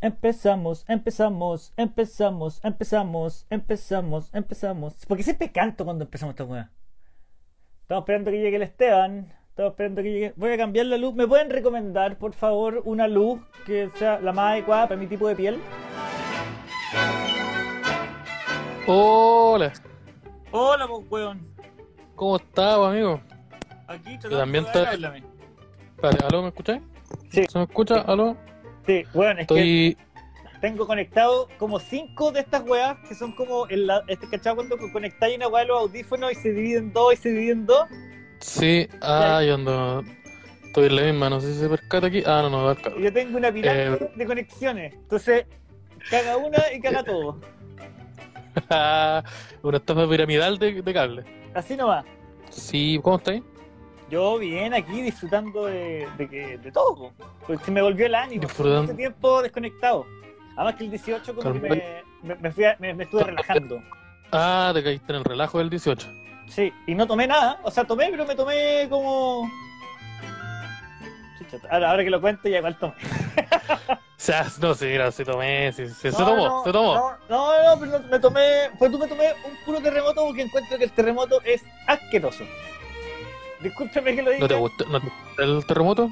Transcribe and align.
Empezamos, 0.00 0.84
empezamos, 0.88 1.72
empezamos, 1.76 2.60
empezamos, 2.62 3.46
empezamos, 3.48 4.34
empezamos. 4.34 5.06
Porque 5.08 5.22
siempre 5.22 5.50
canto 5.50 5.84
cuando 5.86 6.04
empezamos 6.04 6.34
esta 6.34 6.44
weá. 6.44 6.70
Estamos 7.80 8.02
esperando 8.02 8.30
que 8.30 8.38
llegue 8.38 8.56
el 8.56 8.62
Esteban. 8.62 9.32
Estamos 9.48 9.70
esperando 9.72 10.02
que 10.02 10.12
llegue. 10.12 10.32
Voy 10.36 10.52
a 10.52 10.58
cambiar 10.58 10.86
la 10.86 10.98
luz. 10.98 11.14
¿Me 11.14 11.26
pueden 11.26 11.48
recomendar, 11.48 12.18
por 12.18 12.34
favor, 12.34 12.82
una 12.84 13.08
luz 13.08 13.40
que 13.64 13.90
sea 13.94 14.20
la 14.20 14.32
más 14.32 14.52
adecuada 14.52 14.88
para 14.88 15.00
mi 15.00 15.06
tipo 15.06 15.28
de 15.28 15.34
piel? 15.34 15.58
Hola, 18.86 19.72
Hola, 20.52 20.86
pues, 20.86 21.06
weón. 21.10 21.56
¿cómo 22.14 22.36
estás, 22.36 22.78
amigo? 22.78 23.20
Aquí 23.88 24.18
Yo 24.22 24.38
también 24.38 24.66
háblame. 24.66 25.24
Espérate, 25.96 26.24
¿aló, 26.26 26.42
me 26.42 26.48
escucháis? 26.48 26.82
Sí. 27.30 27.46
¿Se 27.48 27.58
me 27.58 27.64
escucha? 27.64 28.02
¿Aló? 28.02 28.36
Sí, 28.86 29.04
weón, 29.14 29.38
es 29.40 29.46
que 29.46 29.54
Estoy... 29.92 29.96
tengo 30.60 30.86
conectado 30.86 31.48
como 31.58 31.78
cinco 31.80 32.30
de 32.32 32.40
estas 32.40 32.62
weas 32.66 32.96
que 33.08 33.14
son 33.14 33.32
como 33.32 33.66
el, 33.68 33.90
este 34.08 34.28
cachado 34.28 34.56
cuando 34.56 34.76
conectáis 34.92 35.36
una 35.36 35.48
wea 35.48 35.62
de 35.62 35.68
los 35.68 35.80
audífonos 35.80 36.32
y 36.32 36.34
se 36.36 36.52
dividen 36.52 36.84
en 36.84 36.92
dos 36.92 37.12
y 37.14 37.16
se 37.16 37.28
dividen 37.30 37.58
en 37.60 37.66
dos. 37.66 37.86
Sí, 38.40 38.88
ah, 39.02 39.42
yo 39.46 39.54
ando... 39.54 40.04
Estoy 40.64 40.86
en 40.88 40.96
la 40.96 41.02
misma, 41.04 41.30
no 41.30 41.40
sé 41.40 41.54
si 41.54 41.60
se 41.60 41.68
percata 41.70 42.06
aquí. 42.08 42.22
Ah, 42.26 42.40
no, 42.42 42.50
no, 42.50 42.74
percata. 42.74 42.96
Yo 43.00 43.10
tengo 43.12 43.38
una 43.38 43.50
pirámide 43.50 43.94
Eh. 43.94 44.10
de 44.14 44.26
conexiones. 44.26 44.92
Entonces, 44.92 45.46
caga 46.10 46.36
una 46.36 46.58
y 46.74 46.80
caga 46.80 47.02
todo. 47.04 47.40
Una 49.62 49.76
estafa 49.78 50.08
piramidal 50.08 50.58
de, 50.58 50.82
de 50.82 50.92
cable. 50.94 51.24
Así 51.54 51.76
nomás. 51.76 52.04
Sí, 52.50 53.00
¿cómo 53.02 53.16
estáis? 53.16 53.42
Yo 54.08 54.38
bien 54.38 54.72
aquí 54.74 55.02
disfrutando 55.02 55.66
de, 55.66 56.08
de, 56.16 56.28
que- 56.28 56.58
de 56.58 56.72
todo. 56.72 56.94
po. 56.94 57.12
Porque 57.46 57.64
se 57.64 57.70
me 57.70 57.82
volvió 57.82 58.06
el 58.06 58.14
ánimo. 58.14 58.42
Disfrutando. 58.42 58.82
Mucho 58.82 58.94
tiempo 58.96 59.42
desconectado. 59.42 60.06
Además 60.56 60.74
que 60.76 60.84
el 60.84 60.90
18 60.90 61.34
como 61.34 61.52
que 61.52 61.58
me, 61.60 62.02
me, 62.22 62.34
me 62.36 62.50
fui 62.52 62.64
a- 62.64 62.76
me- 62.78 62.94
me 62.94 63.04
estuve 63.04 63.24
relajando. 63.24 63.82
Ah, 64.32 64.70
te 64.74 64.82
caíste 64.82 65.12
en 65.12 65.18
el 65.18 65.24
relajo 65.24 65.58
del 65.58 65.70
18. 65.70 66.08
Sí, 66.48 66.72
y 66.86 66.94
no 66.94 67.06
tomé 67.06 67.26
nada. 67.26 67.58
O 67.64 67.70
sea, 67.70 67.84
tomé, 67.84 68.08
pero 68.10 68.24
me 68.24 68.34
tomé 68.36 68.86
como... 68.88 69.50
Ahora, 71.70 71.90
ahora 71.90 72.04
que 72.04 72.10
lo 72.10 72.20
cuento 72.20 72.48
ya 72.48 72.58
igual 72.58 72.76
tomé. 72.78 72.94
O 74.18 74.18
sea, 74.26 74.46
no, 74.62 74.74
sí, 74.74 74.86
mira, 74.86 75.12
se 75.12 75.26
tomé, 75.26 75.70
sí, 75.72 75.86
sí, 75.88 75.94
se 75.94 76.10
No, 76.10 76.16
tomó, 76.16 76.36
no, 76.48 76.64
se 76.64 76.72
tomó. 76.72 76.94
No, 76.94 77.10
no, 77.28 77.74
no, 77.74 77.80
pero 77.80 77.98
no- 77.98 78.08
me 78.08 78.18
tomé. 78.18 78.70
Pues 78.78 78.90
tú 78.90 78.98
me 78.98 79.06
tomé 79.06 79.34
un 79.44 79.52
puro 79.66 79.78
terremoto 79.80 80.24
porque 80.24 80.40
encuentro 80.42 80.78
que 80.78 80.84
el 80.84 80.90
terremoto 80.92 81.38
es 81.44 81.62
asqueroso. 81.86 82.42
Discúlpeme 83.60 84.14
que 84.16 84.22
lo 84.22 84.30
diga. 84.30 84.40
¿No 84.42 84.48
te 84.48 84.54
gusta, 84.54 84.84
no 84.90 85.00
te 85.00 85.08
el 85.42 85.64
terremoto? 85.66 86.10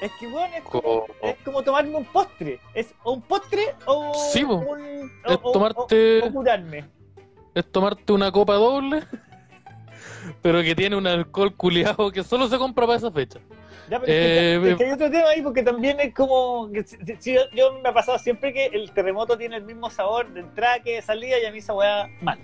Es 0.00 0.12
que, 0.20 0.26
bueno, 0.26 0.54
es 0.56 0.62
como, 0.64 0.82
Co- 0.82 1.06
es 1.22 1.36
como 1.44 1.62
tomarme 1.62 1.96
un 1.96 2.04
postre. 2.04 2.60
Es 2.74 2.94
o 3.04 3.12
un 3.12 3.22
postre 3.22 3.74
o. 3.86 4.12
Sí, 4.32 4.44
un, 4.44 5.10
Es 5.24 5.38
tomarte- 5.40 6.20
O, 6.22 6.26
o 6.26 6.32
curarme. 6.32 6.84
Es 7.54 7.70
tomarte 7.70 8.12
una 8.12 8.30
copa 8.32 8.54
doble, 8.54 9.02
pero 10.42 10.62
que 10.62 10.74
tiene 10.74 10.96
un 10.96 11.06
alcohol 11.06 11.54
culiado 11.56 12.10
que 12.10 12.22
solo 12.24 12.48
se 12.48 12.58
compra 12.58 12.86
para 12.86 12.98
esa 12.98 13.10
fecha. 13.10 13.38
Ya, 13.88 14.00
pero 14.00 14.12
Eh, 14.12 14.54
es, 14.56 14.60
que, 14.62 14.70
es 14.72 14.76
que 14.78 14.84
hay 14.84 14.92
otro 14.92 15.10
tema 15.10 15.28
ahí 15.28 15.42
porque 15.42 15.62
también 15.62 16.00
es 16.00 16.14
como. 16.14 16.70
Que, 16.72 16.84
si 16.84 17.34
yo, 17.34 17.42
yo 17.52 17.72
me 17.82 17.88
ha 17.88 17.92
pasado 17.94 18.18
siempre 18.18 18.52
que 18.52 18.66
el 18.66 18.90
terremoto 18.92 19.36
tiene 19.38 19.56
el 19.56 19.64
mismo 19.64 19.90
sabor 19.90 20.28
de 20.32 20.40
entrada 20.40 20.80
que 20.80 20.94
de 20.96 21.02
salida 21.02 21.38
y 21.38 21.44
a 21.46 21.52
mí 21.52 21.58
esa 21.58 21.74
weá 21.74 22.08
mal. 22.20 22.38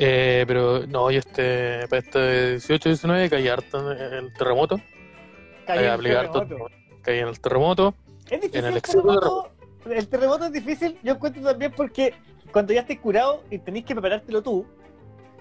Eh, 0.00 0.44
pero 0.46 0.86
no, 0.86 1.10
yo 1.10 1.18
este, 1.18 1.88
para 1.88 1.98
este 2.00 2.56
18-19 2.58 3.28
caí 3.30 3.48
harto 3.48 3.92
en 3.92 3.98
el 4.14 4.32
terremoto. 4.32 4.76
Caí 5.66 5.78
Caí 5.78 5.86
en 5.86 5.92
el 5.92 6.02
terremoto. 6.02 6.46
Caí 7.02 7.18
en 7.18 7.28
el 7.28 7.40
terremoto. 7.40 7.94
Es 8.30 8.40
difícil 8.40 8.58
En 8.60 8.64
el 8.66 8.74
el, 8.76 8.82
terremoto. 8.82 9.50
El 9.90 10.08
terremoto 10.08 10.44
es 10.46 10.52
difícil, 10.52 10.98
yo 11.02 11.14
encuentro 11.14 11.42
también 11.42 11.72
porque 11.72 12.14
cuando 12.52 12.72
ya 12.72 12.80
estés 12.82 12.98
curado 13.00 13.42
y 13.50 13.58
tenés 13.58 13.84
que 13.84 13.94
preparártelo 13.94 14.42
tú, 14.42 14.66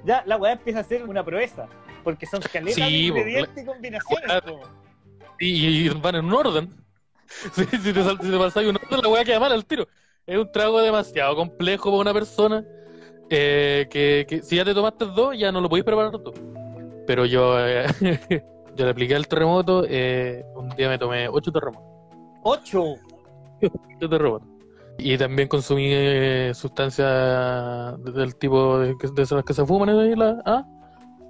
ya 0.05 0.23
la 0.25 0.37
weá 0.37 0.53
empieza 0.53 0.79
a 0.79 0.83
ser 0.83 1.03
una 1.03 1.23
proeza. 1.23 1.67
Porque 2.03 2.25
son 2.25 2.41
caletas 2.41 2.75
Sí, 2.75 3.11
po, 3.11 3.17
ingredientes 3.17 3.63
y 3.63 3.65
combinaciones. 3.67 4.27
la-. 4.27 4.43
Y, 5.39 5.85
y 5.85 5.89
van 5.89 6.15
en 6.15 6.25
un 6.25 6.33
orden. 6.33 6.69
Si, 7.53 7.65
si 7.65 7.93
te, 7.93 8.03
si 8.03 8.31
te 8.31 8.37
pasáis 8.37 8.69
un 8.69 8.77
orden, 8.77 9.01
la 9.03 9.09
weá 9.09 9.25
queda 9.25 9.39
mal 9.39 9.51
al 9.51 9.65
tiro. 9.65 9.85
Es 10.25 10.37
un 10.37 10.49
trago 10.49 10.81
demasiado 10.81 11.35
complejo 11.35 11.91
para 11.91 12.01
una 12.01 12.13
persona. 12.13 12.63
Eh, 13.29 13.87
que, 13.89 14.25
que 14.27 14.41
si 14.41 14.55
ya 14.57 14.65
te 14.65 14.73
tomaste 14.73 15.05
dos, 15.05 15.37
ya 15.37 15.51
no 15.51 15.61
lo 15.61 15.69
podéis 15.69 15.85
preparar 15.85 16.11
tú. 16.11 16.33
Pero 17.05 17.25
yo, 17.25 17.55
eh, 17.59 17.85
yo 18.75 18.85
le 18.85 18.91
apliqué 18.91 19.15
el 19.15 19.27
terremoto. 19.27 19.83
eh, 19.87 20.43
un 20.55 20.69
día 20.69 20.89
me 20.89 20.97
tomé 20.97 21.27
ocho 21.29 21.51
terremotos. 21.51 21.83
Ocho. 22.43 22.83
ocho 23.61 24.09
terremotos. 24.09 24.47
Y 24.99 25.17
también 25.17 25.47
consumí 25.47 25.89
eh, 25.91 26.51
sustancias 26.55 27.95
de- 28.03 28.11
del 28.11 28.35
tipo 28.35 28.79
de, 28.79 28.95
que- 28.97 29.07
de 29.09 29.21
esas 29.21 29.43
que 29.43 29.53
se 29.53 29.65
fuman 29.65 29.89
ahí. 29.89 30.15
La, 30.15 30.41
¿ah? 30.45 30.65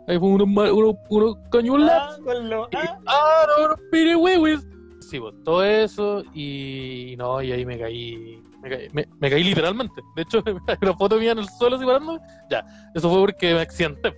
Ahí 0.07 0.17
fue 0.17 0.29
unos, 0.29 0.47
unos, 0.47 0.95
unos 1.09 1.35
cañuelas. 1.51 1.91
Ah, 1.91 2.17
ah, 2.27 2.95
¡Ah, 3.07 3.45
no, 3.59 3.67
no, 3.69 3.75
mire, 3.91 4.15
huehues! 4.15 4.65
Sí, 5.01 5.19
pues 5.19 5.33
todo 5.43 5.63
eso 5.63 6.23
y 6.33 7.15
no, 7.17 7.41
y 7.41 7.51
ahí 7.51 7.65
me 7.65 7.77
caí, 7.77 8.41
me 8.61 8.69
caí, 8.69 8.87
me, 8.91 9.07
me 9.19 9.29
caí 9.29 9.43
literalmente. 9.43 10.01
De 10.15 10.21
hecho, 10.23 10.43
una 10.81 10.93
foto 10.95 11.17
mía 11.17 11.31
en 11.31 11.39
el 11.39 11.49
suelo 11.49 11.75
así 11.75 11.85
parando. 11.85 12.19
Ya, 12.49 12.65
eso 12.93 13.09
fue 13.09 13.19
porque 13.19 13.53
me 13.53 13.61
accidenté. 13.61 14.13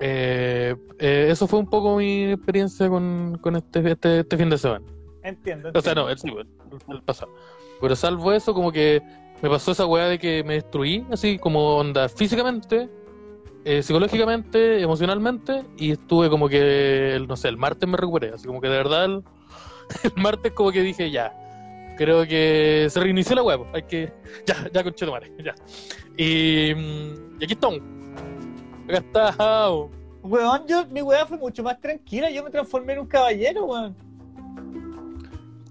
Eh, 0.00 0.74
eh, 0.98 1.28
eso 1.30 1.46
fue 1.46 1.58
un 1.58 1.66
poco 1.66 1.96
mi 1.96 2.32
experiencia 2.32 2.88
con, 2.88 3.38
con 3.40 3.56
este, 3.56 3.90
este, 3.92 4.20
este 4.20 4.36
fin 4.36 4.50
de 4.50 4.58
semana. 4.58 4.84
entiendo. 5.22 5.70
O 5.74 5.80
sea, 5.80 5.94
no, 5.94 6.08
el, 6.08 6.18
pasado. 7.04 7.32
Pero 7.80 7.96
salvo 7.96 8.32
eso, 8.32 8.52
como 8.54 8.72
que 8.72 9.02
me 9.42 9.48
pasó 9.48 9.72
esa 9.72 9.86
weá 9.86 10.06
de 10.06 10.18
que 10.18 10.42
me 10.44 10.54
destruí, 10.54 11.06
así 11.10 11.38
como 11.38 11.76
onda 11.76 12.08
físicamente, 12.08 12.88
eh, 13.64 13.82
psicológicamente, 13.82 14.80
emocionalmente, 14.82 15.64
y 15.76 15.92
estuve 15.92 16.30
como 16.30 16.48
que, 16.48 17.14
el- 17.16 17.26
no 17.26 17.36
sé, 17.36 17.48
el 17.48 17.56
martes 17.56 17.88
me 17.88 17.96
recuperé, 17.96 18.30
así 18.34 18.46
como 18.46 18.60
que 18.60 18.68
de 18.68 18.76
verdad 18.76 19.04
el, 19.06 19.22
el 20.04 20.22
martes 20.22 20.52
como 20.52 20.72
que 20.72 20.82
dije, 20.82 21.10
ya, 21.10 21.32
creo 21.96 22.26
que 22.26 22.86
se 22.90 23.00
reinició 23.00 23.36
la 23.36 23.42
pues, 23.42 23.68
hay 23.72 23.82
que, 23.82 24.12
ya, 24.46 24.70
ya 24.72 24.84
concheto 24.84 25.12
madre, 25.12 25.32
ya. 25.44 25.54
Y, 26.16 26.74
mm, 26.74 27.40
y 27.40 27.44
aquí 27.44 27.52
estamos. 27.54 27.80
Acá 28.88 28.98
está. 28.98 29.70
Weón, 30.22 30.66
yo, 30.66 30.86
mi 30.86 31.02
weá 31.02 31.26
fue 31.26 31.38
mucho 31.38 31.62
más 31.62 31.80
tranquila. 31.80 32.30
Yo 32.30 32.42
me 32.42 32.50
transformé 32.50 32.94
en 32.94 33.00
un 33.00 33.06
caballero, 33.06 33.64
weón. 33.64 33.96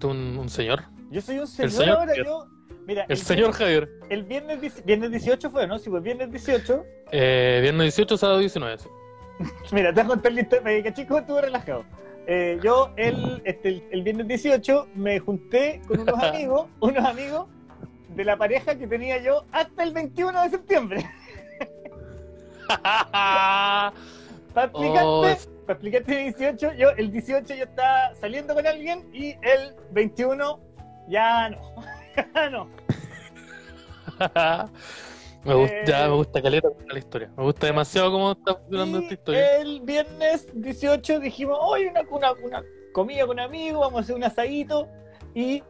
un, 0.02 0.38
un 0.38 0.48
señor, 0.48 0.82
Yo 1.10 1.20
soy 1.20 1.38
un 1.38 1.46
señor, 1.46 1.70
señor 1.70 1.98
ahora. 1.98 2.06
Javier. 2.08 2.26
Yo, 2.26 2.46
mira, 2.86 3.06
el 3.08 3.16
señor 3.16 3.52
Javier. 3.52 3.90
El 4.08 4.24
viernes, 4.24 4.84
viernes 4.84 5.10
18 5.10 5.50
fue, 5.50 5.66
¿no? 5.66 5.78
Sí, 5.78 5.90
pues 5.90 6.02
viernes 6.02 6.30
18. 6.30 6.84
Eh, 7.12 7.58
viernes 7.62 7.96
18, 7.96 8.16
sábado 8.16 8.38
19, 8.38 8.78
sí. 8.78 8.88
Mira, 9.72 9.92
te 9.92 10.00
voy 10.00 10.04
a 10.04 10.08
contar 10.08 10.32
la 10.32 10.40
historia. 10.40 10.64
Me 10.64 10.82
caché 10.82 11.06
cómo 11.06 11.20
estuve 11.20 11.42
relajado. 11.42 11.84
Eh, 12.26 12.58
yo 12.62 12.90
el, 12.96 13.40
este, 13.44 13.68
el, 13.68 13.84
el 13.90 14.02
viernes 14.02 14.26
18 14.26 14.88
me 14.94 15.18
junté 15.20 15.80
con 15.86 16.00
unos 16.00 16.18
amigos, 16.22 16.66
unos 16.80 17.04
amigos 17.04 17.46
de 18.08 18.24
la 18.24 18.36
pareja 18.36 18.76
que 18.76 18.86
tenía 18.86 19.18
yo 19.22 19.44
hasta 19.52 19.82
el 19.82 19.92
21 19.92 20.42
de 20.42 20.50
septiembre. 20.50 21.10
Para 24.56 24.68
explicarte, 24.68 25.02
Oh, 25.04 25.20
para 25.66 25.72
explicarte 25.74 26.28
el 26.28 26.34
18, 26.34 26.72
yo 26.74 26.90
el 26.90 27.12
18 27.12 27.54
yo 27.54 27.64
estaba 27.64 28.14
saliendo 28.14 28.54
con 28.54 28.66
alguien 28.66 29.06
y 29.12 29.32
el 29.42 29.74
21 29.90 30.60
ya 31.08 31.50
no. 31.50 31.60
Ya 32.34 32.48
no. 32.48 32.70
Me 35.46 35.54
gusta, 35.54 35.76
Eh, 35.76 35.84
ya 35.86 36.08
me 36.08 36.14
gusta 36.14 36.42
caleta 36.42 36.68
la 36.88 36.98
historia. 36.98 37.30
Me 37.36 37.44
gusta 37.44 37.66
demasiado 37.66 38.10
cómo 38.10 38.32
está 38.32 38.54
funcionando 38.56 38.98
esta 38.98 39.14
historia. 39.14 39.56
el 39.58 39.80
viernes 39.82 40.46
18 40.54 41.20
dijimos, 41.20 41.58
hoy 41.60 41.86
una, 41.86 42.02
una, 42.10 42.32
una 42.32 42.62
comida 42.92 43.26
con 43.26 43.38
amigos, 43.40 43.80
vamos 43.80 43.98
a 43.98 44.00
hacer 44.02 44.16
un 44.16 44.24
asadito. 44.24 44.88
Y 45.34 45.62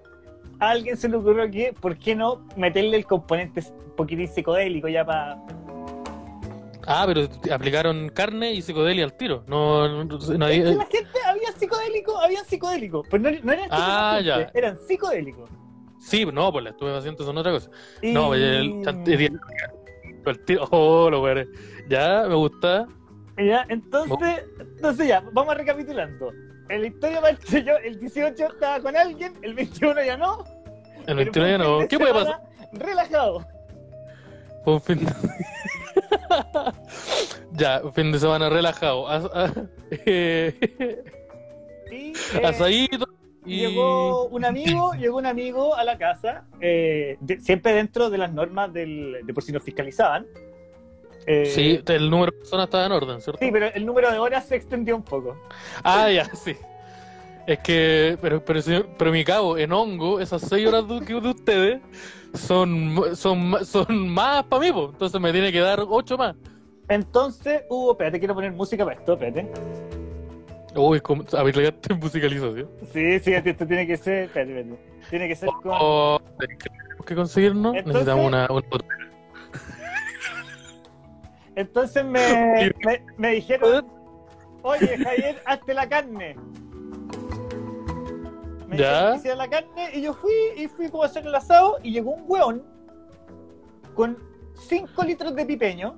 a 0.61 0.71
alguien 0.71 0.97
se 0.97 1.09
le 1.09 1.17
ocurrió 1.17 1.51
que, 1.51 1.73
¿por 1.73 1.99
qué 1.99 2.15
no 2.15 2.47
meterle 2.57 2.97
el 2.97 3.05
componente 3.07 3.61
un 3.85 3.95
poquitín 3.97 4.29
psicodélico 4.29 4.89
ya 4.89 5.05
para... 5.05 5.39
Ah, 6.89 7.03
pero 7.05 7.23
aplicaron 7.53 8.09
carne 8.11 8.53
y 8.53 8.63
psicodelia 8.63 9.05
al 9.05 9.13
tiro. 9.17 9.43
No, 9.49 9.89
no, 9.89 10.05
no 10.05 10.19
Es 10.19 10.27
que 10.29 10.35
había- 10.45 10.65
la 10.77 10.87
gente 10.87 11.19
había 11.27 11.51
psicodélico, 11.59 12.17
había 12.21 12.45
psicodélico. 12.45 13.03
Pero 13.11 13.23
no, 13.25 13.31
no 13.43 13.53
eran 13.53 13.69
Ah, 13.73 14.21
ya. 14.25 14.51
eran 14.55 14.79
psicodélicos. 14.87 15.51
Sí, 16.07 16.25
no, 16.25 16.53
pues 16.53 16.63
las 16.65 16.73
estupefacientes 16.75 17.27
son 17.27 17.37
otra 17.37 17.51
cosa. 17.51 17.69
Y... 18.01 18.13
No, 18.13 18.29
pues 18.29 18.41
el, 18.41 18.83
el, 18.87 19.41
el. 20.27 20.61
Oh, 20.71 21.11
lo 21.11 21.21
weones. 21.23 21.49
Ya, 21.89 22.25
me 22.29 22.35
gusta. 22.37 22.87
Ya, 23.37 23.67
entonces, 23.69 24.45
entonces 24.59 25.09
ya, 25.09 25.21
vamos 25.33 25.57
recapitulando. 25.57 26.33
En 26.69 26.83
la 26.83 26.87
historia 26.87 27.21
parte 27.21 27.65
yo, 27.65 27.77
el 27.79 27.99
18 27.99 28.47
estaba 28.47 28.81
con 28.81 28.97
alguien, 28.97 29.35
el 29.43 29.55
21 29.55 30.05
ya 30.05 30.17
no. 30.17 30.45
El 31.07 31.17
pero 31.17 31.17
21 31.17 31.49
ya 31.49 31.59
no. 31.59 31.89
¿Qué 31.89 31.99
puede 31.99 32.13
pasar? 32.15 32.41
Relajado. 32.73 33.47
Fue 34.65 34.75
un 34.75 34.81
fin 34.81 35.05
de... 35.05 35.13
ya, 37.53 37.81
un 37.85 37.93
fin 37.93 38.11
de 38.13 38.19
semana 38.19 38.49
relajado. 38.49 39.09
As- 39.09 39.29
Y, 41.89 42.09
eh, 42.09 42.43
Asadito, 42.45 43.06
Y... 43.47 43.59
Llegó 43.61 44.27
un 44.27 44.45
amigo, 44.45 44.93
llegó 44.95 45.19
un 45.19 45.27
amigo 45.27 45.75
a 45.77 45.85
la 45.85 45.97
casa, 45.97 46.45
eh, 46.61 47.17
de- 47.21 47.41
siempre 47.41 47.73
dentro 47.73 48.11
de 48.11 48.19
las 48.19 48.33
normas 48.33 48.73
del, 48.73 49.19
de 49.25 49.33
por 49.35 49.43
si 49.43 49.53
nos 49.53 49.63
fiscalizaban. 49.63 50.27
Eh, 51.29 51.45
Sí, 51.47 51.81
el 51.93 52.11
número 52.11 52.33
de 52.33 52.39
personas 52.39 52.65
estaba 52.67 52.87
en 52.87 52.93
orden, 52.93 53.21
¿cierto? 53.21 53.39
sí, 53.45 53.51
pero 53.53 53.67
el 53.67 53.87
número 53.87 54.11
de 54.11 54.19
horas 54.19 54.47
se 54.47 54.57
extendió 54.57 54.97
un 54.97 55.03
poco. 55.03 55.37
Ah, 55.83 56.11
ya, 56.11 56.25
sí. 56.35 56.57
Es 57.47 57.61
que, 57.61 58.19
pero, 58.21 58.45
pero, 58.45 58.61
señor- 58.61 58.89
pero 58.99 59.13
mi 59.13 59.25
cabo, 59.25 59.57
en 59.57 59.73
hongo, 59.73 60.19
esas 60.21 60.43
seis 60.43 60.67
horas 60.67 60.85
de, 60.89 61.15
ustedes 61.15 61.81
son, 62.35 63.15
son, 63.15 63.65
son 63.65 64.09
más 64.09 64.45
para 64.45 64.63
mí, 64.63 64.73
po. 64.73 64.91
entonces 64.93 65.21
me 65.21 65.31
tiene 65.33 65.53
que 65.53 65.61
dar 65.61 65.81
ocho 65.89 66.19
más. 66.19 66.35
Entonces 66.89 67.63
hubo, 67.69 67.93
espérate, 67.93 68.19
quiero 68.19 68.35
poner 68.35 68.53
música 68.53 68.85
para 68.85 68.97
esto, 68.99 69.13
espérate. 69.15 69.49
Uy, 70.77 71.01
como, 71.01 71.25
a 71.33 71.43
ver, 71.43 71.57
le 71.57 71.63
gasté 71.65 71.93
en 71.95 71.99
musicalización. 72.01 72.69
Sí, 72.93 73.19
sí, 73.21 73.33
esto 73.33 73.67
tiene 73.67 73.87
que 73.87 73.97
ser, 73.97 74.25
espérate, 74.25 74.61
espérate. 74.61 74.83
Tiene 75.11 75.29
que 75.29 75.37
ser 75.37 75.49
con... 75.63 75.73
Oh, 75.79 76.21
tenemos 76.39 77.07
que 77.07 77.15
conseguirnos, 77.15 77.77
Entonces- 77.77 78.07
necesitamos 78.07 78.27
una, 78.27 78.47
una 78.51 78.63
Entonces 81.55 82.05
me, 82.05 82.73
me, 82.85 83.03
me 83.17 83.31
dijeron, 83.33 83.87
oye 84.63 84.99
Javier, 84.99 85.43
hazte 85.47 85.73
la 85.75 85.89
carne. 85.89 86.37
Me 88.69 88.77
Ya. 88.77 88.91
dijeron 88.93 89.13
que 89.13 89.19
hiciera 89.19 89.37
la 89.37 89.49
carne 89.49 89.91
y 89.95 90.03
yo 90.03 90.13
fui 90.13 90.33
y 90.57 90.67
fui 90.69 90.89
como 90.91 91.05
a 91.05 91.07
hacer 91.07 91.25
el 91.27 91.35
asado 91.35 91.79
y 91.83 91.93
llegó 91.93 92.11
un 92.11 92.25
hueón 92.27 92.63
con 93.95 94.19
5 94.69 95.03
litros 95.05 95.35
de 95.35 95.47
pipeño. 95.47 95.97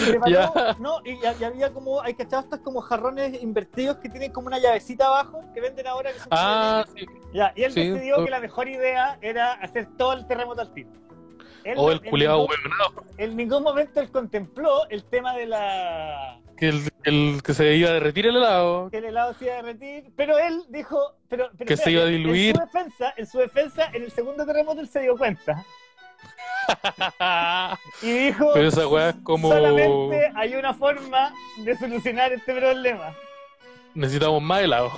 Y 0.00 0.10
preparó- 0.10 0.30
Ya. 0.54 0.76
no, 0.78 1.00
y, 1.04 1.12
y 1.40 1.44
había 1.44 1.72
como, 1.72 2.00
hay 2.02 2.14
cachado 2.14 2.42
estos 2.44 2.60
como 2.60 2.80
jarrones 2.80 3.42
invertidos 3.42 3.96
que 3.98 4.08
tienen 4.08 4.32
como 4.32 4.46
una 4.48 4.58
llavecita 4.58 5.06
abajo 5.06 5.42
que 5.54 5.60
venden 5.60 5.86
ahora 5.86 6.12
que 6.12 6.18
son 6.18 6.28
Ah, 6.30 6.84
sí. 6.96 7.06
ya, 7.32 7.52
y 7.56 7.62
él 7.64 7.72
Sí, 7.72 7.88
decidió 7.90 8.24
que 8.24 8.30
la 8.30 8.40
mejor 8.40 8.68
idea 8.68 9.18
era 9.20 9.52
hacer 9.54 9.86
todo 9.96 10.12
el 10.14 10.26
terremoto 10.26 10.60
al 10.62 10.72
tiro. 10.72 10.90
Él 11.64 11.76
O 11.78 11.82
Oh, 11.82 11.90
el 11.92 12.00
culiado 12.00 12.46
huevonado, 12.46 13.04
En 13.18 13.36
ningún 13.36 13.62
momento 13.62 14.00
él 14.00 14.10
contempló 14.10 14.88
el 14.88 15.04
tema 15.04 15.34
de 15.36 15.46
la 15.46 16.40
que 16.56 16.68
el, 16.68 16.90
el 17.04 17.42
que 17.42 17.52
se 17.54 17.74
iba 17.74 17.90
a 17.90 17.92
derretir 17.94 18.26
el 18.26 18.36
helado. 18.36 18.88
que 18.90 18.98
el 18.98 19.04
helado 19.06 19.32
se 19.34 19.44
iba 19.46 19.54
a 19.54 19.56
derretir, 19.62 20.10
pero 20.16 20.38
él 20.38 20.62
dijo, 20.68 21.14
pero, 21.28 21.50
pero 21.56 21.68
Que 21.68 21.76
se 21.76 21.90
iba 21.90 22.02
a 22.02 22.06
diluir. 22.06 22.50
En 22.50 22.56
su 22.56 22.60
defensa, 22.66 23.14
en 23.16 23.26
su 23.26 23.38
defensa, 23.38 23.90
en 23.92 24.02
el 24.04 24.10
segundo 24.10 24.44
terremoto 24.46 24.80
él 24.80 24.88
se 24.88 25.00
dio 25.00 25.16
cuenta 25.16 25.64
y 28.02 28.10
dijo, 28.12 28.50
Pero 28.54 28.68
esa 28.68 28.86
weá 28.88 29.10
es 29.10 29.16
como. 29.22 29.48
solamente 29.48 30.32
hay 30.34 30.54
una 30.54 30.74
forma 30.74 31.32
de 31.64 31.76
solucionar 31.76 32.32
este 32.32 32.54
problema. 32.54 33.14
Necesitamos 33.94 34.42
más 34.42 34.62
helado. 34.62 34.90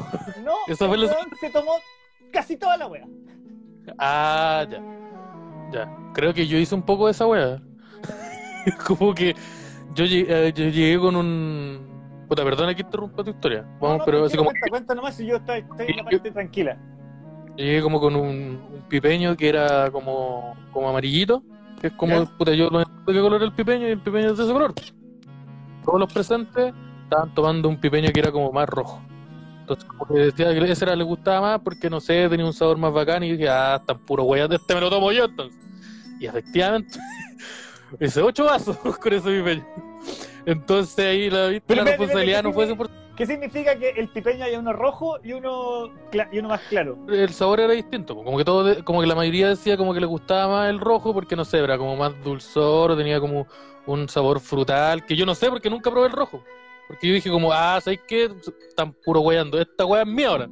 No, 0.44 0.54
Esa 0.68 0.86
fue 0.86 0.98
la- 0.98 1.16
se 1.40 1.50
tomó 1.50 1.72
casi 2.32 2.56
toda 2.56 2.76
la 2.76 2.86
wea. 2.86 3.04
Ah, 3.98 4.64
ya. 4.70 4.80
Ya. 5.72 5.96
Creo 6.14 6.34
que 6.34 6.46
yo 6.46 6.58
hice 6.58 6.74
un 6.74 6.82
poco 6.82 7.06
de 7.06 7.12
esa 7.12 7.26
weá. 7.26 7.60
como 8.86 9.14
que 9.14 9.34
yo 9.94 10.04
llegué, 10.04 10.48
eh, 10.48 10.52
yo 10.52 10.64
llegué 10.68 10.98
con 10.98 11.16
un. 11.16 11.90
Puta, 12.28 12.44
perdona 12.44 12.74
que 12.74 12.82
interrumpa 12.82 13.22
tu 13.24 13.30
historia. 13.30 13.64
Vamos, 13.80 13.98
no, 13.98 14.04
pero 14.04 14.24
así 14.24 14.36
como. 14.36 14.50
cuenta, 14.50 14.68
cuenta 14.70 14.94
nomás 14.94 15.18
y 15.20 15.26
yo 15.26 15.36
estoy, 15.36 15.60
estoy 15.60 15.86
en 15.88 15.96
la 15.96 16.04
parte 16.04 16.30
tranquila. 16.30 16.76
Llegué 17.56 17.82
como 17.82 18.00
con 18.00 18.16
un, 18.16 18.28
un 18.72 18.82
pipeño 18.88 19.36
que 19.36 19.48
era 19.48 19.90
como, 19.90 20.56
como 20.72 20.88
amarillito. 20.88 21.42
Que 21.82 21.88
es 21.88 21.92
como, 21.94 22.22
¿Ya? 22.22 22.24
puta, 22.38 22.54
yo 22.54 22.70
no 22.70 22.80
sé 22.80 22.86
de 23.06 23.12
qué 23.12 23.20
color 23.20 23.42
es 23.42 23.48
el 23.48 23.52
pipeño 23.52 23.88
y 23.88 23.90
el 23.90 23.98
pipeño 23.98 24.30
es 24.30 24.38
de 24.38 24.44
ese 24.44 24.52
color. 24.52 24.72
Todos 25.84 26.00
los 26.00 26.12
presentes 26.12 26.72
estaban 27.02 27.34
tomando 27.34 27.68
un 27.68 27.78
pipeño 27.78 28.10
que 28.12 28.20
era 28.20 28.32
como 28.32 28.50
más 28.52 28.68
rojo. 28.68 29.02
Entonces, 29.60 29.84
como 29.84 30.06
que 30.06 30.14
decía 30.14 30.54
que 30.54 30.72
ese 30.72 30.84
era, 30.84 30.96
le 30.96 31.04
gustaba 31.04 31.40
más 31.40 31.60
porque 31.60 31.90
no 31.90 32.00
sé, 32.00 32.28
tenía 32.28 32.46
un 32.46 32.52
sabor 32.52 32.78
más 32.78 32.92
bacán. 32.92 33.22
Y 33.24 33.32
dije, 33.32 33.48
ah, 33.48 33.82
tan 33.84 33.98
puro 33.98 34.24
de 34.24 34.56
este 34.56 34.74
me 34.74 34.80
lo 34.80 34.90
tomo 34.90 35.12
yo 35.12 35.24
entonces. 35.24 35.60
Y 36.18 36.26
efectivamente, 36.26 36.98
hice 38.00 38.22
ocho 38.22 38.44
vasos 38.44 38.76
con 39.02 39.12
ese 39.12 39.28
pipeño. 39.28 39.66
Entonces 40.46 41.04
ahí 41.04 41.30
la, 41.30 41.50
la 41.50 41.84
responsabilidad 41.84 42.42
no 42.44 42.52
fue 42.52 42.66
¿qué 42.66 42.74
100%. 42.74 43.01
¿Qué 43.16 43.26
significa 43.26 43.78
que 43.78 43.90
el 43.90 44.08
pipeño 44.08 44.44
haya 44.44 44.58
uno 44.58 44.72
rojo 44.72 45.18
y 45.22 45.32
uno, 45.32 45.92
y 46.32 46.38
uno 46.38 46.48
más 46.48 46.60
claro? 46.62 46.98
el 47.08 47.32
sabor 47.32 47.60
era 47.60 47.72
distinto, 47.74 48.14
como 48.14 48.38
que 48.38 48.44
todo, 48.44 48.82
como 48.84 49.00
que 49.00 49.06
la 49.06 49.14
mayoría 49.14 49.48
decía 49.48 49.76
como 49.76 49.92
que 49.92 50.00
le 50.00 50.06
gustaba 50.06 50.48
más 50.48 50.70
el 50.70 50.80
rojo 50.80 51.12
porque 51.12 51.36
no 51.36 51.44
sé, 51.44 51.58
era 51.58 51.76
como 51.76 51.94
más 51.96 52.12
dulzor, 52.24 52.96
tenía 52.96 53.20
como 53.20 53.46
un 53.86 54.08
sabor 54.08 54.40
frutal, 54.40 55.04
que 55.04 55.14
yo 55.14 55.26
no 55.26 55.34
sé 55.34 55.50
porque 55.50 55.68
nunca 55.68 55.90
probé 55.90 56.06
el 56.06 56.12
rojo. 56.12 56.42
Porque 56.88 57.08
yo 57.08 57.14
dije 57.14 57.30
como, 57.30 57.52
ah, 57.52 57.80
¿sabes 57.80 58.00
qué? 58.06 58.30
Están 58.68 58.92
puro 58.92 59.20
weyando, 59.20 59.60
esta 59.60 59.84
wea 59.84 60.02
es 60.02 60.08
mía 60.08 60.28
ahora. 60.28 60.48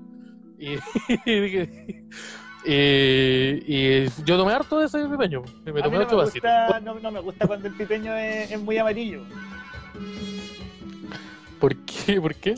Y, 0.59 0.75
y 1.27 1.41
dije, 1.41 2.05
y, 2.65 4.05
y 4.05 4.09
yo 4.25 4.37
tomé 4.37 4.53
harto 4.53 4.79
de 4.79 4.87
ese 4.87 5.07
pipeño, 5.07 5.43
me 5.65 5.71
A 5.71 5.75
mí 5.75 5.83
tomé 5.83 5.99
no 5.99 6.17
me, 6.17 6.25
gusta, 6.25 6.81
no, 6.81 6.95
no 7.01 7.11
me 7.11 7.21
gusta 7.21 7.47
cuando 7.47 7.69
el 7.69 7.75
pipeño 7.75 8.15
es, 8.17 8.53
es 8.53 8.61
muy 8.61 8.79
amarillo. 8.79 9.23
¿Por 11.61 11.77
qué? 11.85 12.21
¿Por 12.21 12.35
qué? 12.35 12.55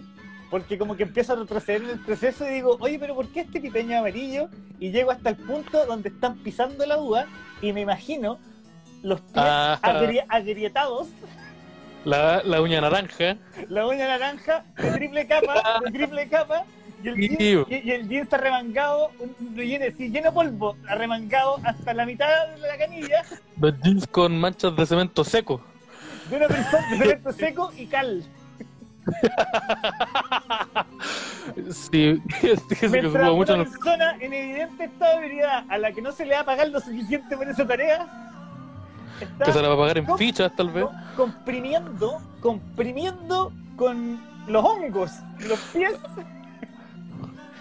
Porque 0.51 0.79
como 0.79 0.97
que 0.97 1.03
empiezo 1.05 1.33
a 1.33 1.37
retroceder 1.37 1.83
en 1.83 1.91
el 1.91 1.99
proceso 2.01 2.47
y 2.49 2.53
digo, 2.53 2.77
oye, 2.81 2.99
pero 2.99 3.15
¿por 3.15 3.27
qué 3.29 3.41
este 3.41 3.61
pipeño 3.61 3.93
es 3.93 3.99
amarillo? 3.99 4.49
Y 4.79 4.91
llego 4.91 5.11
hasta 5.11 5.31
el 5.31 5.37
punto 5.37 5.85
donde 5.87 6.11
están 6.11 6.37
pisando 6.39 6.85
la 6.87 6.99
uva 6.99 7.25
y 7.63 7.73
me 7.73 7.81
imagino 7.81 8.39
los 9.03 9.21
pies 9.21 9.33
Ah. 9.37 9.79
agri- 9.83 10.25
agrietados, 10.29 11.09
La, 12.05 12.43
la 12.45 12.61
uña 12.61 12.81
naranja. 12.81 13.37
la 13.69 13.87
uña 13.87 14.07
naranja 14.07 14.65
de 14.77 14.91
triple 14.93 15.27
capa, 15.27 15.81
de 15.85 15.91
triple 15.91 16.29
capa, 16.29 16.65
y 17.03 17.09
el, 17.09 17.15
bo. 17.65 17.67
y, 17.71 17.75
y 17.89 17.91
el 17.93 18.09
jeans 18.09 18.33
arremangado, 18.33 19.11
un- 19.21 19.35
un 19.41 19.57
lleno, 19.57 19.85
de 19.87 20.33
polvo, 20.33 20.77
arremangado 20.89 21.59
hasta 21.65 21.95
la 21.95 22.05
mitad 22.05 22.29
de 22.55 22.61
la 22.61 22.77
canilla 22.77 23.23
Los 23.61 23.81
jeans 23.81 24.07
con 24.07 24.39
manchas 24.39 24.77
de 24.77 24.85
cemento 24.87 25.25
seco. 25.25 25.65
de 26.29 26.37
una 26.37 26.47
persona 26.49 26.91
de 26.91 26.99
cemento 26.99 27.33
seco 27.33 27.73
y 27.77 27.87
cal. 27.87 28.23
Sí, 31.73 32.23
es 32.43 32.63
que 32.65 32.75
se 32.77 32.89
Mientras 32.89 33.33
mucho 33.33 33.55
una 33.55 33.65
persona 33.65 34.17
en 34.21 34.33
evidente 34.33 34.85
estado 34.85 35.19
de 35.19 35.25
ebriedad 35.27 35.65
a 35.69 35.79
la 35.79 35.93
que 35.93 36.01
no 36.01 36.13
se 36.13 36.25
le 36.25 36.35
va 36.35 36.41
a 36.41 36.45
pagar 36.45 36.69
lo 36.69 36.81
suficiente 36.81 37.37
por 37.37 37.47
esa 37.49 37.67
tarea 37.67 38.07
está 39.21 39.45
que 39.45 39.53
se 39.53 39.63
la 39.63 39.69
va 39.69 39.75
a 39.75 39.79
pagar 39.79 39.99
en 39.99 40.17
fichas 40.17 40.55
tal 40.57 40.71
vez. 40.71 40.85
co- 40.85 40.93
comprimiendo, 41.17 42.21
comprimiendo 42.41 43.53
con 43.77 44.21
los 44.47 44.65
hongos, 44.65 45.13
los 45.41 45.59
pies. 45.73 45.95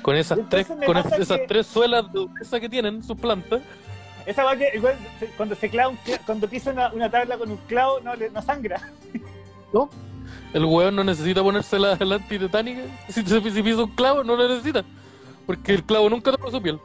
Con 0.02 0.16
esas 0.16 0.40
Entonces 0.40 0.68
tres, 0.78 0.86
con 0.88 0.98
esas 0.98 1.28
que- 1.38 1.46
tres 1.48 1.68
suelas 1.68 2.06
de 2.14 2.20
dureza 2.20 2.60
que 2.60 2.70
tienen 2.70 3.04
sus 3.04 3.18
plantas. 3.20 3.62
Esa 4.26 4.44
va 4.44 4.56
que 4.56 4.70
igual, 4.76 4.96
cuando 5.38 5.56
se 5.56 5.70
clava 5.70 5.90
un 5.90 5.98
cla- 5.98 6.20
cuando 6.26 6.48
pisa 6.48 6.72
una, 6.72 6.92
una 6.94 7.10
tabla 7.10 7.38
con 7.38 7.52
un 7.52 7.58
clavo 7.68 8.00
no, 8.02 8.16
le, 8.16 8.30
no 8.30 8.42
sangra. 8.42 8.80
¿no? 9.74 9.90
El 10.54 10.66
hueón 10.66 10.96
no 10.96 11.04
necesita 11.04 11.42
ponerse 11.44 11.80
la, 11.80 11.96
la 11.96 12.16
antitetánica. 12.16 12.82
Si, 13.10 13.24
si, 13.24 13.52
si 13.52 13.64
pisa 13.64 13.84
un 13.84 13.92
clavo, 13.96 14.24
no 14.24 14.36
lo 14.36 14.48
necesita. 14.48 14.84
Porque 15.46 15.74
el 15.74 15.84
clavo 15.84 16.10
nunca 16.10 16.32
toca 16.32 16.52
su 16.52 16.62
piel. 16.62 16.80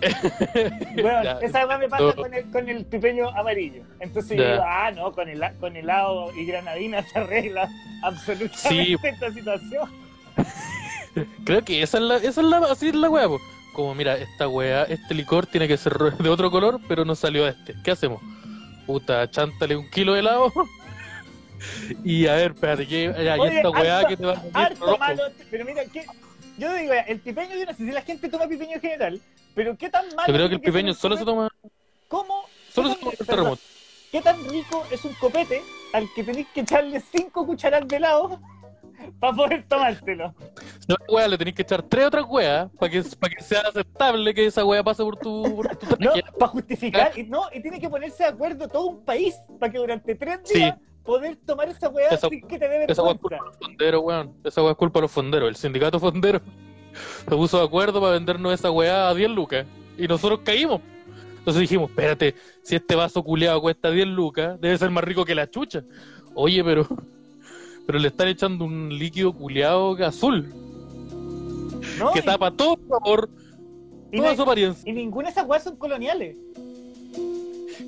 Bueno, 0.94 1.22
Ya, 1.22 1.38
esa 1.40 1.64
va 1.66 1.78
me 1.78 1.88
pasa 1.88 2.04
no. 2.04 2.14
con 2.14 2.32
el, 2.34 2.50
con 2.50 2.68
el 2.68 2.84
pipeño 2.84 3.28
amarillo. 3.30 3.82
Entonces 4.00 4.36
Ya. 4.36 4.44
yo 4.44 4.50
digo, 4.52 4.64
ah, 4.66 4.90
no, 4.90 5.12
con, 5.12 5.28
el, 5.28 5.40
con 5.60 5.76
helado 5.76 6.30
y 6.36 6.44
granadina 6.46 7.02
se 7.02 7.18
arregla 7.18 7.68
absolutamente 8.02 8.68
Sí. 8.68 8.96
esta 9.02 9.32
situación. 9.32 9.88
Creo 11.44 11.64
que 11.64 11.82
esa 11.82 11.98
es 11.98 12.04
la, 12.04 12.16
esa 12.16 12.40
es 12.40 12.46
la, 12.46 12.58
así 12.70 12.88
es 12.88 12.94
la 12.94 13.08
po. 13.08 13.40
Como 13.72 13.94
mira, 13.94 14.16
esta 14.16 14.46
hueá, 14.48 14.84
este 14.84 15.14
licor 15.14 15.46
tiene 15.46 15.66
que 15.68 15.76
ser 15.76 15.92
de 16.18 16.28
otro 16.28 16.50
color, 16.50 16.80
pero 16.88 17.04
no 17.04 17.14
salió 17.14 17.46
este. 17.46 17.74
¿Qué 17.82 17.90
hacemos? 17.92 18.20
Puta, 18.86 19.30
chántale 19.30 19.76
un 19.76 19.88
kilo 19.90 20.12
de 20.14 20.20
helado. 20.20 20.52
y 22.04 22.26
a 22.26 22.34
ver, 22.34 22.52
espérate, 22.52 22.86
que, 22.86 23.04
ya, 23.24 23.36
Oye, 23.36 23.56
esta 23.56 23.68
harto- 23.68 24.08
que 24.08 24.16
te 24.16 24.26
va 24.26 24.32
a 24.32 24.64
harto 24.64 24.98
malo, 24.98 25.22
pero 25.50 25.64
mira, 25.64 25.84
¿qué? 25.86 26.04
yo 26.58 26.72
digo, 26.74 26.92
el 27.06 27.20
pipeño, 27.20 27.56
yo 27.56 27.64
no 27.66 27.72
sé 27.72 27.84
si 27.84 27.90
la 27.90 28.02
gente 28.02 28.28
toma 28.28 28.46
pipeño 28.46 28.74
en 28.74 28.80
general, 28.80 29.20
pero 29.54 29.76
¿qué 29.76 29.90
tan 29.90 30.06
malo 30.14 30.28
Yo 30.28 30.34
creo 30.34 30.48
que 30.48 30.54
el 30.56 30.60
pipeño 30.60 30.94
solo 30.94 31.16
se 31.16 31.24
toma, 31.24 31.48
¿Cómo? 32.08 32.44
solo 32.72 32.90
se 32.90 32.96
toma 32.96 33.12
el 33.18 33.26
terremoto. 33.26 33.62
¿Qué 34.12 34.22
tan 34.22 34.48
rico 34.48 34.86
es 34.92 35.04
un 35.04 35.12
copete 35.14 35.60
al 35.92 36.08
que 36.14 36.22
tenéis 36.22 36.46
que 36.54 36.60
echarle 36.60 37.00
5 37.00 37.44
cucharadas 37.44 37.88
de 37.88 37.96
helado 37.96 38.40
para 39.20 39.34
poder 39.34 39.64
tomártelo? 39.66 40.32
No, 40.86 40.96
weá, 41.08 41.26
le 41.26 41.36
tenés 41.36 41.54
que 41.54 41.62
echar 41.62 41.82
tres 41.82 42.06
otras 42.06 42.24
weas 42.28 42.70
para 42.78 42.92
que, 42.92 43.02
pa' 43.18 43.28
que 43.28 43.42
sea 43.42 43.62
aceptable 43.62 44.32
que 44.32 44.46
esa 44.46 44.64
wea 44.64 44.84
pase 44.84 45.02
por 45.02 45.16
tu, 45.16 45.56
por 45.56 45.76
tu 45.76 45.86
¿No? 45.98 46.12
Para 46.38 46.52
justificar, 46.52 47.18
y, 47.18 47.24
no, 47.24 47.46
y 47.52 47.60
tiene 47.60 47.80
que 47.80 47.88
ponerse 47.88 48.22
de 48.22 48.28
acuerdo 48.28 48.68
todo 48.68 48.86
un 48.86 49.04
país 49.04 49.34
para 49.58 49.72
que 49.72 49.78
durante 49.78 50.14
tres 50.14 50.38
Sí. 50.44 50.72
Poder 51.04 51.36
tomar 51.46 51.68
esa 51.68 51.88
weá 51.88 52.08
Esa- 52.10 52.28
sin 52.28 52.40
que 52.46 52.58
te 52.58 52.68
dé 52.68 52.84
Esa 52.88 53.02
wea 53.02 53.12
es 53.12 53.18
vergüenza. 53.20 53.20
culpa 53.20 53.36
de 53.36 53.42
los 53.44 53.56
fonderos, 53.58 54.02
weón. 54.04 54.32
Esa 54.44 54.62
wea 54.62 54.70
es 54.72 54.76
culpa 54.76 54.98
de 54.98 55.02
los 55.02 55.10
fonderos. 55.12 55.48
El 55.48 55.56
sindicato 55.56 56.00
fondero 56.00 56.40
se 57.28 57.36
puso 57.36 57.58
de 57.58 57.64
acuerdo 57.64 58.00
para 58.00 58.12
vendernos 58.14 58.52
esa 58.54 58.70
weá 58.70 59.08
a 59.08 59.14
10 59.14 59.30
lucas. 59.30 59.66
Y 59.98 60.06
nosotros 60.08 60.40
caímos. 60.44 60.80
Entonces 61.38 61.60
dijimos, 61.60 61.90
espérate, 61.90 62.34
si 62.62 62.74
este 62.76 62.94
vaso 62.96 63.22
culeado 63.22 63.60
cuesta 63.60 63.90
10 63.90 64.06
lucas, 64.08 64.58
debe 64.60 64.78
ser 64.78 64.90
más 64.90 65.04
rico 65.04 65.24
que 65.26 65.34
la 65.34 65.48
chucha. 65.50 65.82
Oye, 66.34 66.64
pero 66.64 66.86
pero 67.86 67.98
le 67.98 68.08
están 68.08 68.28
echando 68.28 68.64
un 68.64 68.88
líquido 68.88 69.32
culeado 69.34 69.92
azul 70.04 70.48
¿No? 71.98 72.12
que 72.12 72.20
Y- 72.20 72.22
tapa 72.22 72.50
todo 72.50 72.78
sabor, 72.88 73.28
y, 74.10 74.16
toda 74.16 74.30
no- 74.30 74.36
su 74.36 74.42
apariencia. 74.42 74.90
y 74.90 74.94
ninguna 74.94 75.26
de 75.26 75.32
esas 75.32 75.46
weas 75.46 75.62
son 75.64 75.76
coloniales. 75.76 76.36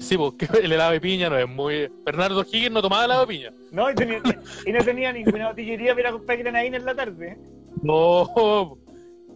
Sí, 0.00 0.16
porque 0.16 0.48
el 0.62 0.72
helado 0.72 0.92
de 0.92 1.00
piña 1.00 1.28
no 1.28 1.38
es 1.38 1.48
muy. 1.48 1.90
Bernardo 2.04 2.42
Higgins 2.42 2.72
no 2.72 2.82
tomaba 2.82 3.04
helado 3.04 3.20
de 3.22 3.26
piña. 3.26 3.50
No, 3.70 3.90
y, 3.90 3.94
tenía- 3.94 4.22
y 4.66 4.72
no 4.72 4.84
tenía 4.84 5.12
ninguna 5.12 5.48
botillería 5.48 5.94
para 5.94 6.12
comprar 6.12 6.38
granadina 6.38 6.76
en 6.76 6.84
la 6.84 6.94
tarde. 6.94 7.36
No. 7.82 8.78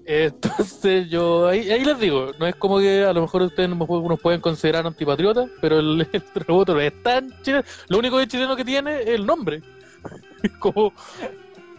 Entonces 0.07 1.09
yo 1.11 1.47
ahí, 1.47 1.71
ahí 1.71 1.85
les 1.85 1.99
digo, 2.01 2.33
no 2.39 2.47
es 2.47 2.55
como 2.57 2.79
que 2.81 3.05
a 3.05 3.13
lo 3.13 3.21
mejor 3.23 3.43
ustedes 3.43 3.69
nos 3.69 3.79
pu- 3.79 4.09
nos 4.09 4.19
pueden 4.21 4.41
considerar 4.41 4.87
antipatriotas, 4.87 5.49
pero 5.61 5.79
el, 5.79 6.01
el 6.13 6.23
terremoto 6.23 6.75
no 6.75 6.81
es 6.81 7.03
tan 7.03 7.31
chileno. 7.43 7.65
Lo 7.89 7.99
único 7.99 8.19
de 8.19 8.27
chileno 8.27 8.57
que 8.57 8.65
tiene 8.65 9.03
es 9.03 9.09
el 9.09 9.27
nombre. 9.27 9.63
Como 10.59 10.93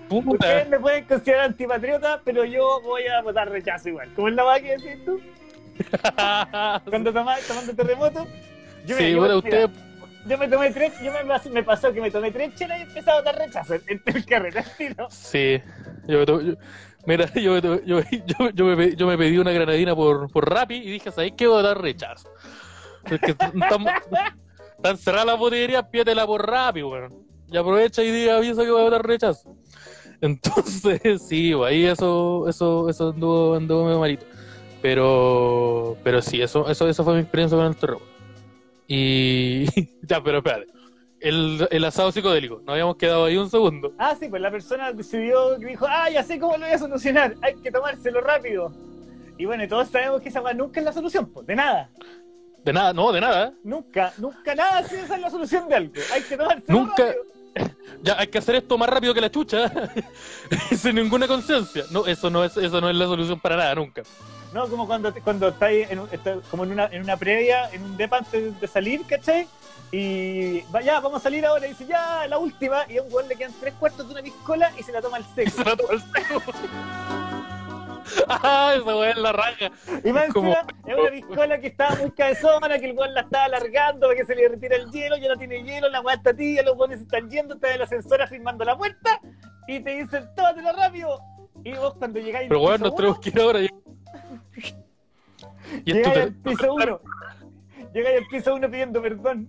puta. 0.08 0.32
Ustedes 0.48 0.70
me 0.70 0.80
pueden 0.80 1.06
considerar 1.06 1.46
antipatriota, 1.46 2.22
pero 2.24 2.46
yo 2.46 2.80
voy 2.84 3.04
a 3.08 3.22
votar 3.22 3.50
rechazo 3.50 3.90
igual. 3.90 4.10
¿Cómo 4.16 4.28
es 4.28 4.36
la 4.36 4.44
va 4.44 4.60
que 4.60 4.78
decís 4.78 5.04
tú? 5.04 5.20
Cuando 6.90 7.12
tomás, 7.12 7.42
tomando 7.48 7.74
terremoto. 7.74 8.28
Yo, 8.86 8.98
sí, 8.98 9.04
mira, 9.04 9.10
yo, 9.12 9.18
bueno, 9.20 9.42
mira, 9.44 9.66
usted 9.66 9.80
yo 10.28 10.38
me 10.38 10.48
tomé 10.48 10.72
tres, 10.72 10.94
yo 11.02 11.12
me, 11.12 11.20
pas- 11.26 11.50
me 11.50 11.64
pasó 11.64 11.92
que 11.92 12.00
me 12.02 12.12
tomé 12.12 12.32
tres 12.32 12.54
chelas 12.56 12.80
y 12.80 12.82
empecé 12.84 13.10
a 13.10 13.16
votar 13.16 13.36
rechazo 13.38 13.74
en, 13.74 14.02
el 14.06 14.26
carrete 14.26 14.64
tiro. 14.78 15.08
Sí, 15.10 15.60
yo, 16.08 16.20
me 16.20 16.26
to- 16.26 16.42
yo- 16.42 16.54
mira, 17.06 17.26
yo, 17.36 17.58
yo, 17.60 17.80
yo, 17.84 18.02
yo 18.54 18.66
me, 18.66 18.78
pe- 18.78 18.96
yo 18.96 19.08
me 19.08 19.18
pedí 19.18 19.38
una 19.38 19.52
granadina 19.52 19.96
por, 19.96 20.30
por 20.32 20.50
Rappi 20.50 20.76
y 20.76 20.92
dije, 20.92 21.12
¿sabes 21.12 21.34
qué? 21.36 21.48
Voy 21.48 21.60
a 21.60 21.64
dar 21.64 21.82
rechazo. 21.82 22.30
Porque 23.04 23.32
están, 23.32 23.86
están 24.78 24.98
cerradas 24.98 25.26
las 25.26 25.38
botillerías, 25.40 25.86
pídetela 25.90 26.26
por 26.28 26.48
Rappi, 26.48 26.84
weón. 26.84 27.26
Y 27.48 27.58
aprovecha 27.58 28.04
y 28.04 28.12
diga, 28.12 28.38
avisa 28.38 28.64
que 28.64 28.70
voy 28.72 28.86
a 28.86 28.90
dar 28.92 29.06
rechazo. 29.06 29.56
Entonces, 30.22 31.22
sí, 31.28 31.52
pues, 31.56 31.72
ahí 31.72 31.86
eso, 31.86 32.48
eso, 32.48 32.88
eso 32.90 33.10
anduvo, 33.10 33.56
anduvo 33.56 33.86
medio 33.86 34.00
malito. 34.00 34.26
Pero, 34.84 35.98
pero 36.04 36.22
sí, 36.22 36.42
eso, 36.42 36.68
eso, 36.70 36.88
eso 36.88 37.04
fue 37.04 37.16
mi 37.16 37.20
experiencia 37.22 37.58
con 37.58 37.68
el 37.68 37.76
terror. 37.76 38.11
Y, 38.94 39.66
ya, 40.06 40.22
pero 40.22 40.40
espérate. 40.40 40.68
El, 41.22 41.66
el 41.72 41.86
asado 41.86 42.12
psicodélico, 42.12 42.58
nos 42.66 42.70
habíamos 42.74 42.98
quedado 42.98 43.26
ahí 43.26 43.38
un 43.38 43.50
segundo. 43.50 43.94
Ah, 43.98 44.16
sí, 44.20 44.28
pues 44.28 44.42
la 44.42 44.52
persona 44.52 44.92
decidió 44.92 45.58
que 45.60 45.68
dijo, 45.68 45.86
ah, 45.88 46.10
ya 46.10 46.24
sé 46.24 46.38
cómo 46.40 46.58
lo 46.58 46.66
voy 46.66 46.74
a 46.74 46.78
solucionar, 46.80 47.36
hay 47.42 47.56
que 47.56 47.72
tomárselo 47.72 48.20
rápido. 48.22 48.74
Y 49.38 49.46
bueno, 49.46 49.64
y 49.64 49.68
todos 49.70 49.88
sabemos 49.88 50.22
que 50.22 50.28
esa 50.30 50.42
nunca 50.54 50.80
es 50.82 50.86
la 50.86 50.92
solución, 50.92 51.28
pues, 51.32 51.48
de 51.48 51.56
nada. 51.56 51.90
De 52.66 52.74
nada, 52.74 52.92
no, 52.92 53.12
de 53.14 53.22
nada. 53.22 53.54
Nunca, 53.64 54.12
nunca 54.18 54.56
nada 54.56 54.80
así 54.80 54.96
esa 54.96 55.16
es 55.16 55.22
la 55.22 55.30
solución 55.30 55.70
de 55.70 55.76
algo. 55.76 55.94
Hay 56.14 56.22
que 56.24 56.36
tomárselo 56.36 56.80
Nunca- 56.80 57.06
rápido. 57.06 57.24
Ya, 58.04 58.18
hay 58.20 58.28
que 58.28 58.38
hacer 58.40 58.56
esto 58.56 58.78
más 58.78 58.90
rápido 58.90 59.14
que 59.14 59.22
la 59.22 59.30
chucha. 59.30 59.72
Sin 60.76 60.96
ninguna 60.96 61.28
conciencia. 61.28 61.84
No, 61.92 62.08
eso 62.08 62.30
no 62.32 62.44
es, 62.44 62.58
eso 62.58 62.82
no 62.82 62.90
es 62.90 62.96
la 62.96 63.06
solución 63.06 63.40
para 63.40 63.58
nada, 63.58 63.76
nunca. 63.76 64.02
No, 64.54 64.68
como 64.68 64.86
cuando, 64.86 65.14
cuando 65.24 65.48
estáis 65.50 65.90
en, 65.90 66.00
está- 66.12 66.38
como 66.50 66.64
en 66.66 66.72
una, 66.72 66.86
en 66.88 67.04
una 67.04 67.16
previa, 67.18 67.70
en 67.72 67.84
un 67.84 67.96
depa 67.98 68.18
antes 68.18 68.60
de 68.60 68.68
salir, 68.68 69.06
¿cachai? 69.08 69.48
Y 69.94 70.62
va, 70.74 70.82
ya, 70.82 71.00
vamos 71.00 71.20
a 71.22 71.24
salir 71.24 71.46
ahora. 71.46 71.66
Y 71.66 71.70
dice, 71.70 71.86
ya, 71.86 72.26
la 72.28 72.38
última. 72.38 72.84
Y 72.90 72.98
a 72.98 73.04
un 73.04 73.14
weón 73.14 73.28
le 73.30 73.36
quedan 73.36 73.54
tres 73.60 73.74
cuartos 73.76 74.06
de 74.08 74.14
una 74.14 74.22
piscola 74.24 74.72
y 74.78 74.84
se 74.84 74.92
la 74.92 75.02
toma 75.02 75.20
Y 75.20 75.24
seco. 75.36 75.52
se 75.58 75.64
la 75.64 75.76
toma 75.76 75.94
el 75.94 76.02
seco. 76.02 76.42
ah, 78.28 78.74
esa 78.78 78.96
weá 78.98 79.12
es 79.12 79.18
la 79.18 79.32
raja. 79.32 79.72
Y 80.04 80.12
más 80.12 80.28
Como- 80.34 80.50
encima 80.54 80.68
es 80.88 80.96
una 81.00 81.12
piscola 81.12 81.60
que 81.60 81.68
estaba 81.68 81.96
muy 81.96 82.12
cabezona, 82.12 82.80
que 82.80 82.90
el 82.90 82.98
weón 82.98 83.14
la 83.14 83.22
estaba 83.22 83.46
alargando 83.46 84.08
para 84.08 84.18
que 84.20 84.26
se 84.26 84.36
le 84.36 84.48
retira 84.50 84.76
el 84.76 84.90
hielo, 84.92 85.18
ya 85.18 85.30
no 85.30 85.38
tiene 85.38 85.64
hielo, 85.64 85.90
la 85.90 86.02
weá 86.02 86.16
está 86.16 86.34
tibia, 86.34 86.64
los 86.64 86.78
weones 86.78 87.02
están 87.02 87.30
yendo, 87.30 87.56
está 87.56 87.70
en 87.70 87.76
el 87.76 87.82
ascensor 87.84 88.28
firmando 88.28 88.64
la 88.66 88.78
puerta 88.78 89.20
y 89.68 89.80
te 89.80 89.92
dicen, 90.04 90.30
tómatela 90.36 90.72
rápido. 90.74 91.20
Y 91.64 91.74
vos 91.74 91.94
cuando 91.96 92.20
llegáis 92.20 92.48
Pero 92.50 92.62
weón, 92.62 92.82
nos 92.82 92.96
tenemos 92.96 93.18
uno, 93.18 93.22
que 93.22 93.30
ir 93.30 93.40
ahora. 93.42 93.60
Y 93.62 93.70
y 95.86 95.94
te- 95.94 96.04
al 96.22 96.34
piso 96.36 96.74
uno, 96.74 97.00
llegáis 97.94 98.18
al 98.22 98.28
piso 98.28 98.56
uno 98.56 98.70
pidiendo 98.70 99.02
perdón. 99.02 99.48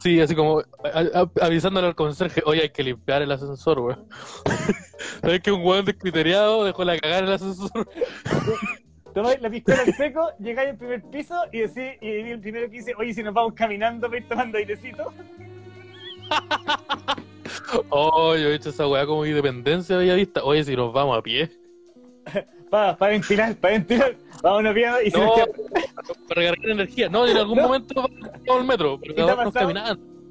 Sí, 0.00 0.20
así 0.20 0.34
como 0.34 0.58
a- 0.60 1.20
a- 1.42 1.44
avisándole 1.46 1.86
al 1.86 1.94
conserje, 1.94 2.42
oye, 2.44 2.62
hay 2.62 2.70
que 2.70 2.82
limpiar 2.82 3.22
el 3.22 3.32
ascensor, 3.32 3.78
weón. 3.80 4.06
¿Sabes 5.22 5.40
que 5.40 5.50
un 5.52 5.62
weón 5.64 5.84
descriteriado 5.84 6.64
dejó 6.64 6.84
la 6.84 6.98
cagada 6.98 7.20
en 7.20 7.26
el 7.26 7.32
ascensor? 7.32 7.88
Tomáis 9.14 9.40
la 9.40 9.48
piscola 9.48 9.82
al 9.86 9.94
seco, 9.94 10.30
llegáis 10.40 10.70
al 10.70 10.76
primer 10.76 11.02
piso 11.04 11.36
y 11.52 11.60
decís, 11.60 11.92
y 12.00 12.08
el 12.08 12.40
primero 12.40 12.66
que 12.68 12.78
dice, 12.78 12.94
oye, 12.98 13.14
si 13.14 13.22
nos 13.22 13.32
vamos 13.32 13.54
caminando 13.54 14.14
ir 14.14 14.28
tomando 14.28 14.58
airecito. 14.58 15.12
Oh, 17.90 18.34
yo 18.36 18.48
he 18.48 18.54
hecho 18.54 18.70
esa 18.70 18.86
weá 18.88 19.06
como 19.06 19.24
independencia 19.26 19.96
de 19.98 20.14
vista. 20.14 20.42
Oye, 20.42 20.64
si 20.64 20.74
nos 20.76 20.92
vamos 20.92 21.16
a 21.18 21.22
pie. 21.22 21.50
Para 22.74 22.96
pa 22.96 23.06
ventilar, 23.06 23.54
para 23.54 23.74
ventilar. 23.74 24.16
Vámonos 24.42 24.74
bien. 24.74 24.90
Y 25.04 25.10
si 25.12 25.16
No, 25.16 25.26
nos 25.26 25.36
para 26.26 26.40
recargar 26.40 26.70
energía. 26.70 27.08
No, 27.08 27.24
en 27.24 27.36
algún 27.36 27.58
No. 27.58 27.68
momento 27.68 27.94
vamos 27.94 28.10
al 28.48 28.64
metro, 28.64 28.98
pero 28.98 29.12
¿Y 29.12 29.14
te 29.14 29.22
ha 29.30 29.36
pasado? 29.36 29.72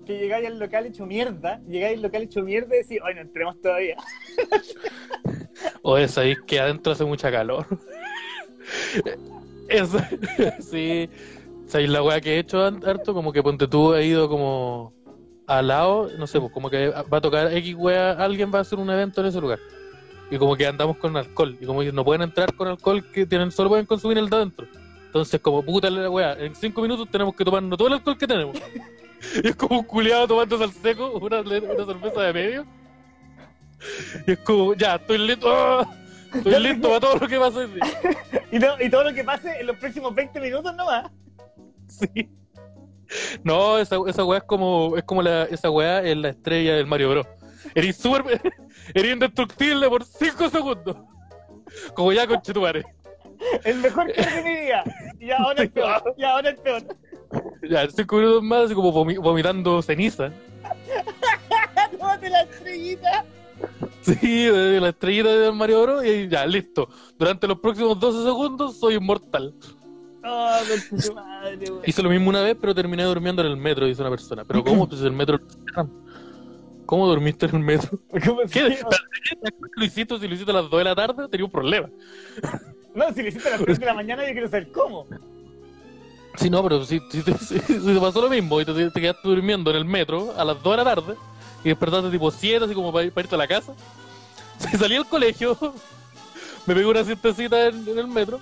que 0.06 0.20
llegáis 0.20 0.48
al 0.48 0.60
local 0.60 0.86
hecho 0.88 1.06
mierda, 1.06 1.62
llegáis 1.66 1.96
al 1.96 2.02
local 2.02 2.24
hecho 2.24 2.42
mierda 2.42 2.76
y 2.76 2.80
decís, 2.80 3.00
ay, 3.02 3.16
no 3.16 3.22
entremos 3.22 3.62
todavía. 3.62 3.96
Oye, 5.84 6.10
sabéis 6.10 6.40
que 6.46 6.60
adentro 6.60 6.92
hace 6.92 7.06
mucha 7.06 7.32
calor. 7.32 7.66
Eso, 9.70 9.98
sí. 10.60 11.10
¿Sabéis 11.66 11.92
la 11.92 12.04
weá 12.04 12.20
que 12.20 12.36
he 12.36 12.40
hecho 12.40 12.62
harto? 12.62 13.14
Como 13.14 13.32
que 13.32 13.42
ponte 13.42 13.70
tú 13.70 13.94
he 13.94 14.06
ido 14.06 14.28
como 14.28 14.94
al 15.48 15.70
lado, 15.70 16.10
no 16.18 16.28
sé, 16.28 16.42
pues 16.42 16.52
como 16.52 16.70
que 16.70 16.90
va 16.90 17.18
a 17.20 17.22
tocar 17.22 17.54
X 17.54 17.74
weá, 17.78 18.12
alguien 18.12 18.52
va 18.54 18.58
a 18.58 18.62
hacer 18.64 18.80
un 18.80 18.90
evento 18.90 19.22
en 19.22 19.28
ese 19.28 19.40
lugar. 19.40 19.60
Y 20.34 20.38
como 20.40 20.56
que 20.56 20.66
andamos 20.66 20.98
con 20.98 21.16
alcohol. 21.16 21.56
Y 21.62 21.66
como 21.68 21.82
que 21.82 21.92
no 21.92 22.04
pueden 22.04 22.24
entrar 22.24 22.56
con 22.56 22.68
alcohol 22.68 23.06
que 23.12 23.26
tienen, 23.28 23.52
solo 23.52 23.70
pueden 23.70 23.86
consumir 23.86 24.18
el 24.18 24.30
de 24.32 24.36
adentro. 24.38 24.66
Entonces, 25.06 25.40
como 25.40 25.62
puta 25.64 25.92
la 25.92 26.10
weá, 26.10 26.34
en 26.34 26.56
cinco 26.56 26.82
minutos 26.82 27.08
tenemos 27.12 27.36
que 27.36 27.46
tomarnos 27.46 27.78
todo 27.78 27.88
el 27.88 27.94
alcohol 27.94 28.18
que 28.18 28.26
tenemos. 28.28 28.58
Y 29.44 29.48
es 29.48 29.56
como 29.56 29.80
un 29.80 29.86
culiado 29.86 30.28
tomándose 30.28 30.66
al 30.66 30.72
seco 30.74 31.12
una, 31.12 31.40
una 31.40 31.86
cerveza 31.86 32.22
de 32.24 32.34
medio. 32.34 32.66
Y 34.28 34.32
es 34.32 34.40
como, 34.40 34.74
ya, 34.74 34.96
estoy 34.96 35.18
listo. 35.20 35.48
¡ah! 35.50 35.88
Estoy 36.34 36.60
listo 36.62 36.88
para 36.90 37.00
todo 37.00 37.16
lo 37.18 37.28
que 37.28 37.38
pase. 37.40 37.68
Y, 38.52 38.60
no- 38.60 38.76
y 38.82 38.90
todo 38.90 39.04
lo 39.06 39.14
que 39.14 39.24
pase 39.24 39.62
en 39.62 39.68
los 39.68 39.78
próximos 39.78 40.14
20 40.14 40.40
minutos 40.42 40.76
nomás. 40.76 41.10
Sí. 41.88 42.30
No, 43.44 43.78
esa, 43.78 43.98
esa 44.08 44.26
weá 44.26 44.40
es 44.40 44.44
como, 44.46 44.98
es 44.98 45.04
como 45.04 45.22
la, 45.22 45.44
esa 45.44 45.70
weá 45.70 46.04
es 46.04 46.18
la 46.18 46.30
estrella 46.30 46.76
del 46.76 46.88
Mario 46.88 47.12
Bros. 47.12 47.28
Eres 47.76 47.96
súper, 47.96 48.42
eres 48.94 49.14
indestructible 49.14 49.88
por 49.90 50.04
5 50.04 50.50
segundos. 50.50 50.98
Como 51.94 52.12
ya 52.14 52.28
con 52.28 52.42
Chetumare. 52.42 52.84
El 53.64 53.78
mejor 53.80 54.12
que 54.14 54.22
de 54.22 54.44
mi 54.44 54.62
vida. 54.62 54.84
Y 55.20 55.32
ahora 55.32 55.64
el 55.64 55.70
peor. 55.72 56.04
Y 56.18 56.24
ahora 56.24 56.50
el 56.50 56.56
peor. 56.58 56.82
Ya, 57.70 57.88
5 57.90 58.16
minutos 58.16 58.44
más, 58.44 58.66
así 58.66 58.74
como 58.76 58.92
vomi- 58.94 59.20
vomitando 59.22 59.82
ceniza. 59.82 60.32
Tómate 62.00 62.30
la 62.30 62.42
estrellita. 62.42 63.26
Sí, 64.02 64.46
de 64.46 64.80
la 64.82 64.90
estrellita 64.90 65.30
del 65.30 65.54
Mario 65.54 65.82
Bros. 65.84 66.06
Y 66.06 66.28
ya, 66.28 66.46
listo. 66.46 66.90
Durante 67.18 67.48
los 67.48 67.60
próximos 67.60 68.00
12 68.00 68.24
segundos 68.24 68.80
soy 68.80 68.96
inmortal. 68.96 69.54
Oh, 70.26 70.58
madre. 71.16 71.56
Hice 71.86 72.02
lo 72.02 72.10
mismo 72.10 72.30
una 72.30 72.42
vez, 72.42 72.56
pero 72.60 72.74
terminé 72.74 73.04
durmiendo 73.04 73.42
en 73.42 73.50
el 73.50 73.58
metro, 73.58 73.86
dice 73.86 74.02
una 74.02 74.10
persona. 74.12 74.46
Pero 74.46 74.64
¿cómo? 74.64 74.88
Pues 74.90 75.02
el 75.02 75.12
metro. 75.12 75.40
¿Cómo 76.86 77.08
dormiste 77.08 77.46
en 77.46 77.56
el 77.56 77.62
metro? 77.62 78.00
¿Cómo 78.26 78.42
¿Qué? 78.52 78.78
hiciste 79.82 80.20
si 80.20 80.28
lo 80.28 80.34
hiciste 80.34 80.52
a 80.52 80.56
las 80.56 80.70
2 80.70 80.78
de 80.80 80.84
la 80.84 80.96
tarde? 80.96 81.28
Tenía 81.30 81.46
un 81.46 81.52
problema. 81.52 81.90
No, 82.94 83.12
si 83.14 83.22
lo 83.24 83.28
hiciste 83.30 83.48
a 83.50 83.52
las 83.52 83.62
3 83.62 83.80
de 83.80 83.86
la 83.86 83.94
mañana, 83.94 84.26
yo 84.26 84.32
quiero 84.34 84.48
saber 84.50 84.72
cómo. 84.72 85.08
Sí, 86.36 86.50
no, 86.50 86.64
pero 86.64 86.84
si, 86.84 87.00
si, 87.10 87.22
te- 87.22 87.38
si- 87.38 87.60
si 87.60 87.94
te 87.94 88.00
pasó 88.00 88.22
lo 88.22 88.30
mismo 88.30 88.60
y 88.62 88.66
te, 88.66 88.74
te 88.92 89.02
quedaste 89.02 89.28
durmiendo 89.28 89.70
en 89.72 89.78
el 89.78 89.86
metro 89.86 90.34
a 90.38 90.44
las 90.46 90.62
2 90.62 90.74
de 90.78 90.84
la 90.84 90.96
tarde 90.96 91.16
y 91.64 91.70
despertaste 91.70 92.10
tipo 92.10 92.30
7, 92.32 92.66
así 92.66 92.74
como 92.74 92.92
para, 92.92 93.10
para 93.10 93.24
irte 93.26 93.36
a 93.36 93.38
la 93.38 93.48
casa. 93.48 93.74
Si 94.60 94.78
salí 94.78 94.96
al 94.96 95.08
colegio, 95.08 95.58
me 96.68 96.74
pegué 96.76 96.86
una 96.86 97.04
siestecita 97.04 97.68
en, 97.68 97.88
en 97.88 97.98
el 97.98 98.08
metro, 98.08 98.40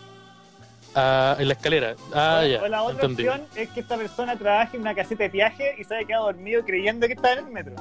ah, 0.93 1.35
en 1.39 1.47
la 1.47 1.53
escalera. 1.53 1.95
Ah, 2.13 2.41
o, 2.43 2.47
ya, 2.47 2.61
o 2.61 2.67
la 2.67 2.83
otra 2.83 3.05
entendí. 3.07 3.27
opción 3.27 3.47
es 3.55 3.69
que 3.69 3.79
esta 3.79 3.97
persona 3.97 4.35
trabaje 4.35 4.75
en 4.75 4.81
una 4.81 4.93
caseta 4.93 5.23
de 5.23 5.29
viaje 5.29 5.75
y 5.79 5.83
se 5.85 5.95
haya 5.95 6.05
quedado 6.05 6.25
dormido 6.25 6.63
creyendo 6.65 7.07
que 7.07 7.13
está 7.13 7.33
en 7.33 7.45
el 7.47 7.51
metro. 7.51 7.75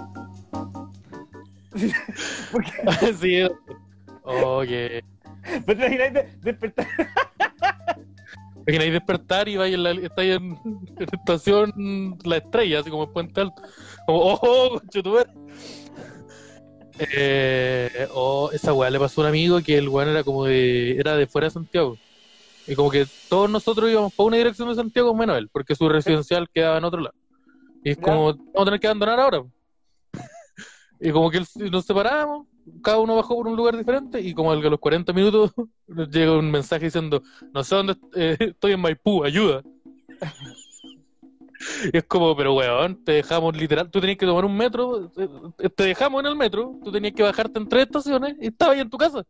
Porque, 2.52 3.14
sí, 3.21 3.42
oye. 4.23 5.04
pues 5.64 5.78
te 5.78 5.87
imaginas 5.87 6.12
de- 6.14 6.28
despertar. 6.42 6.87
Imagináis 8.66 8.92
despertar 8.92 9.49
y 9.49 9.57
vais 9.57 9.75
en 9.75 9.83
la, 9.83 9.90
estáis 9.92 10.37
en, 10.37 10.59
en 10.64 11.09
estación 11.12 12.19
La 12.25 12.37
Estrella, 12.37 12.80
así 12.80 12.90
como 12.90 13.04
en 13.04 13.12
Puente 13.12 13.40
Alto. 13.40 13.62
Como, 14.07 14.38
oh, 14.42 14.78
conchetumare. 14.78 15.30
Eh, 16.99 18.07
oh, 18.12 18.50
esa 18.52 18.75
weá 18.75 18.90
le 18.90 18.99
pasó 18.99 19.21
a 19.21 19.25
un 19.25 19.28
amigo 19.28 19.61
que 19.62 19.78
el 19.78 19.88
weón 19.88 20.11
era 20.11 20.23
como 20.23 20.45
de, 20.45 20.99
era 20.99 21.16
de 21.16 21.26
fuera 21.26 21.47
de 21.47 21.52
Santiago. 21.52 21.97
Y 22.66 22.75
como 22.75 22.90
que 22.90 23.07
todos 23.28 23.49
nosotros 23.49 23.90
íbamos 23.90 24.12
para 24.14 24.26
una 24.26 24.37
dirección 24.37 24.69
de 24.69 24.75
Santiago 24.75 25.14
menos 25.14 25.38
él, 25.38 25.49
porque 25.50 25.75
su 25.75 25.88
residencial 25.88 26.49
quedaba 26.52 26.76
en 26.78 26.85
otro 26.85 27.00
lado. 27.00 27.14
Y 27.83 27.92
es 27.92 27.97
como, 27.97 28.35
vamos 28.35 28.54
a 28.54 28.64
tener 28.66 28.80
que 28.80 28.87
abandonar 28.87 29.19
ahora. 29.19 29.42
Y 31.00 31.11
como 31.12 31.30
que 31.30 31.40
nos 31.71 31.85
separamos, 31.85 32.47
cada 32.83 32.99
uno 32.99 33.16
bajó 33.16 33.37
por 33.37 33.49
un 33.49 33.57
lugar 33.57 33.76
diferente 33.76 34.21
y 34.21 34.35
como 34.35 34.52
a 34.52 34.57
los 34.57 34.78
40 34.80 35.12
minutos 35.12 35.52
nos 35.88 36.11
llega 36.11 36.37
un 36.37 36.50
mensaje 36.50 36.85
diciendo, 36.87 37.23
no 37.52 37.64
sé 37.64 37.75
dónde 37.75 37.97
eh, 38.14 38.37
estoy 38.40 38.73
en 38.73 38.80
Maipú, 38.80 39.25
ayuda. 39.25 39.62
Y 41.92 41.95
es 41.99 42.04
como, 42.04 42.35
pero 42.35 42.54
weón, 42.54 43.04
te 43.04 43.12
dejamos 43.12 43.54
literal, 43.54 43.90
tú 43.90 44.00
tenías 44.00 44.16
que 44.16 44.25
tomar 44.25 44.47
un 44.47 44.57
metro, 44.57 45.12
eh, 45.59 45.69
te 45.69 45.85
dejamos 45.85 46.21
en 46.21 46.26
el 46.28 46.35
metro, 46.35 46.78
tú 46.83 46.90
tenías 46.90 47.12
que 47.12 47.23
bajarte 47.23 47.59
en 47.59 47.69
tres 47.69 47.83
estaciones 47.83 48.35
y 48.40 48.47
estabas 48.47 48.76
ahí 48.76 48.80
en 48.80 48.88
tu 48.88 48.97
casa. 48.97 49.26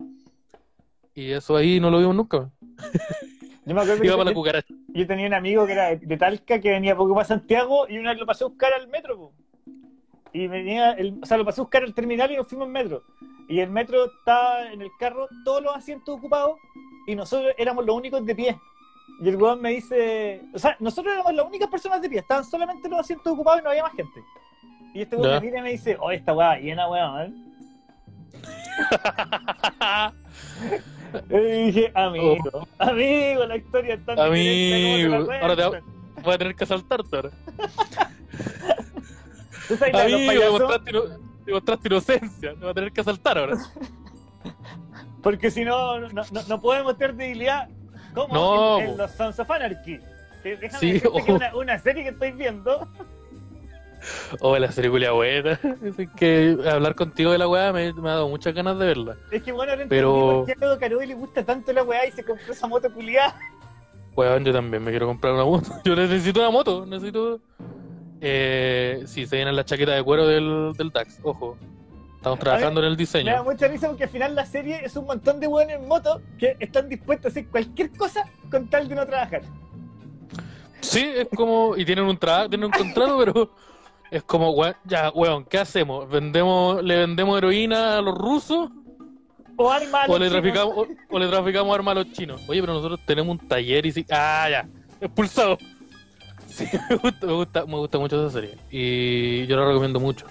Y 1.13 1.33
eso 1.33 1.57
ahí 1.57 1.81
no 1.81 1.91
lo 1.91 1.99
vimos 1.99 2.15
nunca. 2.15 2.49
Yo 3.67 3.75
me 3.75 3.81
acuerdo 3.81 4.01
que 4.01 4.07
Iba 4.07 4.17
para 4.17 4.25
la 4.27 4.31
yo, 4.31 4.37
cucaracha. 4.37 4.75
yo 4.89 5.07
tenía 5.09 5.27
un 5.27 5.35
amigo 5.35 5.67
que 5.67 5.73
era 5.73 5.97
de 5.97 6.17
Talca 6.17 6.61
que 6.61 6.71
venía 6.71 6.97
poco 6.97 7.15
para 7.15 7.27
Santiago 7.27 7.89
y 7.89 7.99
una 7.99 8.11
vez 8.11 8.21
lo 8.21 8.27
pasé 8.27 8.45
a 8.45 8.47
buscar 8.47 8.73
al 8.75 8.87
metro. 8.87 9.17
po. 9.17 9.35
Y 10.33 10.47
venía, 10.47 10.93
el, 10.93 11.19
o 11.23 11.27
sea, 11.27 11.37
lo 11.37 11.45
pasé 11.45 11.61
a 11.61 11.65
buscar 11.65 11.83
al 11.83 11.95
terminal 11.95 12.31
y 12.31 12.37
nos 12.37 12.47
fuimos 12.47 12.67
en 12.67 12.73
metro. 12.73 13.03
Y 13.49 13.61
el 13.61 13.71
metro 13.71 14.05
estaba 14.05 14.71
en 14.71 14.81
el 14.83 14.91
carro, 14.99 15.27
todos 15.45 15.63
los 15.63 15.75
asientos 15.75 16.17
ocupados 16.17 16.57
y 17.07 17.15
nosotros 17.17 17.53
éramos 17.59 17.85
los 17.85 17.97
únicos 17.97 18.25
de 18.25 18.35
pie. 18.35 18.61
Y 19.21 19.29
el 19.29 19.37
weón 19.37 19.61
me 19.61 19.71
dice, 19.71 20.43
o 20.55 20.59
sea, 20.59 20.77
nosotros 20.79 21.13
éramos 21.13 21.35
las 21.35 21.47
únicas 21.47 21.69
personas 21.69 22.01
de 22.01 22.09
pie, 22.09 22.21
estaban 22.21 22.45
solamente 22.45 22.89
los 22.89 23.01
asientos 23.01 23.33
ocupados 23.33 23.61
y 23.61 23.65
no 23.65 23.71
había 23.71 23.83
más 23.83 23.93
gente. 23.93 24.23
Y 24.95 25.03
este 25.03 25.17
weón 25.17 25.45
me 25.45 25.63
me 25.63 25.71
dice, 25.73 25.97
oh, 26.01 26.11
esta 26.11 26.33
weá 26.33 26.59
llena, 26.59 26.89
weón. 26.89 27.51
Y 31.29 31.65
dije, 31.65 31.93
amigo, 31.95 32.69
amigo, 32.79 33.45
la 33.47 33.57
historia 33.57 33.95
es 33.95 34.05
tan 34.07 34.19
Amigo, 34.19 35.27
ahora 35.43 35.57
te. 35.57 35.83
Voy 36.23 36.35
a 36.35 36.39
tener 36.39 36.55
que 36.55 36.65
asaltarte 36.65 37.17
ahora. 37.17 37.31
¿Tú 39.71 39.77
sabes 39.77 39.95
la 39.95 40.03
de 40.05 40.09
los 40.11 40.21
Amigo, 40.21 40.33
payasos? 40.33 40.59
demostraste, 40.59 40.91
ino- 40.91 41.19
demostraste 41.47 41.89
inocencia. 41.89 42.55
Te 42.55 42.65
va 42.65 42.71
a 42.71 42.75
tener 42.75 42.93
que 42.93 43.01
asaltar 43.01 43.39
ahora. 43.39 43.57
Porque 45.23 45.51
si 45.51 45.65
no, 45.65 46.01
no, 46.01 46.09
no, 46.33 46.43
no 46.49 46.61
puedes 46.61 46.83
mostrar 46.83 47.15
debilidad 47.15 47.69
como 48.15 48.35
No, 48.35 48.79
en, 48.81 48.89
en 48.91 48.97
los 48.97 49.11
Sons 49.13 49.39
of 49.39 49.51
Anarchy. 49.51 50.01
Que 50.43 50.57
déjame 50.57 50.81
Sí, 50.81 50.93
decirte 50.93 51.23
que 51.25 51.33
oh. 51.33 51.37
una, 51.37 51.57
una 51.57 51.79
serie 51.79 52.03
que 52.03 52.11
estoy 52.11 52.33
viendo. 52.33 52.87
Oh, 54.41 54.57
la 54.57 54.73
serie 54.73 54.91
culia 54.91 55.13
buena. 55.13 55.61
Así 55.93 56.07
que 56.17 56.57
hablar 56.73 56.95
contigo 56.95 57.33
de 57.33 57.37
la 57.39 57.47
weá 57.47 57.71
me, 57.71 57.93
me 57.93 58.09
ha 58.09 58.13
dado 58.15 58.31
muchas 58.31 58.55
ganas 58.55 58.79
de 58.79 58.87
verla. 58.87 59.17
Es 59.31 59.43
que 59.43 59.53
bueno, 59.53 59.73
entendí 59.73 59.91
Pero- 59.91 60.47
por 60.47 60.79
qué 60.79 60.87
a 60.87 60.89
le 61.07 61.15
gusta 61.15 61.45
tanto 61.45 61.71
la 61.75 61.83
weá 61.83 62.07
y 62.07 62.13
se 62.13 62.25
compró 62.25 62.51
esa 62.51 62.67
moto 62.67 62.91
culiada. 62.91 63.39
Weón, 64.17 64.43
yo 64.43 64.55
también 64.55 64.83
me 64.83 64.91
quiero 64.91 65.07
comprar 65.07 65.35
una 65.35 65.45
moto. 65.45 65.71
Yo 65.85 65.95
necesito 65.95 66.41
una 66.41 66.49
moto. 66.51 66.87
Necesito. 66.87 67.41
Eh, 68.21 69.03
sí, 69.07 69.27
se 69.27 69.37
viene 69.37 69.53
la 69.53 69.65
chaqueta 69.65 69.93
de 69.93 70.03
cuero 70.03 70.27
del, 70.27 70.73
del 70.77 70.91
DAX. 70.91 71.19
Ojo. 71.23 71.57
Estamos 72.17 72.39
trabajando 72.39 72.81
en 72.81 72.87
el 72.87 72.91
Me 72.93 72.97
da 72.97 73.01
diseño. 73.01 73.45
mucha 73.45 73.67
risa 73.67 73.89
porque 73.89 74.05
al 74.05 74.11
final 74.11 74.35
la 74.35 74.45
serie 74.45 74.81
es 74.85 74.95
un 74.95 75.07
montón 75.07 75.41
de 75.41 75.47
weones 75.47 75.77
en 75.77 75.89
moto 75.89 76.21
que 76.39 76.55
están 76.61 76.87
dispuestos 76.87 77.27
a 77.27 77.29
hacer 77.31 77.47
cualquier 77.49 77.91
cosa 77.93 78.27
con 78.51 78.69
tal 78.69 78.89
de 78.89 78.95
no 78.95 79.07
trabajar. 79.07 79.41
Sí, 80.81 81.01
es 81.17 81.29
como. 81.35 81.77
Y 81.79 81.85
tienen 81.87 82.05
un 82.05 82.19
trabajo, 82.19 82.51
tienen 82.51 82.67
un 82.67 82.73
contrato, 82.73 83.19
pero. 83.19 83.55
Es 84.11 84.25
como, 84.25 84.53
ya, 84.85 85.11
weón, 85.15 85.45
¿qué 85.45 85.59
hacemos? 85.59 86.09
¿Vendemos, 86.11 86.83
¿Le 86.83 86.97
vendemos 86.97 87.39
heroína 87.39 87.99
a 87.99 88.03
los 88.03 88.19
rusos? 88.19 88.69
O 89.57 89.71
arma 89.71 90.03
a 90.03 90.07
O 90.07 90.19
los 90.19 90.21
le, 90.21 90.31
traficamos, 90.31 90.77
o, 90.77 90.87
o 91.11 91.19
le 91.19 91.29
traficamos 91.29 91.73
armas 91.73 91.93
a 91.93 91.95
los 92.01 92.13
chinos. 92.13 92.43
Oye, 92.49 92.61
pero 92.61 92.73
nosotros 92.75 92.99
tenemos 93.07 93.39
un 93.39 93.47
taller 93.47 93.87
y 93.87 93.93
sí. 93.93 94.05
Ah, 94.11 94.49
ya. 94.51 94.69
Expulsado. 95.01 95.57
Sí, 96.51 96.67
me 96.91 96.97
gusta, 96.97 97.27
me 97.27 97.33
gusta, 97.33 97.67
me 97.67 97.77
gusta 97.77 97.99
mucho 97.99 98.27
esa 98.27 98.41
serie. 98.41 98.57
Y 98.71 99.47
yo 99.47 99.57
la 99.57 99.67
recomiendo 99.67 100.01
mucho. 100.01 100.27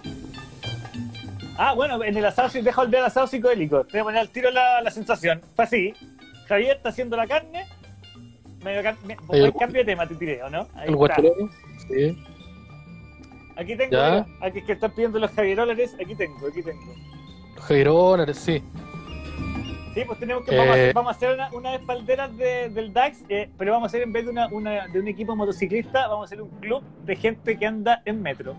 Ah, 1.58 1.74
bueno, 1.74 2.02
en 2.04 2.16
el 2.16 2.26
asado, 2.26 2.50
deja 2.62 2.82
olvidar 2.82 3.02
el 3.02 3.08
asado 3.08 3.28
psicodélico. 3.28 3.84
Te 3.84 3.94
voy 3.94 4.00
a 4.00 4.04
poner 4.06 4.20
al 4.22 4.30
tiro 4.30 4.50
la, 4.52 4.82
la 4.82 4.92
sensación. 4.92 5.42
Fue 5.56 5.66
así. 5.66 5.94
Javier 6.48 6.78
está 6.78 6.90
haciendo 6.90 7.18
la 7.18 7.28
carne. 7.28 7.66
Me- 8.64 8.78
el- 8.78 9.54
cambio 9.54 9.82
de 9.82 9.86
tema, 9.86 10.08
te 10.08 10.16
tiré, 10.16 10.42
¿o 10.44 10.50
no? 10.50 10.60
Ahí 10.76 10.88
El 10.88 10.94
está. 10.94 10.96
guacholoco. 10.96 11.50
Sí. 11.88 12.18
Aquí 13.56 13.76
tengo, 13.76 13.92
mira, 13.92 14.26
aquí 14.42 14.62
que 14.62 14.72
están 14.74 14.92
pidiendo 14.92 15.20
los 15.20 15.32
Javierólares, 15.32 15.94
aquí 16.02 16.16
tengo, 16.16 16.48
aquí 16.48 16.62
tengo. 16.64 16.82
Jairones, 17.62 18.38
sí. 18.38 18.64
Sí, 20.00 20.06
pues 20.06 20.18
tenemos 20.20 20.46
que, 20.46 20.56
vamos, 20.56 20.76
a 20.76 20.78
Eh. 20.78 20.82
hacer, 20.84 20.94
vamos 20.94 21.10
a 21.10 21.16
hacer 21.18 21.30
una, 21.52 22.28
de- 22.30 22.70
del 22.70 22.94
DAX, 22.94 23.24
eh, 23.28 23.50
pero 23.58 23.74
vamos 23.74 23.88
a 23.88 23.88
hacer 23.88 24.02
en 24.04 24.14
vez 24.14 24.24
de, 24.24 24.32
una, 24.32 24.48
una- 24.48 24.88
de 24.88 24.98
un 24.98 25.08
equipo 25.10 25.36
motociclista, 25.36 26.08
vamos 26.08 26.24
a 26.24 26.26
hacer 26.28 26.42
un 26.42 26.50
club 26.62 26.82
de 27.04 27.16
gente 27.18 27.58
que 27.60 27.66
anda 27.66 28.02
en 28.06 28.22
metro. 28.22 28.56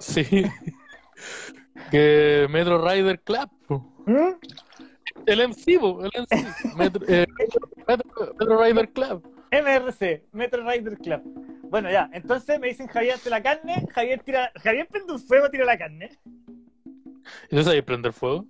Sí. 0.00 0.24
que 1.92 2.48
Metro 2.50 2.84
Rider 2.84 3.20
Club. 3.20 3.48
¿Mm? 4.06 4.30
El 5.26 5.40
MC, 5.48 5.68
el 5.74 6.10
MC. 6.22 6.76
Metro, 6.76 7.04
eh, 7.06 7.26
Metro, 7.86 8.34
Metro 8.36 8.62
Rider 8.64 8.88
Club. 8.92 9.36
MRC, 9.52 10.24
Metro 10.32 10.68
Rider 10.68 10.98
Club. 10.98 11.22
Bueno, 11.68 11.90
ya, 11.92 12.10
entonces 12.12 12.58
me 12.58 12.66
dicen 12.68 12.88
Javier 12.88 13.14
hace 13.14 13.30
la 13.30 13.40
carne, 13.40 13.86
Javier 13.92 14.20
tira, 14.24 14.50
Javier 14.56 14.88
prende 14.90 15.12
un 15.12 15.20
fuego, 15.20 15.48
tira 15.48 15.64
la 15.64 15.78
carne. 15.78 16.10
¿Y 17.50 17.54
no 17.54 17.62
sabéis 17.62 17.84
prender 17.84 18.12
fuego? 18.12 18.46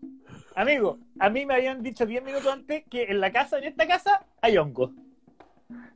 Amigo, 0.60 0.98
a 1.18 1.30
mí 1.30 1.46
me 1.46 1.54
habían 1.54 1.82
dicho 1.82 2.04
10 2.04 2.22
minutos 2.22 2.52
antes 2.52 2.84
que 2.90 3.04
en 3.04 3.18
la 3.20 3.32
casa, 3.32 3.56
en 3.58 3.64
esta 3.64 3.86
casa, 3.86 4.24
hay 4.42 4.58
hongo. 4.58 4.92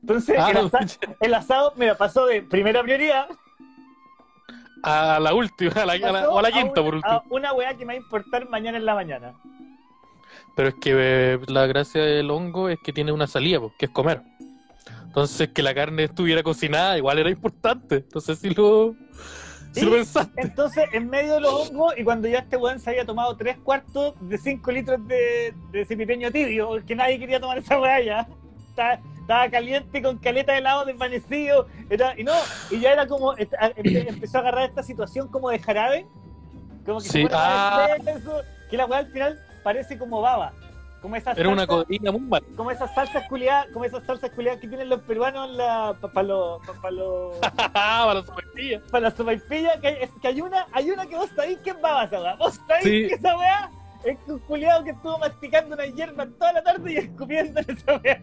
Entonces, 0.01 0.37
Ah, 0.39 0.51
el, 0.51 0.57
asa- 0.57 0.79
el 1.21 1.35
asado 1.35 1.73
me 1.77 1.87
la 1.87 1.97
pasó 1.99 2.25
de 2.27 2.41
primera 2.43 2.83
prioridad 2.83 3.29
a 4.83 5.19
la 5.21 5.35
última, 5.35 5.73
a 5.83 5.87
la, 5.87 5.93
a 5.95 5.99
la- 5.99 6.13
pasó 6.13 6.33
o 6.33 6.39
a 6.39 6.43
la 6.43 6.51
quinta, 6.51 6.83
por 6.83 6.95
último. 6.95 7.13
a 7.15 7.23
una 7.31 7.53
weá 7.53 7.75
que 7.77 7.85
me 7.85 7.93
va 7.95 7.99
a 7.99 8.03
importar 8.03 8.49
mañana 8.49 8.79
en 8.79 8.87
la 8.87 8.95
mañana. 8.95 9.35
Pero 10.57 10.69
es 10.69 10.75
que 10.77 10.93
eh, 10.95 11.39
la 11.49 11.67
gracia 11.67 12.03
del 12.03 12.31
hongo 12.31 12.69
es 12.71 12.79
que 12.83 12.93
tiene 12.93 13.13
una 13.13 13.27
salida, 13.27 13.61
pues, 13.61 13.73
que 13.79 13.87
es 13.87 13.91
comer. 13.93 14.23
Entonces, 15.07 15.49
que 15.51 15.63
la 15.63 15.75
carne 15.75 16.05
estuviera 16.05 16.43
cocinada 16.43 16.97
igual 16.97 17.19
era 17.19 17.29
importante. 17.31 17.97
Entonces, 17.97 18.39
si 18.39 18.51
lo, 18.51 18.95
Sí. 19.75 19.91
Entonces, 20.37 20.85
en 20.93 21.09
medio 21.11 21.35
de 21.35 21.41
los 21.41 21.71
hongos, 21.71 21.95
y 21.99 22.05
cuando 22.05 22.29
ya 22.29 22.39
este 22.39 22.57
weón 22.57 22.79
se 22.79 22.91
había 22.91 23.05
tomado 23.05 23.37
tres 23.37 23.57
cuartos 23.59 24.15
de 24.21 24.39
5 24.39 24.71
litros 24.73 25.07
de, 25.09 25.53
de 25.73 26.31
tibio, 26.31 26.69
porque 26.69 26.95
nadie 26.95 27.19
quería 27.19 27.41
tomar 27.41 27.59
esa 27.59 27.81
weá 27.81 28.01
ya. 28.01 28.29
Estaba, 28.69 29.01
estaba 29.21 29.49
caliente 29.51 30.03
con 30.03 30.19
caleta 30.19 30.53
de 30.53 30.59
helado 30.59 30.85
desvanecido. 30.85 31.67
Era, 31.91 32.19
y 32.19 32.25
no, 32.25 32.33
y 32.71 32.81
ya 32.81 32.93
era 32.93 33.07
como, 33.07 33.35
empe- 33.35 34.09
empezó 34.09 34.39
a 34.39 34.41
agarrar 34.43 34.69
esta 34.69 34.83
situación 34.83 35.29
como 35.29 35.51
de 35.51 35.59
jarabe. 35.59 36.07
Como 36.87 36.99
que 37.01 37.05
se 37.07 37.19
Sí, 37.19 37.25
más 37.25 37.33
ah. 37.35 37.87
que 38.71 38.77
la 38.77 38.87
weá 38.87 38.99
al 39.01 39.07
final 39.11 39.41
parece 39.63 39.99
como 39.99 40.21
baba. 40.21 40.53
Como 41.05 41.17
esas 41.17 41.37
Era 41.37 41.51
una 41.51 41.67
codina 41.67 42.11
muy 42.13 42.41
como 42.57 42.71
esas 42.71 42.95
salsas 42.95 43.29
culiadas, 43.29 43.67
como 43.75 43.85
esas 43.85 44.03
salsas 44.05 44.31
culiadas 44.31 44.59
que 44.59 44.69
tienen 44.69 44.89
los 44.89 45.03
peruanos 45.03 45.51
en 45.51 45.59
la 45.59 45.95
para 46.15 46.23
los 46.27 46.67
pa, 46.67 46.73
pa 46.81 46.91
los 46.91 47.37
para 47.41 48.15
las 48.15 48.25
sopaipillas. 48.25 48.83
para 48.91 49.01
la 49.03 49.11
sopaipilla, 49.11 49.81
que, 49.83 49.89
es 50.03 50.11
que 50.23 50.29
hay 50.29 50.41
una, 50.41 50.67
hay 50.73 50.91
una 50.91 51.05
que 51.05 51.15
vos 51.17 51.29
sabéis 51.37 51.59
que 51.59 51.71
es 51.73 51.81
baba 51.83 52.05
esa 52.05 52.23
weá. 52.23 52.37
Vos 52.37 52.59
sabéis 52.67 52.85
Sí. 52.85 53.09
que 53.09 53.15
esa 53.17 53.37
weá 53.37 53.71
es 54.03 54.17
un 54.27 54.39
culiado 54.39 54.83
que 54.83 54.93
estuvo 54.93 55.19
masticando 55.19 55.75
una 55.75 55.85
hierba 55.85 56.27
toda 56.39 56.55
la 56.55 56.63
tarde 56.63 56.93
y 56.95 56.97
escupiendo 56.97 57.61
en 57.61 57.71
esa 57.77 57.97
weá. 58.03 58.23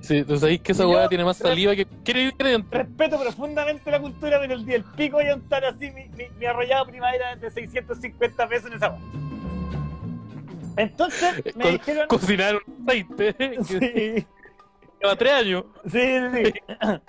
Sí, 0.00 0.24
tú 0.24 0.38
sabéis 0.38 0.62
que 0.62 0.72
esa 0.72 0.86
weá 0.88 1.08
tiene 1.10 1.22
más 1.22 1.36
saliva 1.36 1.76
que 1.76 1.82
ingrediente. 1.82 2.78
Respeto 2.78 3.20
profundamente 3.20 3.90
la 3.90 4.00
cultura, 4.00 4.38
pero 4.40 4.54
el 4.54 4.64
día 4.64 4.76
del 4.78 4.84
pico 4.84 5.18
voy 5.18 5.28
a 5.28 5.34
untar 5.34 5.66
así 5.66 5.90
mi, 5.90 6.08
mi, 6.16 6.30
mi 6.38 6.46
arrollado 6.46 6.86
primavera 6.86 7.36
de 7.36 7.50
650 7.50 8.48
pesos 8.48 8.70
en 8.70 8.76
esa 8.78 8.88
weá. 8.88 9.00
Entonces 10.76 11.44
me 11.56 11.62
Co- 11.64 11.70
dijeron. 11.70 12.08
Cocinar 12.08 12.56
un 12.66 12.88
aceite 12.88 13.34
Sí, 13.64 14.26
lleva 15.02 15.16
tres 15.16 15.32
años. 15.32 15.64
sí, 15.90 16.00
sí. 16.34 16.44
sí. 16.44 16.52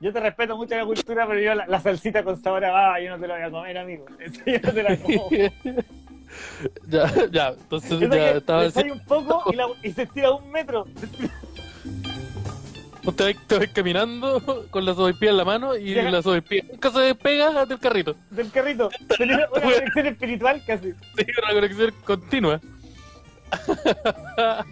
Yo 0.00 0.12
te 0.12 0.20
respeto 0.20 0.56
mucho 0.56 0.74
la 0.76 0.84
cultura, 0.84 1.26
pero 1.26 1.40
yo 1.40 1.54
la, 1.54 1.66
la 1.66 1.80
salsita 1.80 2.22
con 2.22 2.38
sabor 2.42 2.64
a 2.66 2.70
baba, 2.72 3.00
yo 3.00 3.10
no 3.10 3.18
te 3.18 3.26
la 3.26 3.36
voy 3.36 3.42
a 3.44 3.50
comer, 3.50 3.78
amigo. 3.78 4.04
Eso 4.18 4.40
yo 4.44 4.58
no 4.62 4.72
te 4.72 4.82
la 4.82 4.96
como. 4.98 5.30
ya, 6.88 7.10
ya, 7.30 7.48
entonces 7.48 7.92
Eso 7.92 8.14
ya 8.14 8.30
estaba 8.32 8.64
diciendo, 8.64 8.94
un 8.94 9.04
poco 9.06 9.50
y, 9.52 9.56
la- 9.56 9.68
y 9.82 9.92
se 9.92 10.02
estira 10.02 10.32
un 10.32 10.50
metro 10.50 10.84
te 13.16 13.22
vas, 13.34 13.46
te 13.46 13.58
vas 13.58 13.68
caminando 13.68 14.66
con 14.70 14.84
la 14.84 14.94
sopaipilla 14.94 15.30
en 15.30 15.36
la 15.36 15.44
mano 15.44 15.76
y 15.76 15.94
Llega- 15.94 16.10
la 16.10 16.22
sopaipilla 16.22 16.64
nunca 16.70 16.90
se 16.90 17.00
despega 17.00 17.64
del 17.66 17.78
carrito. 17.78 18.16
del 18.30 18.50
carrito. 18.50 18.90
Tenía 19.16 19.36
una 19.36 19.46
conexión 19.48 20.06
espiritual 20.06 20.62
casi. 20.66 20.92
Sí, 20.92 21.26
una 21.42 21.52
conexión 21.54 21.94
continua. 22.04 22.60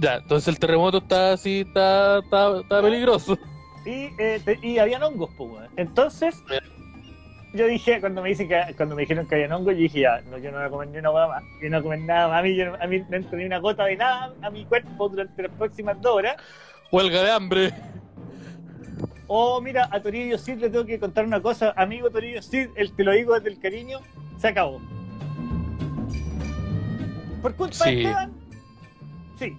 ya, 0.00 0.16
entonces 0.16 0.48
el 0.48 0.58
terremoto 0.58 0.98
está 0.98 1.32
así, 1.32 1.60
está, 1.60 2.18
está, 2.18 2.60
está 2.60 2.82
peligroso. 2.82 3.38
Y, 3.84 4.08
eh, 4.18 4.40
te- 4.44 4.58
y 4.62 4.78
habían 4.78 5.02
hongos, 5.02 5.30
pues. 5.36 5.68
Entonces, 5.76 6.42
yo 7.52 7.66
dije, 7.66 8.00
cuando 8.00 8.22
me, 8.22 8.30
dicen 8.30 8.48
que, 8.48 8.60
cuando 8.76 8.94
me 8.96 9.02
dijeron 9.02 9.26
que 9.28 9.34
habían 9.34 9.52
hongos, 9.52 9.74
yo 9.74 9.80
dije, 9.80 10.00
ya, 10.00 10.20
no, 10.30 10.38
yo 10.38 10.50
no 10.50 10.58
voy 10.58 10.66
a 10.66 10.70
comer 10.70 10.88
ni 10.88 10.98
una 10.98 11.10
hueá 11.10 11.28
más. 11.28 11.42
Yo 11.62 11.68
no 11.70 11.76
voy 11.76 11.78
a 11.78 11.82
comer 11.82 12.00
nada 12.00 12.28
más. 12.28 12.40
A 12.40 12.42
mí, 12.42 12.56
yo 12.56 12.74
a 12.82 12.86
mí 12.86 13.02
no 13.08 13.16
entró 13.16 13.38
ni 13.38 13.44
una 13.44 13.58
gota 13.58 13.84
de 13.84 13.96
nada 13.96 14.32
a 14.42 14.50
mi 14.50 14.64
cuerpo 14.64 15.08
durante 15.08 15.42
las 15.42 15.52
próximas 15.52 16.00
dos 16.00 16.14
horas. 16.16 16.36
Huelga 16.90 17.22
de 17.22 17.30
hambre. 17.30 17.74
Oh, 19.26 19.60
mira, 19.60 19.88
a 19.90 20.00
Torillo 20.00 20.38
Cid 20.38 20.58
le 20.58 20.70
tengo 20.70 20.84
que 20.84 20.98
contar 20.98 21.24
una 21.24 21.40
cosa. 21.40 21.72
Amigo 21.76 22.10
Torillo 22.10 22.42
Cid, 22.42 22.68
el 22.76 22.92
te 22.94 23.04
lo 23.04 23.12
digo 23.12 23.34
desde 23.34 23.50
el 23.50 23.58
cariño, 23.58 23.98
se 24.38 24.48
acabó. 24.48 24.80
Por 27.44 27.54
culpa 27.56 27.74
Sí. 27.74 27.94
de 27.96 28.02
Esteban, 28.04 28.32
sí. 29.38 29.56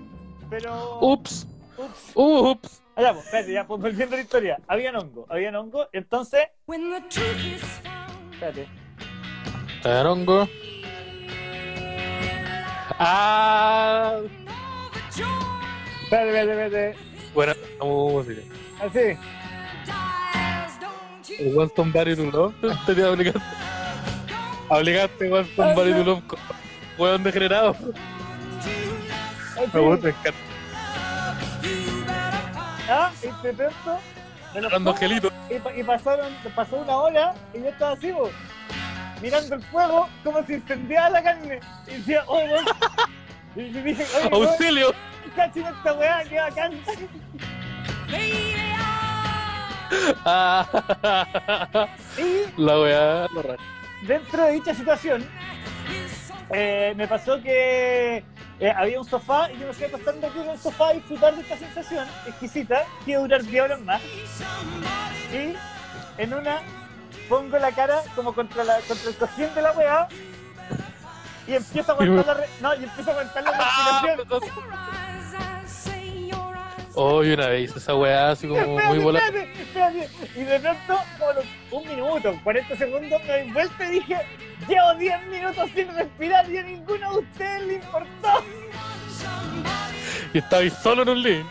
Pero. 0.50 1.00
Ups, 1.02 1.45
Ups. 1.78 2.12
ups. 2.15 2.82
Allá, 2.95 3.13
pues, 3.13 3.26
espérate, 3.26 3.54
ya, 3.54 3.67
pues 3.67 3.80
volviendo 3.80 4.15
a 4.15 4.17
la 4.17 4.24
historia. 4.24 4.58
Habían 4.67 4.95
hongo, 4.95 5.28
habían 5.30 5.56
hongo, 5.56 5.88
entonces. 5.93 6.48
When 6.65 6.89
the 6.89 7.02
truth 7.10 7.38
is 7.45 7.62
found, 7.84 8.34
Espérate. 8.34 8.67
Ah, 12.98 14.13
all 14.15 14.30
the 14.91 15.00
joy 15.15 15.28
Espérate, 16.06 16.39
espérate, 16.39 16.89
espérate. 16.89 16.98
buena 17.36 17.56
música. 17.82 18.41
Así. 18.82 19.00
dies, 19.86 20.80
don't 20.80 21.28
you? 21.28 21.62
El 21.62 21.71
Somebody 21.76 22.15
to 22.15 22.32
Love. 22.32 22.56
Te 22.88 22.95
te 22.95 23.04
obligaste. 23.06 23.41
Obligaste 24.69 25.30
Want 25.30 25.48
Somebody 25.56 25.91
to 25.93 26.04
Love. 26.04 26.24
Weón 26.97 27.23
degenerado. 27.23 27.75
Me 29.73 29.79
gusta, 29.79 30.03
me 30.08 30.10
encanta. 30.10 30.39
Ah, 32.89 33.12
me 33.43 33.53
lo 33.53 34.67
Hablando 34.67 34.91
angelito. 34.91 35.31
Y, 35.49 35.79
y 35.79 35.84
pasaron, 35.84 36.31
pasó 36.55 36.77
una 36.77 36.95
hora 36.95 37.34
y 37.53 37.60
yo 37.62 37.69
estaba 37.69 37.91
así, 37.93 38.12
po, 38.12 38.29
mirando 39.21 39.55
el 39.55 39.62
fuego 39.63 40.08
como 40.23 40.43
si 40.45 40.53
incendiaba 40.53 41.10
la 41.10 41.23
carne. 41.23 41.60
Y 41.88 41.91
decía, 41.95 42.23
oye, 42.27 42.53
weón. 42.53 42.65
Y 43.55 43.62
le 43.71 43.81
dije, 43.84 44.05
oye, 44.31 44.47
Auxilio. 44.47 44.93
cachín 45.36 45.65
esta 45.65 45.93
weá, 45.93 46.23
qué 46.23 46.39
bacán. 46.39 46.73
Ah, 50.25 50.67
Y 52.17 52.62
la 52.62 52.79
weá, 52.79 53.27
lo 53.34 53.41
raro. 53.41 53.58
dentro 54.03 54.43
de 54.45 54.51
dicha 54.53 54.73
situación, 54.73 55.25
eh, 56.51 56.93
me 56.95 57.08
pasó 57.08 57.41
que 57.41 58.23
eh, 58.60 58.73
había 58.75 58.99
un 58.99 59.08
sofá 59.08 59.51
y 59.51 59.58
yo 59.60 59.67
me 59.67 59.73
fui 59.73 59.86
acostando 59.86 60.27
aquí 60.27 60.39
en 60.39 60.49
el 60.49 60.60
sofá 60.60 60.89
a 60.89 60.93
disfrutar 60.93 61.36
de 61.36 61.41
esta 61.41 61.58
sensación 61.58 62.08
exquisita 62.27 62.84
que 63.03 63.12
iba 63.12 63.19
a 63.19 63.23
durar 63.23 63.43
10 63.43 63.63
horas 63.63 63.81
más. 63.81 64.01
Y 65.34 65.55
en 66.21 66.34
una 66.34 66.62
pongo 67.27 67.58
la 67.58 67.71
cara 67.71 68.01
como 68.15 68.34
contra, 68.34 68.63
la, 68.63 68.79
contra 68.88 69.10
el 69.10 69.15
cojín 69.17 69.53
de 69.55 69.62
la 69.62 69.71
weá 69.71 70.08
y 71.47 71.53
empiezo 71.55 71.91
a 71.91 71.95
aguantar 71.95 72.25
la, 72.27 72.34
re- 72.36 72.49
no, 72.62 72.73
y 72.75 72.84
empiezo 72.84 73.10
a 73.10 73.13
aguantar 73.13 73.43
la 73.43 73.51
Ah, 73.55 74.01
respiración. 74.05 74.53
Hoy 76.97 77.34
una 77.34 77.47
vez 77.47 77.69
hice 77.69 77.79
esa 77.79 77.93
weá 77.93 78.31
así 78.31 78.47
como 78.47 78.79
muy 78.79 78.99
volada. 78.99 79.25
espérate, 79.27 79.62
espérate. 79.62 80.10
Y 80.36 80.43
de 80.43 80.60
pronto, 80.62 80.99
los 81.36 81.45
un 81.71 81.88
minuto, 81.89 82.39
40 82.43 82.77
segundos, 82.77 83.21
me 83.25 83.43
di 83.43 83.51
vuelta 83.51 83.86
y 83.86 83.91
dije, 83.91 84.17
llevo 84.67 84.95
10 84.97 85.27
minutos 85.27 85.69
sin 85.75 85.93
respirar 85.93 86.49
y 86.49 86.58
a 86.58 86.63
ninguno 86.63 87.12
de 87.12 87.19
ustedes 87.19 87.67
le 87.67 87.73
importó. 87.75 88.43
Y 90.34 90.38
estaba 90.38 90.62
ahí 90.62 90.69
solo 90.69 91.01
en 91.03 91.10
un 91.10 91.21
link. 91.21 91.45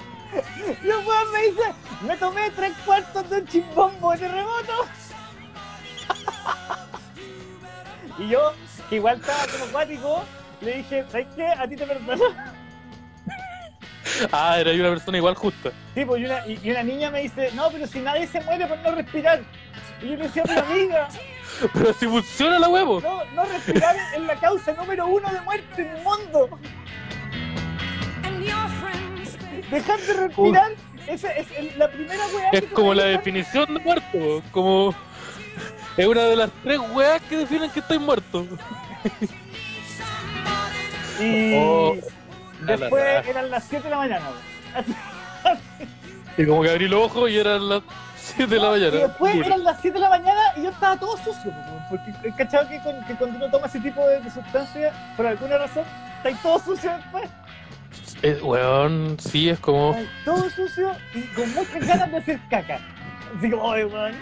El 0.83 0.91
weón 0.91 1.33
me 1.33 1.43
dice, 1.43 1.75
me 2.07 2.17
tomé 2.17 2.51
tres 2.51 2.73
cuartos 2.85 3.29
de 3.29 3.39
un 3.39 3.47
chimbombo 3.47 4.13
de 4.13 4.19
terremoto. 4.19 4.87
y 8.19 8.29
yo, 8.29 8.53
que 8.89 8.97
igual 8.97 9.21
estaba 9.21 9.47
como 9.47 9.65
acuático, 9.67 10.25
le 10.63 10.77
dije, 10.79 11.05
¿sabes 11.11 11.27
qué? 11.37 11.47
A 11.47 11.69
ti 11.69 11.77
te 11.77 11.87
perdono. 11.87 12.54
Ah, 14.33 14.59
era 14.59 14.73
una 14.73 14.91
persona 14.91 15.19
igual 15.19 15.35
justa. 15.35 15.71
Sí, 15.95 16.05
pues, 16.05 16.23
y 16.23 16.25
una, 16.25 16.47
y, 16.47 16.61
y 16.63 16.71
una 16.71 16.83
niña 16.83 17.11
me 17.11 17.23
dice, 17.23 17.51
no, 17.55 17.71
pero 17.71 17.87
si 17.87 18.01
nadie 18.01 18.27
se 18.27 18.41
muere 18.41 18.67
por 18.67 18.79
no 18.79 18.93
respirar. 18.93 19.43
Y 20.03 20.09
yo 20.11 20.17
le 20.17 20.25
decía, 20.25 20.43
pero 20.45 20.61
amiga, 20.61 21.09
Pero 21.73 21.93
si 21.95 22.07
funciona 22.07 22.59
la 22.59 22.69
huevo. 22.69 23.01
no, 23.01 23.25
no 23.27 23.45
respirar 23.45 23.97
es 24.15 24.23
la 24.23 24.35
causa 24.37 24.73
número 24.73 25.07
uno 25.07 25.31
de 25.33 25.41
muerte 25.43 25.83
en 25.83 25.89
el 25.97 26.03
mundo. 26.03 26.59
Dejar 29.71 30.01
de 30.01 30.13
respirar 30.13 30.73
esa 31.09 31.31
es 31.33 31.77
la 31.77 31.91
primera 31.91 32.27
weá 32.29 32.51
que 32.51 32.59
Es 32.59 32.65
como 32.73 32.95
la 32.95 33.05
definición 33.05 33.75
de 33.75 33.81
muerto. 33.81 34.43
Como. 34.53 34.95
Es 35.97 36.07
una 36.07 36.23
de 36.23 36.37
las 36.37 36.51
tres 36.63 36.81
weas 36.93 37.23
que 37.23 37.37
definen 37.39 37.71
que 37.71 37.81
estoy 37.81 37.99
muerto. 37.99 38.47
Y 41.21 41.55
Oh, 41.57 41.95
después 42.65 43.05
la, 43.05 43.21
eran 43.21 43.51
las 43.51 43.65
7 43.65 43.85
de 43.85 43.91
la 43.91 43.97
mañana. 43.97 44.27
Así- 45.45 45.89
Y 46.37 46.47
como 46.47 46.63
que 46.63 46.71
abrí 46.71 46.89
los 46.89 47.01
ojos 47.05 47.31
y 47.31 47.39
eran 47.39 47.69
las 47.69 47.83
7 48.17 48.47
de 48.55 48.61
la 48.61 48.71
mañana. 48.71 48.97
Y 48.97 49.01
después 49.01 49.35
eran 49.37 49.65
las 49.65 49.81
7 49.81 49.95
de 49.95 50.01
la 50.01 50.09
mañana 50.11 50.41
y 50.57 50.63
yo 50.65 50.71
estaba 50.71 50.97
todo 50.99 51.17
sucio, 51.19 51.51
po, 51.53 51.79
porque 51.91 52.13
he 52.29 52.33
cachado 52.35 52.69
que, 52.69 52.79
con- 52.81 53.05
que 53.07 53.15
cuando 53.15 53.37
uno 53.37 53.51
toma 53.51 53.67
ese 53.67 53.81
tipo 53.81 54.07
de, 54.09 54.21
de 54.21 54.31
sustancias, 54.31 54.93
por 55.17 55.27
alguna 55.27 55.59
razón, 55.59 55.85
estáis 56.17 56.41
todo 56.43 56.59
sucio 56.59 56.91
después. 56.97 57.31
Eh, 58.23 58.39
weón, 58.43 59.17
sí, 59.21 59.51
es 59.51 59.61
como. 59.61 59.97
Todo 60.25 60.49
sucio 60.51 60.93
y 61.15 61.23
con 61.35 61.53
muchas 61.55 61.87
ganas 61.87 62.11
de 62.11 62.17
hacer 62.17 62.41
caca. 62.49 62.79
Así 63.37 63.51
como, 63.51 63.63
oye, 63.65 63.85
weón. 63.85 64.15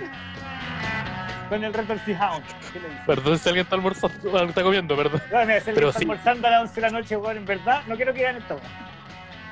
Con 1.52 1.64
el 1.64 1.74
retorcijado. 1.74 2.40
¿Qué 2.72 2.80
le 2.80 2.88
dices? 2.88 3.04
Perdón 3.06 3.38
si 3.38 3.48
alguien 3.50 3.64
está 3.64 3.76
almorzando, 3.76 4.44
está 4.48 4.62
comiendo, 4.62 4.96
perdón. 4.96 5.20
No, 5.30 5.40
mira, 5.40 5.60
si 5.60 5.68
alguien 5.68 5.88
está 5.88 5.98
sí. 5.98 6.04
almorzando 6.04 6.48
a 6.48 6.50
las 6.50 6.60
11 6.62 6.74
de 6.74 6.80
la 6.80 6.90
noche, 6.90 7.16
weón, 7.18 7.36
en 7.36 7.44
verdad, 7.44 7.82
no 7.86 7.96
quiero 7.96 8.14
que 8.14 8.24
esto, 8.24 8.54
weón. 8.54 8.66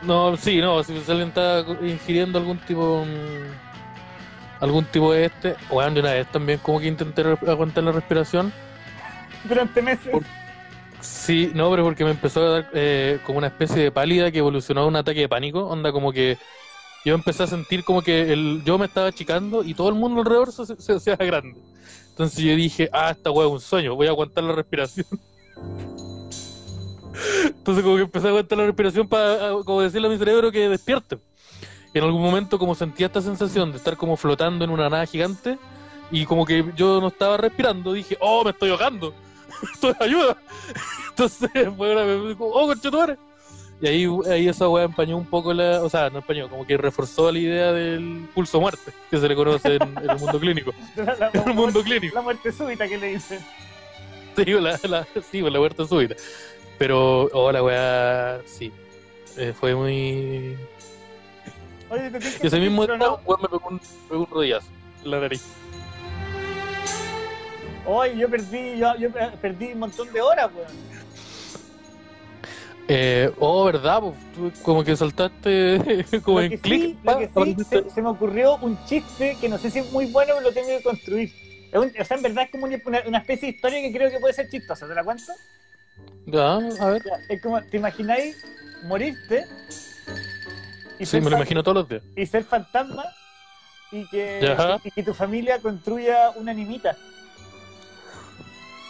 No, 0.02 0.36
sí, 0.38 0.62
no, 0.62 0.82
si 0.82 0.94
alguien 0.94 1.28
está 1.28 1.62
ingiriendo 1.82 2.38
algún 2.38 2.56
tipo. 2.60 3.04
mm, 3.04 4.62
algún 4.64 4.84
tipo 4.86 5.12
de 5.12 5.26
este. 5.26 5.56
Weón, 5.68 5.92
de 5.92 6.00
una 6.00 6.12
vez 6.14 6.26
también 6.28 6.58
como 6.60 6.80
que 6.80 6.86
intenté 6.86 7.22
aguantar 7.46 7.84
la 7.84 7.92
respiración. 7.92 8.50
Durante 9.44 9.82
meses. 9.82 10.08
Por- 10.10 10.24
Sí, 11.02 11.50
no, 11.54 11.70
pero 11.70 11.84
porque 11.84 12.04
me 12.04 12.10
empezó 12.12 12.46
a 12.46 12.50
dar 12.50 12.70
eh, 12.74 13.18
como 13.24 13.38
una 13.38 13.46
especie 13.48 13.82
de 13.82 13.90
pálida 13.90 14.30
que 14.30 14.38
evolucionó 14.38 14.82
a 14.82 14.86
un 14.86 14.96
ataque 14.96 15.20
de 15.20 15.28
pánico. 15.28 15.66
Onda, 15.66 15.92
como 15.92 16.12
que 16.12 16.36
yo 17.04 17.14
empecé 17.14 17.44
a 17.44 17.46
sentir 17.46 17.84
como 17.84 18.02
que 18.02 18.32
el, 18.32 18.62
yo 18.64 18.78
me 18.78 18.86
estaba 18.86 19.08
achicando 19.08 19.62
y 19.64 19.74
todo 19.74 19.88
el 19.88 19.94
mundo 19.94 20.20
alrededor 20.20 20.52
se, 20.52 20.76
se 20.76 20.92
hacía 20.92 21.16
grande. 21.16 21.58
Entonces 22.10 22.44
yo 22.44 22.54
dije, 22.54 22.90
ah, 22.92 23.10
esta 23.10 23.30
weá 23.30 23.46
es 23.46 23.52
un 23.52 23.60
sueño, 23.60 23.94
voy 23.94 24.06
a 24.06 24.10
aguantar 24.10 24.44
la 24.44 24.52
respiración. 24.52 25.06
Entonces 27.44 27.84
como 27.84 27.96
que 27.96 28.02
empecé 28.02 28.26
a 28.26 28.30
aguantar 28.30 28.58
la 28.58 28.66
respiración 28.66 29.08
para 29.08 29.52
como 29.64 29.80
decirle 29.82 30.08
a 30.08 30.10
mi 30.10 30.18
cerebro 30.18 30.52
que 30.52 30.68
despierte. 30.68 31.18
Y 31.92 31.98
en 31.98 32.04
algún 32.04 32.22
momento 32.22 32.58
como 32.58 32.74
sentía 32.74 33.06
esta 33.06 33.20
sensación 33.20 33.70
de 33.72 33.78
estar 33.78 33.96
como 33.96 34.16
flotando 34.16 34.64
en 34.64 34.70
una 34.70 34.88
nada 34.88 35.06
gigante 35.06 35.58
y 36.10 36.24
como 36.24 36.44
que 36.44 36.64
yo 36.76 37.00
no 37.00 37.08
estaba 37.08 37.36
respirando, 37.36 37.92
dije, 37.92 38.16
oh, 38.20 38.44
me 38.44 38.50
estoy 38.50 38.70
ahogando. 38.70 39.14
Estoy 39.74 39.94
ayuda. 40.00 40.36
Entonces 41.10 41.50
fue 41.76 41.92
una 41.92 42.04
me 42.04 42.28
dijo, 42.28 42.46
oh, 42.46 42.66
conchetumare. 42.66 43.16
Y 43.82 43.86
ahí, 43.88 44.06
ahí 44.30 44.48
esa 44.48 44.68
weá 44.68 44.84
empañó 44.84 45.16
un 45.16 45.24
poco 45.24 45.54
la, 45.54 45.82
o 45.82 45.88
sea, 45.88 46.10
no 46.10 46.18
empañó, 46.18 46.48
como 46.50 46.66
que 46.66 46.76
reforzó 46.76 47.32
la 47.32 47.38
idea 47.38 47.72
del 47.72 48.28
pulso 48.34 48.60
muerte, 48.60 48.92
que 49.10 49.16
se 49.18 49.26
le 49.26 49.34
conoce 49.34 49.76
en, 49.76 49.82
en 49.82 50.10
el 50.10 50.18
mundo 50.18 50.38
clínico. 50.38 50.72
La, 50.96 51.14
la- 51.16 51.30
En 51.32 51.48
el 51.48 51.54
mundo 51.54 51.82
clínico. 51.82 52.14
la 52.14 52.20
muerte 52.22 52.52
súbita 52.52 52.86
que 52.86 52.98
le 52.98 53.06
dicen. 53.14 53.40
Sí, 54.36 54.44
la, 54.44 54.78
la, 54.84 55.06
sí, 55.30 55.40
la 55.40 55.58
muerte 55.58 55.86
súbita. 55.86 56.14
Pero, 56.78 57.24
oh, 57.32 57.50
la 57.52 57.62
weá, 57.62 58.40
sí. 58.46 58.70
Eh, 59.38 59.52
fue 59.58 59.74
muy. 59.74 60.56
Oye, 61.88 62.10
te 62.10 62.18
Y 62.42 62.46
ese 62.46 62.58
mismo 62.60 62.86
día, 62.86 62.96
weón, 63.24 63.40
me 63.42 63.48
pegó 63.48 63.68
un, 63.70 63.80
pegó 64.08 64.20
un 64.20 64.26
rodillazo 64.30 64.66
en 65.04 65.10
la 65.10 65.20
nariz. 65.20 65.42
Oye, 67.86 68.16
yo 68.18 68.28
perdí, 68.28 68.78
yo, 68.78 68.94
yo 68.98 69.08
perdí 69.40 69.72
un 69.72 69.78
montón 69.80 70.12
de 70.12 70.20
horas, 70.20 70.50
weón. 70.54 70.89
Eh, 72.92 73.30
oh, 73.38 73.64
¿verdad? 73.66 74.00
Pues, 74.00 74.14
tú 74.34 74.52
como 74.64 74.82
que 74.82 74.96
saltaste 74.96 76.04
como 76.24 76.40
en 76.40 76.58
clic. 76.58 76.82
sí, 76.82 76.98
lo 77.04 77.18
que 77.18 77.28
sí, 77.28 77.56
se, 77.64 77.88
se 77.88 78.02
me 78.02 78.08
ocurrió 78.08 78.56
un 78.56 78.84
chiste 78.84 79.38
que 79.40 79.48
no 79.48 79.58
sé 79.58 79.70
si 79.70 79.78
es 79.78 79.92
muy 79.92 80.06
bueno, 80.06 80.32
pero 80.34 80.48
lo 80.48 80.52
tengo 80.52 80.66
que 80.68 80.82
construir. 80.82 81.30
Es 81.70 81.78
un- 81.78 81.92
o 82.00 82.04
sea, 82.04 82.16
en 82.16 82.22
verdad 82.24 82.44
es 82.46 82.50
como 82.50 82.64
una, 82.66 82.98
especie 83.18 83.48
de 83.48 83.54
historia 83.54 83.80
que 83.80 83.92
creo 83.92 84.10
que 84.10 84.18
puede 84.18 84.34
ser 84.34 84.48
chistosa. 84.48 84.88
¿Te 84.88 84.94
la 84.96 85.04
cuento? 85.04 85.32
Ya, 86.26 86.56
a 86.56 86.90
ver. 86.90 87.02
Ya, 87.04 87.20
Es 87.28 87.40
como, 87.40 87.62
¿te 87.62 87.76
imagináis 87.76 88.36
morirte 88.82 89.46
y, 90.98 91.06
Sí, 91.06 91.12
ser, 91.12 91.22
me 91.22 91.30
lo 91.30 91.36
imagino 91.36 91.62
todos 91.62 91.76
los 91.76 91.88
días. 91.88 92.02
y 92.16 92.26
ser 92.26 92.42
fantasma 92.42 93.04
y 93.92 94.04
que, 94.06 94.56
y 94.82 94.90
que 94.90 95.02
tu 95.04 95.14
familia 95.14 95.60
construya 95.60 96.30
una 96.30 96.52
nimita? 96.52 96.96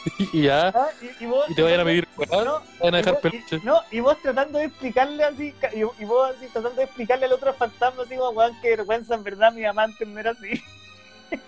Y 0.32 0.42
ya, 0.42 0.68
¿ah? 0.68 0.88
Y, 1.00 1.24
y 1.24 1.26
vos, 1.26 1.44
y 1.48 1.54
te 1.54 1.62
vayan 1.62 1.80
a 1.80 1.84
pedir 1.84 2.08
No, 2.16 2.60
te 2.60 2.84
van 2.84 2.94
a 2.94 2.98
dejar 2.98 3.20
peluche. 3.20 3.60
no, 3.64 3.80
y 3.90 4.00
vos 4.00 4.16
tratando 4.22 4.58
de 4.58 4.64
explicarle 4.66 5.24
así, 5.24 5.54
y, 5.74 5.78
y 6.02 6.04
vos 6.04 6.30
así 6.36 6.46
tratando 6.46 6.76
de 6.76 6.84
explicarle 6.84 7.26
al 7.26 7.32
otro 7.32 7.52
fantasma 7.54 8.02
así 8.04 8.16
como, 8.16 8.30
weón, 8.30 8.56
qué 8.62 8.70
vergüenza, 8.76 9.14
en 9.14 9.24
verdad 9.24 9.52
mi 9.52 9.64
amante 9.64 10.06
no 10.06 10.18
era 10.18 10.30
así. 10.30 10.62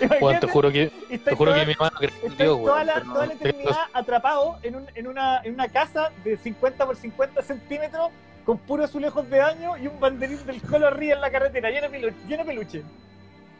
Imagínate, 0.00 0.46
te 0.46 0.52
juro 0.52 0.72
que, 0.72 0.90
te 1.24 1.34
juro 1.34 1.50
toda- 1.52 1.60
que 1.64 1.66
mi 1.66 1.74
mamá 1.78 1.92
no 2.00 2.34
Dios, 2.36 2.58
toda, 2.64 2.84
la, 2.84 3.00
toda 3.02 3.26
la 3.26 3.32
eternidad 3.34 3.76
atrapado 3.92 4.58
en, 4.62 4.76
un, 4.76 4.86
en, 4.94 5.06
una, 5.06 5.40
en 5.42 5.54
una 5.54 5.68
casa 5.68 6.10
de 6.24 6.36
50 6.36 6.86
por 6.86 6.96
50 6.96 7.42
centímetros 7.42 8.10
con 8.46 8.58
puros 8.58 8.88
azulejos 8.90 9.28
de 9.28 9.40
año 9.40 9.76
y 9.76 9.86
un 9.86 9.98
banderín 10.00 10.44
del 10.46 10.60
colo 10.62 10.86
arriba 10.86 11.14
en 11.14 11.20
la 11.20 11.30
carretera, 11.30 11.70
lleno 11.70 11.88
de 11.88 11.90
peluche. 11.90 12.16
Lleno 12.28 12.44
de 12.44 12.48
peluche. 12.50 12.82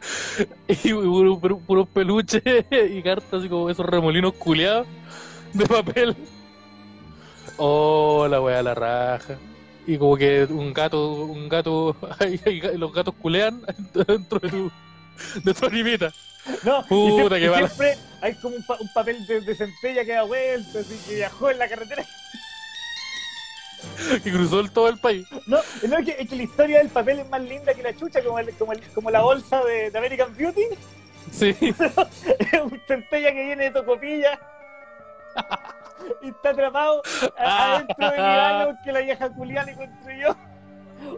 Y 0.67 0.93
puro, 0.93 1.39
puro, 1.39 1.57
puro 1.59 1.85
peluche 1.85 2.41
y 2.89 3.01
cartas 3.01 3.33
así 3.33 3.49
como 3.49 3.69
esos 3.69 3.85
remolinos 3.85 4.33
culeados 4.33 4.87
de 5.53 5.65
papel. 5.65 6.15
Oh, 7.57 8.27
la 8.29 8.41
weá, 8.41 8.61
la 8.61 8.73
raja. 8.75 9.37
Y 9.87 9.97
como 9.97 10.17
que 10.17 10.45
un 10.45 10.73
gato, 10.73 11.11
un 11.25 11.47
gato, 11.47 11.95
ay, 12.19 12.39
los 12.77 12.91
gatos 12.93 13.13
culean 13.21 13.61
dentro 13.93 14.39
de 14.39 14.49
tu, 14.49 14.71
de 15.43 15.53
tu 15.53 15.65
animita. 15.65 16.11
No, 16.63 16.79
y 16.81 16.83
Puta, 16.87 17.39
y 17.39 17.47
siempre 17.55 17.95
hay 18.21 18.33
como 18.35 18.55
un, 18.55 18.63
pa- 18.63 18.77
un 18.79 18.87
papel 18.93 19.25
de, 19.25 19.41
de 19.41 19.55
centella 19.55 20.05
que 20.05 20.11
da 20.11 20.23
vuelta, 20.23 20.79
así 20.79 20.95
que 21.07 21.15
viajó 21.15 21.49
en 21.49 21.57
la 21.59 21.67
carretera. 21.67 22.05
Que 24.23 24.31
cruzó 24.31 24.59
el, 24.59 24.71
todo 24.71 24.87
el 24.89 24.97
país. 24.97 25.27
No, 25.47 25.57
no 25.87 25.97
es, 25.97 26.05
que, 26.05 26.15
es 26.19 26.29
que 26.29 26.35
la 26.35 26.43
historia 26.43 26.77
del 26.79 26.89
papel 26.89 27.19
es 27.19 27.29
más 27.29 27.41
linda 27.41 27.73
que 27.73 27.83
la 27.83 27.95
chucha, 27.95 28.23
como, 28.23 28.39
el- 28.39 28.53
como, 28.55 28.73
el- 28.73 28.81
como 28.93 29.09
la 29.11 29.21
bolsa 29.21 29.63
de, 29.63 29.89
de 29.91 29.97
American 29.97 30.35
Beauty. 30.35 30.61
Sí. 31.31 31.55
Es 31.59 32.61
un 32.61 32.79
centella 32.87 33.31
que 33.31 33.45
viene 33.45 33.63
de 33.65 33.71
Tocopilla 33.71 34.39
y 36.21 36.29
está 36.29 36.49
atrapado 36.51 37.01
a- 37.37 37.75
adentro 37.75 38.09
de 38.11 38.17
mi 38.17 38.23
baño 38.23 38.77
que 38.83 38.91
la 38.91 38.99
vieja 38.99 39.29
Julián 39.35 39.65
le 39.65 39.75
construyó. 39.75 40.35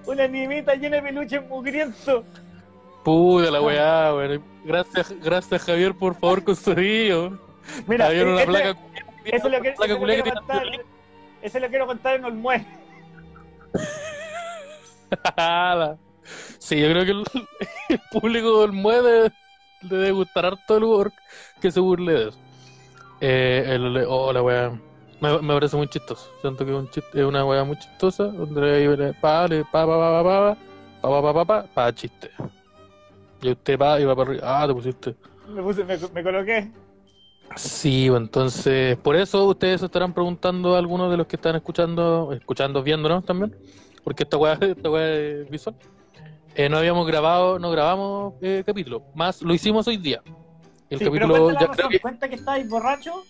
Una 0.06 0.24
animita 0.24 0.76
llena 0.76 0.98
de 0.98 1.02
peluches 1.04 1.48
mugrientos. 1.48 2.24
Puta 3.04 3.52
la 3.52 3.62
weá, 3.62 4.14
weón. 4.16 4.44
Gracias, 4.66 5.14
gracias 5.24 5.64
Javier, 5.64 5.94
por 5.94 6.16
favor, 6.16 6.44
construido. 6.44 7.38
Mira, 7.86 8.06
Javier, 8.06 8.28
una 8.28 8.42
ese- 8.42 8.48
placa 8.48 8.78
Eso 9.26 9.50
lo, 9.50 9.62
que, 9.62 9.72
placa 9.72 9.84
eso 9.86 9.94
lo 9.94 10.00
culia 10.00 10.16
que 10.18 10.24
quiero 10.24 10.42
tiene 10.42 10.84
Eso 11.42 11.60
lo 11.60 11.70
quiero 11.70 11.86
contar 11.88 12.16
en 12.16 12.26
Olmué. 12.26 12.66
Sí, 16.60 16.80
yo 16.80 16.90
creo 16.90 17.06
que 17.06 17.12
el, 17.12 17.24
el 17.90 18.02
público 18.12 18.62
del 18.62 18.74
mueve 18.74 19.32
le 19.82 19.96
debe 19.96 20.12
gustar 20.12 20.46
harto 20.46 20.78
el 20.78 20.84
humor 20.84 21.14
que 21.62 21.72
se 21.72 21.80
burle 21.80 22.14
de 22.14 22.30
eso. 22.30 22.38
Eh, 23.22 23.64
el, 23.68 24.06
oh, 24.08 24.34
la 24.34 24.42
wea. 24.42 24.80
Me, 25.22 25.42
me 25.42 25.54
parece 25.54 25.78
muy 25.78 25.88
chistoso. 25.88 26.30
Siento 26.42 26.66
que 26.66 26.72
es, 26.72 26.78
un 26.78 26.90
chiste, 26.90 27.20
es 27.20 27.26
una 27.26 27.46
wea 27.46 27.64
muy 27.64 27.78
chistosa. 27.78 28.26
Donde 28.26 29.16
pa, 29.22 29.48
le, 29.48 29.64
pa, 29.64 29.86
pa, 29.86 29.98
pa, 29.98 30.24
pa, 30.24 30.24
pa, 30.24 30.58
pa, 31.02 31.10
pa, 31.10 31.22
pa, 31.22 31.34
pa, 31.34 31.46
pa, 31.46 31.68
pa, 31.74 31.94
chiste. 31.94 32.30
Y 33.42 33.52
usted 33.52 33.80
va 33.80 34.00
y 34.00 34.06
va 34.06 34.16
para 34.16 34.32
arriba. 34.32 34.64
Ah, 34.64 34.68
te 34.68 34.74
pusiste. 34.74 35.16
Me, 35.48 35.62
puse, 35.62 35.84
me, 35.84 35.98
me 35.98 36.24
coloqué. 36.24 36.72
Sí, 37.56 38.08
pues, 38.10 38.22
entonces, 38.22 38.98
por 38.98 39.16
eso 39.16 39.46
ustedes 39.46 39.80
se 39.80 39.86
estarán 39.88 40.14
preguntando 40.14 40.76
algunos 40.76 41.10
de 41.10 41.18
los 41.18 41.28
que 41.28 41.38
están 41.38 41.56
escuchando, 41.56 42.32
escuchando, 42.34 42.84
viéndonos 42.84 43.26
también, 43.26 43.56
porque 44.04 44.24
esta 44.24 44.38
weá, 44.38 44.54
esta 44.62 44.90
weá 44.90 45.14
es 45.16 45.50
visual. 45.50 45.76
Eh, 46.56 46.70
no 46.70 46.78
habíamos 46.78 47.06
grabado, 47.08 47.60
no 47.60 47.70
grabamos 47.72 48.34
eh, 48.42 48.64
capítulo, 48.66 49.04
más 49.16 49.42
lo 49.42 49.54
hicimos 49.54 49.88
hoy 49.88 49.98
día. 49.98 50.22
El 50.90 51.00
Sí, 51.00 51.06
pero 51.06 51.12
capítulo 51.28 51.44
cuenta 51.44 51.54
ya 51.62 51.68
razón. 51.68 51.76
creo 51.78 51.90
que 51.90 52.00
Cuenta 52.00 52.30
que 52.30 52.36
estáis 52.36 52.70
borracho. 52.70 53.24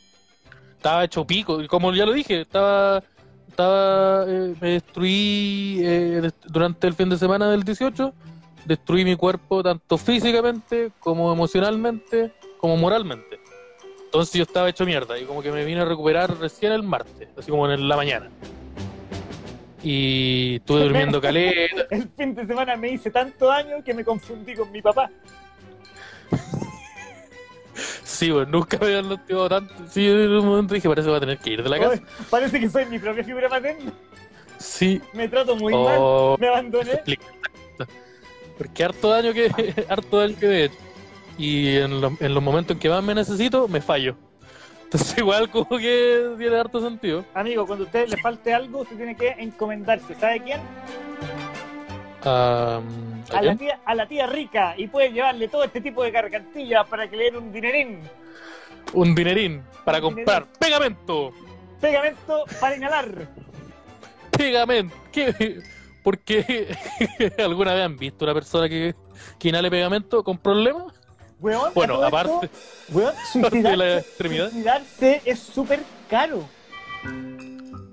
estaba 0.77 1.03
hecho 1.03 1.25
pico, 1.25 1.59
como 1.67 1.93
ya 1.93 2.05
lo 2.05 2.13
dije, 2.13 2.41
estaba, 2.41 3.03
estaba, 3.47 4.25
eh, 4.27 4.55
me 4.61 4.69
destruí 4.71 5.79
eh, 5.83 6.29
durante 6.47 6.87
el 6.87 6.93
fin 6.93 7.09
de 7.09 7.17
semana 7.17 7.49
del 7.49 7.63
18, 7.63 8.13
destruí 8.65 9.03
mi 9.03 9.15
cuerpo 9.15 9.63
tanto 9.63 9.97
físicamente 9.97 10.91
como 10.99 11.31
emocionalmente 11.33 12.33
como 12.59 12.77
moralmente. 12.77 13.39
Entonces 14.07 14.33
yo 14.35 14.43
estaba 14.43 14.69
hecho 14.69 14.85
mierda 14.85 15.19
y 15.19 15.25
como 15.25 15.41
que 15.41 15.51
me 15.51 15.63
vine 15.65 15.81
a 15.81 15.85
recuperar 15.85 16.37
recién 16.39 16.71
el 16.71 16.81
martes, 16.83 17.27
así 17.37 17.51
como 17.51 17.69
en 17.69 17.87
la 17.87 17.95
mañana. 17.95 18.29
Y 19.83 20.55
estuve 20.55 20.83
durmiendo 20.83 21.21
caleta. 21.21 21.83
El 21.91 22.09
fin 22.17 22.33
de 22.33 22.47
semana 22.47 22.75
me 22.75 22.89
hice 22.91 23.11
tanto 23.11 23.47
daño 23.47 23.83
que 23.83 23.93
me 23.93 24.03
confundí 24.03 24.55
con 24.55 24.71
mi 24.71 24.81
papá. 24.81 25.09
Sí, 28.03 28.31
bueno, 28.31 28.49
nunca 28.51 28.77
me 28.79 28.87
habían 28.87 29.09
lastimado 29.09 29.49
tanto. 29.49 29.73
Sí, 29.89 30.07
en 30.07 30.31
un 30.31 30.45
momento 30.45 30.73
dije, 30.73 30.87
parece 30.89 31.05
que 31.05 31.09
voy 31.09 31.17
a 31.17 31.19
tener 31.19 31.37
que 31.37 31.49
ir 31.51 31.63
de 31.63 31.69
la 31.69 31.77
casa. 31.79 32.01
Parece 32.29 32.59
que 32.59 32.69
soy 32.69 32.85
mi 32.87 32.97
propia 32.97 33.23
figura 33.23 33.47
paterna. 33.49 33.91
Sí. 34.57 34.99
Me 35.13 35.27
trato 35.27 35.55
muy 35.55 35.71
Oh. 35.75 36.31
mal. 36.31 36.39
Me 36.39 36.47
abandoné. 36.47 37.01
Porque 38.57 38.83
harto 38.83 39.09
daño 39.09 39.33
que 39.33 39.51
harto 39.89 40.17
daño 40.17 40.35
que 40.39 40.45
he 40.47 40.63
hecho. 40.65 40.75
Y 41.37 41.77
en, 41.77 42.01
lo- 42.01 42.17
en 42.19 42.33
los 42.33 42.41
momentos 42.43 42.75
en 42.75 42.79
que 42.79 42.89
más 42.89 43.03
me 43.03 43.13
necesito, 43.15 43.67
me 43.67 43.81
fallo. 43.81 44.15
Entonces 44.83 45.17
igual 45.17 45.49
como 45.49 45.77
que 45.77 46.33
tiene 46.37 46.55
harto 46.55 46.79
sentido. 46.81 47.23
Amigo, 47.33 47.65
cuando 47.67 47.83
a 47.83 47.87
usted 47.87 48.07
le 48.07 48.17
falte 48.17 48.53
algo, 48.53 48.79
usted 48.81 48.95
tiene 48.97 49.15
que 49.15 49.29
encomendarse. 49.37 50.15
¿Sabe 50.15 50.41
quién? 50.41 50.61
Ah, 52.23 52.81
¿a 53.33 53.37
A 53.37 53.41
la, 53.41 53.55
tía, 53.55 53.79
a 53.85 53.95
la 53.95 54.07
tía 54.07 54.27
rica. 54.27 54.73
Y 54.77 54.87
puede 54.87 55.11
llevarle 55.11 55.47
todo 55.47 55.63
este 55.63 55.81
tipo 55.81 56.03
de 56.03 56.11
carcantillas 56.11 56.87
para 56.87 57.07
que 57.09 57.15
le 57.15 57.25
den 57.25 57.35
un 57.37 57.51
dinerín. 57.53 57.99
Un 58.93 59.13
dinerín 59.13 59.61
para 59.85 59.97
Un 59.99 60.03
comprar 60.15 60.47
pegamento. 60.59 61.31
Pegamento 61.79 62.45
para 62.59 62.75
inhalar. 62.75 63.27
Pegamento. 64.31 64.95
¿Qué? 65.11 65.61
Porque 66.03 66.75
alguna 67.37 67.73
vez 67.73 67.83
han 67.85 67.97
visto 67.97 68.25
una 68.25 68.33
persona 68.33 68.67
que, 68.69 68.95
que 69.37 69.49
inhale 69.49 69.69
pegamento 69.69 70.23
con 70.23 70.37
problemas. 70.37 70.93
Weón, 71.39 71.71
Bueno, 71.75 72.03
aparte 72.03 72.49
weón, 72.91 73.13
de 73.33 73.41
la 73.43 73.49
suicidarse, 73.51 73.97
extremidad. 73.99 74.49
suicidarse 74.49 75.21
es 75.25 75.39
súper 75.39 75.79
caro. 76.09 76.47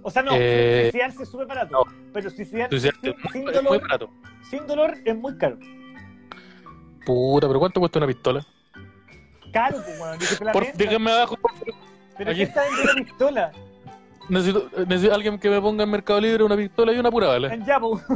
O 0.02 0.10
sea, 0.10 0.22
no, 0.22 0.32
Eh, 0.34 0.88
suicidarse 0.90 1.22
es 1.22 1.28
súper 1.28 1.46
barato. 1.46 1.84
no. 1.84 1.92
Pero 2.12 2.30
suicidarse 2.30 2.70
Suicidarse 2.78 3.14
sin, 3.32 3.44
dolor, 3.44 3.80
barato. 3.82 4.10
sin 4.50 4.66
dolor 4.66 4.94
es 5.04 5.16
muy 5.16 5.36
caro. 5.36 5.58
Puta, 7.04 7.46
pero 7.48 7.58
¿cuánto 7.58 7.80
cuesta 7.80 7.98
una 7.98 8.06
pistola? 8.06 8.46
Caro, 9.52 9.76
pues, 9.84 10.00
weón. 10.00 10.18
Por, 10.52 10.72
déjenme 10.72 11.10
abajo, 11.12 11.36
por 11.36 11.52
favor. 11.52 11.74
pero 12.16 12.30
aquí. 12.30 12.38
¿qué 12.38 12.44
está 12.44 12.62
vendiendo 12.62 12.92
una 12.92 13.04
pistola? 13.04 13.52
Necesito, 14.30 14.70
necesito 14.86 15.14
alguien 15.14 15.38
que 15.38 15.50
me 15.50 15.60
ponga 15.60 15.84
en 15.84 15.90
Mercado 15.90 16.18
Libre 16.20 16.44
una 16.44 16.56
pistola 16.56 16.92
y 16.94 16.98
una 16.98 17.10
pura 17.10 17.28
bala. 17.28 17.52
En 17.52 17.62
Yapo. 17.66 18.00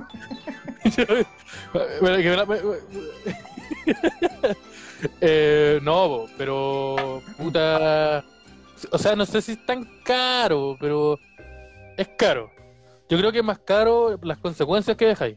Eh, 5.21 5.79
no, 5.83 6.27
pero 6.37 7.23
puta. 7.37 8.25
O 8.93 8.99
sea, 8.99 9.17
no 9.17 9.27
sé 9.27 9.43
si 9.43 9.53
es 9.53 9.67
tan 9.67 9.85
caro, 10.05 10.77
pero 10.81 11.19
es 11.97 12.09
caro. 12.17 12.51
Yo 13.09 13.19
creo 13.19 13.33
que 13.33 13.39
es 13.39 13.45
más 13.45 13.59
caro 13.59 14.19
las 14.23 14.39
consecuencias 14.39 14.97
que 14.97 15.07
dejáis. 15.07 15.37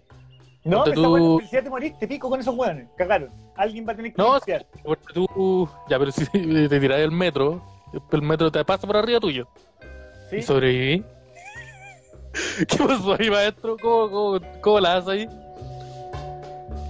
No, 0.64 0.84
weón, 0.84 0.94
tú- 0.94 1.38
felicidad 1.40 1.64
te 1.64 1.70
moriste, 1.70 2.08
pico 2.08 2.30
con 2.30 2.40
esos 2.40 2.56
weones. 2.56 2.88
Cagaron. 2.98 3.32
Alguien 3.56 3.88
va 3.88 3.94
a 3.94 3.96
tener 3.96 4.14
que 4.14 4.22
No. 4.22 4.38
Porque 4.84 5.14
tú, 5.14 5.70
ya, 5.90 5.98
pero 5.98 6.12
si 6.12 6.26
te 6.70 6.80
tiras 6.80 7.00
del 7.00 7.12
metro, 7.12 7.64
el 8.12 8.22
metro 8.22 8.52
te 8.52 8.64
pasa 8.64 8.86
por 8.86 8.98
arriba 8.98 9.20
tuyo 9.20 9.48
¿sí? 10.30 10.38
y 10.38 10.42
sobreviví. 10.44 11.04
¿Qué 12.68 12.78
pasó 12.78 13.16
ahí, 13.20 13.30
maestro? 13.30 13.76
¿Cómo, 13.82 14.10
cómo, 14.10 14.40
cómo 14.62 14.80
la 14.80 14.98
haces 14.98 15.10
ahí? 15.10 15.28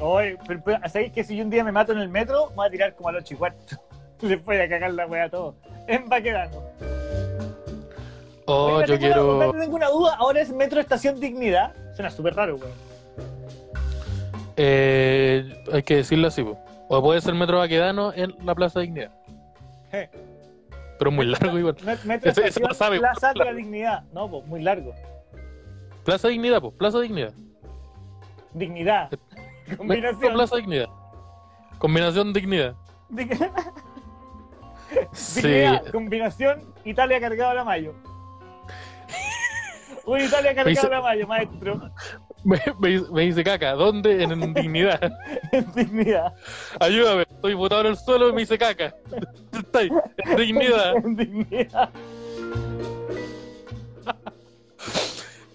Oye, 0.01 0.37
pero, 0.47 0.61
pero, 0.63 0.79
¿sabéis 0.89 1.11
que 1.13 1.23
si 1.23 1.35
yo 1.37 1.43
un 1.43 1.49
día 1.49 1.63
me 1.63 1.71
mato 1.71 1.91
en 1.91 1.99
el 1.99 2.09
metro, 2.09 2.49
me 2.49 2.55
voy 2.55 2.67
a 2.67 2.71
tirar 2.71 2.95
como 2.95 3.09
al 3.09 3.17
8 3.17 3.33
y 3.33 3.37
cuarto? 3.37 3.75
Les 4.21 4.43
voy 4.43 4.57
a 4.57 4.67
cagar 4.69 4.91
la 4.93 5.05
wea 5.07 5.25
a 5.25 5.29
todos. 5.29 5.55
En 5.87 6.07
Baquedano. 6.09 6.61
Oh, 8.47 8.65
Oye, 8.75 8.87
yo 8.87 8.93
una- 8.93 8.99
quiero. 8.99 9.53
no 9.53 9.59
tengo 9.59 9.75
una 9.75 9.89
duda, 9.89 10.15
ahora 10.17 10.41
es 10.41 10.51
Metro 10.51 10.79
Estación 10.79 11.19
Dignidad. 11.19 11.73
Suena 11.95 12.09
súper 12.09 12.35
raro, 12.35 12.55
weón. 12.57 12.71
Eh, 14.57 15.63
hay 15.71 15.83
que 15.83 15.95
decirlo 15.97 16.27
así, 16.27 16.43
po. 16.43 16.57
o 16.89 17.01
puede 17.01 17.21
ser 17.21 17.33
Metro 17.33 17.59
Baquedano 17.59 18.13
en 18.13 18.35
la 18.45 18.53
Plaza 18.53 18.79
Dignidad. 18.81 19.11
Je. 19.91 20.09
Pero 20.99 21.11
muy 21.11 21.25
largo 21.25 21.57
igual. 21.57 21.75
Met- 21.77 22.03
Metro 22.03 22.31
sabe, 22.73 22.99
Plaza 22.99 23.33
de 23.33 23.39
la. 23.45 23.53
Dignidad. 23.53 24.03
No, 24.13 24.29
pues 24.29 24.45
muy 24.45 24.61
largo. 24.61 24.93
Plaza 26.03 26.27
Dignidad, 26.27 26.61
pues, 26.61 26.73
Plaza 26.75 26.99
Dignidad. 26.99 27.33
Dignidad. 28.53 29.09
Combinación. 29.77 30.33
Plaza 30.33 30.55
Dignidad. 30.57 30.89
Combinación 31.77 32.33
Dignidad. 32.33 32.75
Dig- 33.09 33.51
Sí. 35.13 35.41
Dignidad. 35.41 35.85
Combinación 35.91 36.73
Italia 36.83 37.19
cargado 37.19 37.51
a 37.51 37.53
la 37.53 37.63
mayo. 37.63 37.93
Un 40.05 40.19
Italia 40.19 40.53
cargado 40.53 40.87
a 40.87 40.89
la 40.89 41.01
mayo, 41.01 41.27
maestro. 41.27 41.81
Me, 42.43 42.59
me 42.79 42.89
dice- 42.89 43.11
me 43.11 43.21
dice 43.21 43.43
caca, 43.43 43.73
¿dónde? 43.73 44.23
En, 44.23 44.31
en 44.31 44.53
Dignidad. 44.53 45.11
Dignidad. 45.75 46.33
Ayúdame, 46.79 47.21
estoy 47.21 47.53
botado 47.53 47.81
en 47.81 47.87
el 47.87 47.97
suelo 47.97 48.29
y 48.29 48.33
me 48.33 48.41
dice 48.41 48.57
caca. 48.57 48.93
Ahí, 49.73 49.89
en 50.25 50.35
Dignidad. 50.37 50.93
Dignidad. 51.03 51.89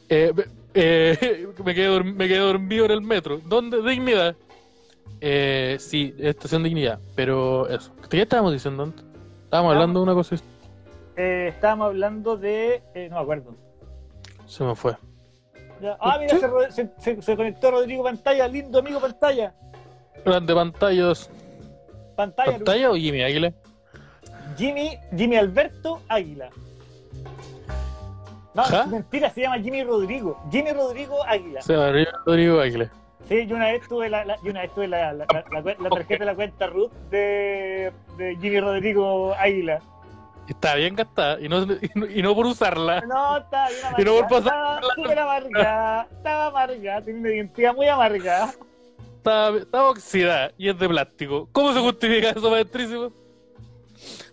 Eh, 0.08 0.32
eh, 0.76 1.48
me, 1.64 1.74
quedé 1.74 2.04
me 2.04 2.28
quedé 2.28 2.38
dormido 2.38 2.84
en 2.84 2.90
el 2.92 3.00
metro. 3.02 3.40
¿Dónde? 3.44 3.82
Dignidad. 3.82 4.36
Eh, 5.20 5.76
sí, 5.80 6.14
estación 6.18 6.62
Dignidad. 6.62 7.00
Pero 7.14 7.68
eso. 7.68 7.92
¿Qué 8.08 8.22
estábamos 8.22 8.52
diciendo 8.52 8.82
antes? 8.84 9.04
Estábamos 9.44 9.72
hablando 9.74 10.00
de 10.00 10.04
una 10.04 10.14
cosa 10.14 10.36
Eh, 11.16 11.48
estábamos 11.48 11.86
hablando 11.88 12.36
de. 12.36 12.82
eh, 12.94 13.08
no 13.08 13.16
me 13.16 13.22
acuerdo. 13.22 13.54
se 14.46 14.62
me 14.64 14.74
fue. 14.76 14.96
Ya. 15.80 15.96
Ah, 16.00 16.18
mira, 16.20 16.38
se, 16.38 16.46
ro- 16.46 16.70
se- 16.70 16.90
se- 16.98 17.20
se 17.22 17.36
conectó 17.36 17.70
Rodrigo 17.70 18.02
Pantalla, 18.04 18.46
lindo 18.48 18.78
amigo 18.78 19.00
Pantalla. 19.00 19.54
Grande 20.24 20.54
pantallas. 20.54 21.30
Pantalla, 22.16 22.52
¿Pantalla 22.52 22.90
o 22.90 22.94
Jimmy 22.96 23.22
Águila? 23.22 23.52
Jimmy, 24.56 24.96
Jimmy 25.16 25.36
Alberto 25.36 26.00
Águila. 26.08 26.48
No, 28.56 28.64
¿Ja? 28.64 28.80
es 28.82 28.86
mentira, 28.88 29.30
se 29.30 29.42
llama 29.42 29.58
Jimmy 29.58 29.84
Rodrigo. 29.84 30.42
Jimmy 30.50 30.72
Rodrigo 30.72 31.22
Águila. 31.24 31.60
Se 31.62 31.74
llama 31.74 31.92
Rodrigo 32.24 32.58
Águila. 32.60 32.90
Sí, 33.28 33.46
yo 33.46 33.56
una 33.56 33.66
vez 33.72 33.86
tuve 33.88 34.08
la, 34.08 34.24
la- 34.24 34.36
yo 34.42 34.50
una 34.50 34.62
vez 34.62 34.72
tuve 34.74 34.88
la, 34.88 35.26
tarjeta 35.90 36.18
de 36.20 36.24
la 36.24 36.34
cuenta 36.34 36.66
Ruth 36.68 36.92
de, 37.10 37.92
de 38.16 38.36
Jimmy 38.40 38.60
Rodrigo 38.60 39.34
Águila. 39.34 39.80
Está 40.48 40.76
bien 40.76 40.94
gastada 40.94 41.40
y 41.40 41.48
no, 41.48 41.62
y 41.64 41.90
no, 41.96 42.06
y 42.06 42.22
no 42.22 42.34
por 42.34 42.46
usarla. 42.46 43.00
No, 43.02 43.36
estaba 43.38 43.68
bien 43.68 43.80
Y 43.98 44.04
no 44.04 44.10
amarga. 44.12 44.28
por 44.28 44.38
pasar- 44.44 44.74
Estaba 44.80 44.94
súper 44.94 45.18
amarga. 45.18 46.06
Estaba 46.12 46.46
amarga. 46.46 47.02
Tenía 47.02 47.20
una 47.20 47.30
identidad 47.30 47.74
muy 47.74 47.88
amarga. 47.88 48.50
Está, 49.16 49.48
está 49.56 49.88
oxidada 49.90 50.52
y 50.56 50.68
es 50.68 50.78
de 50.78 50.88
plástico. 50.88 51.48
¿Cómo 51.52 51.72
se 51.72 51.80
justifica 51.80 52.30
eso, 52.30 52.48
maestrísimo? 52.50 53.10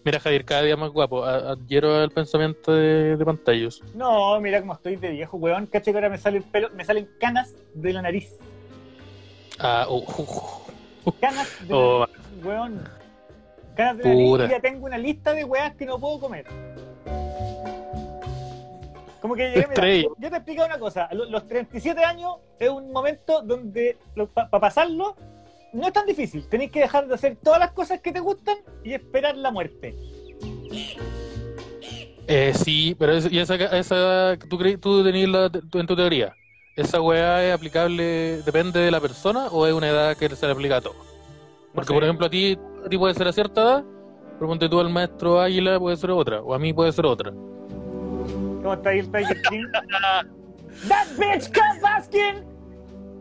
Mira, 0.05 0.19
Javier, 0.19 0.43
cada 0.43 0.61
día 0.63 0.75
más 0.75 0.89
guapo. 0.91 1.23
Adhiero 1.23 1.95
al 1.95 2.09
pensamiento 2.11 2.73
de, 2.73 3.15
de 3.15 3.25
pantallos. 3.25 3.81
No, 3.95 4.39
mira 4.41 4.59
cómo 4.59 4.73
estoy 4.73 4.97
de 4.97 5.09
viejo, 5.09 5.37
weón. 5.37 5.65
Caché 5.67 5.91
que 5.91 5.97
ahora 5.97 6.09
me 6.09 6.17
sale 6.17 6.37
el 6.37 6.43
pelo, 6.43 6.69
me 6.71 6.83
salen 6.83 7.09
canas 7.19 7.53
de 7.73 7.93
la 7.93 8.01
nariz. 8.01 8.35
Ah, 9.59 9.85
uh, 9.89 10.03
uh, 11.05 11.11
Canas 11.21 11.47
de 11.67 11.73
Oh, 11.73 11.99
la 12.01 12.07
nariz, 12.07 12.45
weón. 12.45 12.83
Canas 13.75 13.97
de 13.97 14.03
la 14.03 14.09
nariz 14.37 14.49
ya 14.49 14.59
tengo 14.59 14.85
una 14.85 14.97
lista 14.97 15.33
de 15.33 15.45
weas 15.45 15.73
que 15.75 15.85
no 15.85 15.97
puedo 15.99 16.19
comer. 16.19 16.45
Como 19.21 19.35
que 19.35 19.43
llegué, 19.43 19.55
mira, 19.59 19.69
Estrella. 19.69 20.07
yo 20.17 20.29
te 20.29 20.35
explico 20.35 20.65
una 20.65 20.79
cosa. 20.79 21.07
Lo- 21.13 21.25
Los 21.25 21.47
37 21.47 22.03
años 22.03 22.35
es 22.59 22.69
un 22.69 22.91
momento 22.91 23.41
donde 23.41 23.95
para 24.33 24.49
pasarlo 24.49 25.15
no 25.73 25.87
es 25.87 25.93
tan 25.93 26.05
difícil. 26.05 26.47
Tenéis 26.47 26.71
que 26.71 26.79
dejar 26.81 27.07
de 27.07 27.15
hacer 27.15 27.35
todas 27.43 27.59
las 27.59 27.71
cosas 27.71 27.99
que 28.01 28.11
te 28.11 28.19
gustan 28.19 28.57
y 28.83 28.93
esperar 28.93 29.35
la 29.37 29.51
muerte. 29.51 29.95
Eh, 32.27 32.53
sí, 32.55 32.95
pero 32.97 33.13
es- 33.13 33.31
y 33.31 33.39
esa, 33.39 33.55
esa 33.55 34.37
tú, 34.49 34.57
creí, 34.57 34.77
tú 34.77 35.03
tenías 35.03 35.29
la, 35.29 35.49
tu- 35.49 35.79
en 35.79 35.87
tu 35.87 35.95
teoría. 35.95 36.33
¿Esa 36.75 37.01
weá 37.01 37.43
es 37.45 37.53
aplicable, 37.53 38.41
depende 38.43 38.79
de 38.79 38.89
la 38.91 38.99
persona 38.99 39.47
o 39.47 39.67
es 39.67 39.73
una 39.73 39.89
edad 39.89 40.17
que 40.17 40.29
se 40.29 40.45
le 40.45 40.53
aplica 40.53 40.77
a 40.77 40.81
todo? 40.81 40.95
Porque, 41.73 41.87
sé. 41.89 41.93
por 41.93 42.03
ejemplo, 42.03 42.25
a 42.25 42.29
ti, 42.29 42.57
a 42.85 42.89
ti 42.89 42.97
puede 42.97 43.13
ser 43.13 43.27
a 43.27 43.33
cierta 43.33 43.61
edad, 43.61 43.83
pero 44.39 44.47
ponte 44.47 44.67
tú 44.69 44.79
al 44.79 44.89
maestro 44.89 45.39
Águila 45.39 45.79
puede 45.79 45.97
ser 45.97 46.11
otra, 46.11 46.41
o 46.41 46.53
a 46.53 46.59
mí 46.59 46.73
puede 46.73 46.91
ser 46.91 47.05
otra. 47.05 47.31
¿Cómo 47.31 48.73
está 48.73 48.89
ahí 48.89 48.99
el 48.99 49.11
Tiger 49.11 49.41
King? 49.49 49.65
That 50.87 51.07
bitch 51.19 51.51
Kat 51.51 51.79
Baskin 51.81 52.43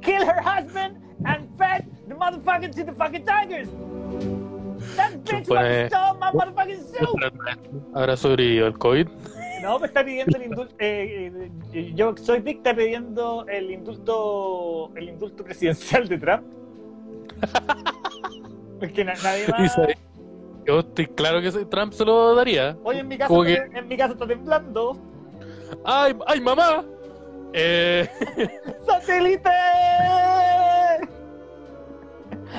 killed 0.01 0.27
her 0.27 0.41
husband 0.41 0.97
and 1.27 1.47
fed 1.59 1.85
the 2.13 2.19
motherfucker 2.19 2.71
to 2.75 2.85
the 2.85 2.93
fucking 2.93 3.25
tigers. 3.25 3.69
That 4.97 5.13
bitch 5.25 5.47
Chupone. 5.47 5.89
stole 5.89 6.19
my 6.19 6.31
motherfucking 6.33 6.81
soup. 6.93 7.19
¿Habrá 7.95 8.17
sobrevivido 8.17 8.67
el 8.67 8.79
COVID? 8.79 9.09
No, 9.63 9.79
me 9.79 9.87
está 9.87 10.05
pidiendo 10.05 10.37
el 10.37 10.45
indulto. 10.45 10.75
Eh, 10.81 11.51
eh, 11.73 11.93
yo 11.95 12.15
soy 12.17 12.41
Dick, 12.41 12.59
está 12.59 12.75
pidiendo 12.75 13.47
el 13.49 13.71
indulto, 13.71 14.91
el 14.97 15.09
indulto 15.09 15.45
presidencial 15.45 16.09
de 16.09 16.19
Trump. 16.19 16.43
Porque 18.81 19.05
na- 19.05 19.15
nadie 19.23 19.47
más. 19.49 19.77
Yo 20.67 20.81
estoy 20.81 21.07
claro 21.07 21.41
que 21.41 21.51
Trump 21.67 21.93
se 21.93 22.05
lo 22.05 22.35
daría. 22.35 22.77
Oye, 22.85 23.01
en 23.01 23.09
mi 23.09 23.17
casa, 23.17 23.29
Como 23.29 23.45
que- 23.45 23.55
está- 23.55 23.79
en 23.79 23.89
mi 23.89 23.97
casa 23.97 24.13
está 24.15 24.27
temblando. 24.27 24.97
¡Ay, 25.85 26.15
ay 26.27 26.41
mamá! 26.41 26.85
Eh, 27.53 28.09
¡Satélite! 28.87 29.51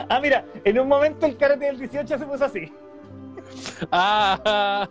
Ah, 0.10 0.20
mira, 0.22 0.46
en 0.64 0.80
un 0.80 0.88
momento 0.88 1.26
el 1.26 1.38
karate 1.38 1.66
del 1.66 1.78
18 1.80 2.18
se 2.18 2.26
puso 2.26 2.46
así. 2.46 2.72
ah, 3.92 4.88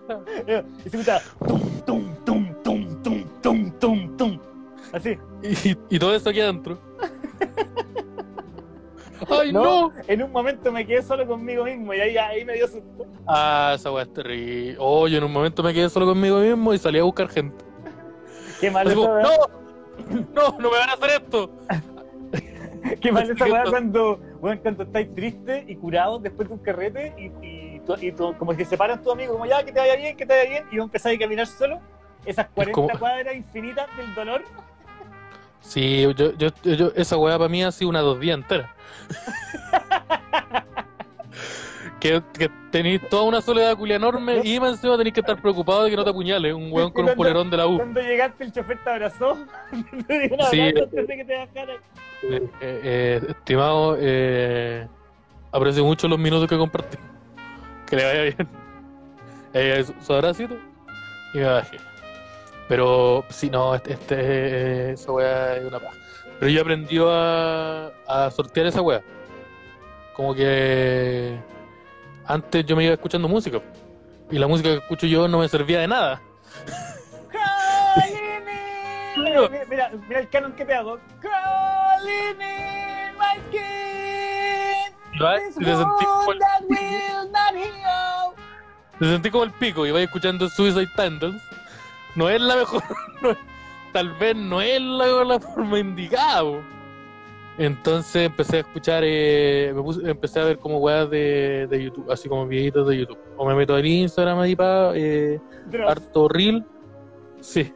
Y 0.86 0.90
se 0.90 0.96
escuchaba 0.98 1.20
tum, 1.46 1.60
tum, 1.84 2.14
tum, 2.24 2.62
tum, 2.62 3.02
tum, 3.02 3.24
tum, 3.42 3.70
tum, 3.78 4.16
tum. 4.16 4.38
Así. 4.92 5.18
y, 5.42 5.76
y 5.96 5.98
todo 5.98 6.14
eso 6.14 6.30
aquí 6.30 6.40
adentro. 6.40 6.78
¡Ay, 9.30 9.52
No, 9.52 9.62
no! 9.88 9.92
En 10.08 10.22
un 10.22 10.32
momento 10.32 10.72
me 10.72 10.84
quedé 10.86 11.02
solo 11.02 11.26
conmigo 11.26 11.64
mismo 11.64 11.94
y 11.94 12.00
ahí, 12.00 12.16
ahí 12.16 12.44
me 12.44 12.54
dio 12.54 12.66
susto. 12.66 13.06
Ah, 13.26 13.72
esa 13.76 13.92
weá 13.92 14.02
es 14.02 14.12
terrible. 14.12 14.76
Oye, 14.80 15.16
en 15.18 15.24
un 15.24 15.32
momento 15.32 15.62
me 15.62 15.72
quedé 15.72 15.88
solo 15.88 16.06
conmigo 16.06 16.38
mismo 16.40 16.74
y 16.74 16.78
salí 16.78 16.98
a 16.98 17.04
buscar 17.04 17.28
gente. 17.28 17.64
Qué 18.60 18.70
mal 18.70 18.86
Así 18.86 18.98
esa 18.98 19.06
como, 19.08 19.14
weá. 19.14 19.22
¡No! 19.22 19.30
¡No! 20.34 20.58
¡No 20.58 20.70
me 20.70 20.78
van 20.78 20.90
a 20.90 20.92
hacer 20.94 21.10
esto! 21.22 21.50
Qué 23.00 23.12
mal 23.12 23.30
esa 23.30 23.44
weá 23.46 23.64
cuando, 23.64 24.16
bueno, 24.40 24.60
cuando 24.62 24.82
estáis 24.84 25.14
tristes 25.14 25.64
y 25.68 25.76
curados 25.76 26.22
después 26.22 26.48
de 26.48 26.54
un 26.54 26.60
carrete 26.60 27.14
y, 27.16 27.76
y, 28.06 28.12
tú- 28.12 28.34
como 28.38 28.56
que 28.56 28.64
separan 28.64 29.02
tu 29.02 29.10
amigo, 29.10 29.32
como 29.34 29.46
ya, 29.46 29.62
que 29.64 29.72
te 29.72 29.80
vaya 29.80 29.96
bien, 29.96 30.16
que 30.16 30.26
te 30.26 30.36
vaya 30.36 30.50
bien, 30.50 30.64
y 30.70 30.76
vos 30.78 30.86
empezáis 30.86 31.18
a 31.18 31.20
caminar 31.22 31.46
solo. 31.46 31.80
Esas 32.24 32.46
40 32.54 32.72
como- 32.74 32.88
cuadras 32.98 33.34
infinitas 33.34 33.86
del 33.96 34.14
dolor. 34.14 34.42
Sí, 35.60 36.02
yo, 36.02 36.10
yo, 36.36 36.48
yo, 36.64 36.92
esa 36.96 37.16
weá 37.16 37.38
para 37.38 37.48
mí 37.48 37.62
ha 37.62 37.70
sido 37.70 37.90
una 37.90 38.00
dos 38.00 38.18
días 38.18 38.36
entera. 38.36 38.74
que, 42.02 42.20
que 42.36 42.50
tenéis 42.72 43.00
toda 43.08 43.22
una 43.22 43.40
soledad 43.40 43.76
culia 43.76 43.94
enorme 43.94 44.40
y 44.42 44.58
más 44.58 44.72
encima 44.72 44.96
tenéis 44.96 45.14
que 45.14 45.20
estar 45.20 45.40
preocupado 45.40 45.84
de 45.84 45.90
que 45.90 45.96
no 45.96 46.02
te 46.02 46.10
apuñale 46.10 46.52
un 46.52 46.72
weón 46.72 46.90
con 46.90 47.08
un 47.08 47.14
polerón 47.14 47.48
de 47.48 47.56
la 47.56 47.68
U. 47.68 47.76
Cuando 47.76 48.00
llegaste, 48.00 48.42
el 48.42 48.52
chofer 48.52 48.82
te 48.82 48.90
abrazó. 48.90 49.38
te 50.08 50.18
dio 50.18 50.34
un 50.36 50.44
Sí. 50.50 50.60
abrazo 50.60 50.82
antes 50.84 51.06
de 51.06 51.16
que 51.16 51.24
te 51.24 51.36
bajara. 51.38 51.74
Eh, 52.24 52.50
eh, 52.60 53.20
estimado, 53.28 53.96
eh, 54.00 54.88
aprecio 55.52 55.84
mucho 55.84 56.08
los 56.08 56.18
minutos 56.18 56.48
que 56.48 56.58
compartí. 56.58 56.98
Que 57.86 57.94
le 57.96 58.04
vaya 58.04 58.22
bien. 58.22 58.48
Eh, 59.54 59.84
su, 59.84 59.92
su 60.04 60.12
abracito 60.14 60.56
y 61.34 61.38
me 61.38 61.44
bajé. 61.44 61.76
Pero 62.68 63.22
si 63.28 63.48
no, 63.50 63.74
este, 63.76 63.92
este, 63.92 64.14
eh, 64.18 64.92
esa 64.92 65.12
weá 65.12 65.56
es 65.56 65.64
una 65.66 65.78
paja. 65.78 65.94
Pero 66.40 66.50
yo 66.50 66.62
aprendí 66.62 66.98
a, 67.04 67.92
a 68.08 68.30
sortear 68.30 68.66
esa 68.66 68.80
weá. 68.80 69.02
Como 70.14 70.34
que 70.34 71.36
antes 72.26 72.64
yo 72.66 72.76
me 72.76 72.84
iba 72.84 72.94
escuchando 72.94 73.28
música. 73.28 73.60
Y 74.30 74.38
la 74.38 74.46
música 74.46 74.70
que 74.70 74.76
escucho 74.78 75.06
yo 75.06 75.28
no 75.28 75.38
me 75.38 75.48
servía 75.48 75.80
de 75.80 75.88
nada. 75.88 76.20
In- 78.08 79.22
Mira, 79.24 79.48
mira, 79.48 79.64
mira, 79.68 79.90
mira 80.08 80.20
el 80.20 80.28
canon 80.30 80.52
que 80.52 80.64
te 80.64 80.74
hago. 80.74 80.98
Crawling 81.20 82.40
in 82.40 83.14
my 83.18 83.38
skin. 83.48 84.94
Te 85.18 85.76
sentí 85.76 86.04
como 86.04 86.32
el, 86.32 86.38
te 88.98 89.06
sentí 89.06 89.30
como 89.30 89.52
pico 89.52 89.86
y 89.86 89.90
vais 89.90 90.06
escuchando 90.06 90.48
Suicide 90.48 90.88
Tendons. 90.96 91.42
No 92.14 92.28
es 92.30 92.40
la 92.40 92.56
mejor. 92.56 92.82
no 93.22 93.30
es- 93.30 93.38
tal 93.92 94.10
vez 94.14 94.34
no 94.34 94.60
es 94.62 94.80
la, 94.80 95.06
la 95.24 95.38
forma 95.40 95.78
indicada. 95.78 96.42
Entonces 97.64 98.26
empecé 98.26 98.56
a 98.56 98.60
escuchar, 98.60 99.02
eh, 99.06 99.72
me 99.74 99.82
puse- 99.82 100.08
empecé 100.10 100.40
a 100.40 100.44
ver 100.44 100.58
como 100.58 100.78
weas 100.78 101.08
de, 101.10 101.66
de 101.70 101.84
YouTube, 101.84 102.10
así 102.10 102.28
como 102.28 102.46
videitos 102.46 102.88
de 102.88 102.98
YouTube. 102.98 103.18
O 103.36 103.46
me 103.46 103.54
meto 103.54 103.78
en 103.78 103.86
Instagram 103.86 104.40
ahí 104.40 104.56
para 104.56 104.92
eh, 104.96 105.40
harto 105.86 106.28
reel. 106.28 106.64
Sí, 107.40 107.72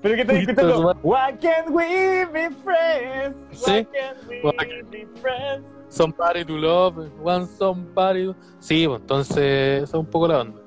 Pero 0.00 0.14
que 0.16 0.24
Poquito 0.24 0.50
escuchando. 0.52 0.94
Why 1.02 1.36
can't 1.40 1.68
we 1.70 2.26
be 2.32 2.50
friends? 2.62 3.36
Why 3.50 3.56
Sí. 3.56 3.86
can't 3.92 4.28
we 4.28 4.40
Why- 4.42 4.82
be 4.90 5.06
friends? 5.20 5.68
Somebody 5.88 6.44
to 6.44 6.56
love, 6.56 6.96
want 7.20 7.48
somebody 7.50 8.26
to... 8.26 8.36
Sí, 8.60 8.86
pues, 8.86 9.00
entonces 9.00 9.36
esa 9.82 9.84
es 9.84 9.94
un 9.94 10.06
poco 10.06 10.28
la 10.28 10.40
onda. 10.42 10.60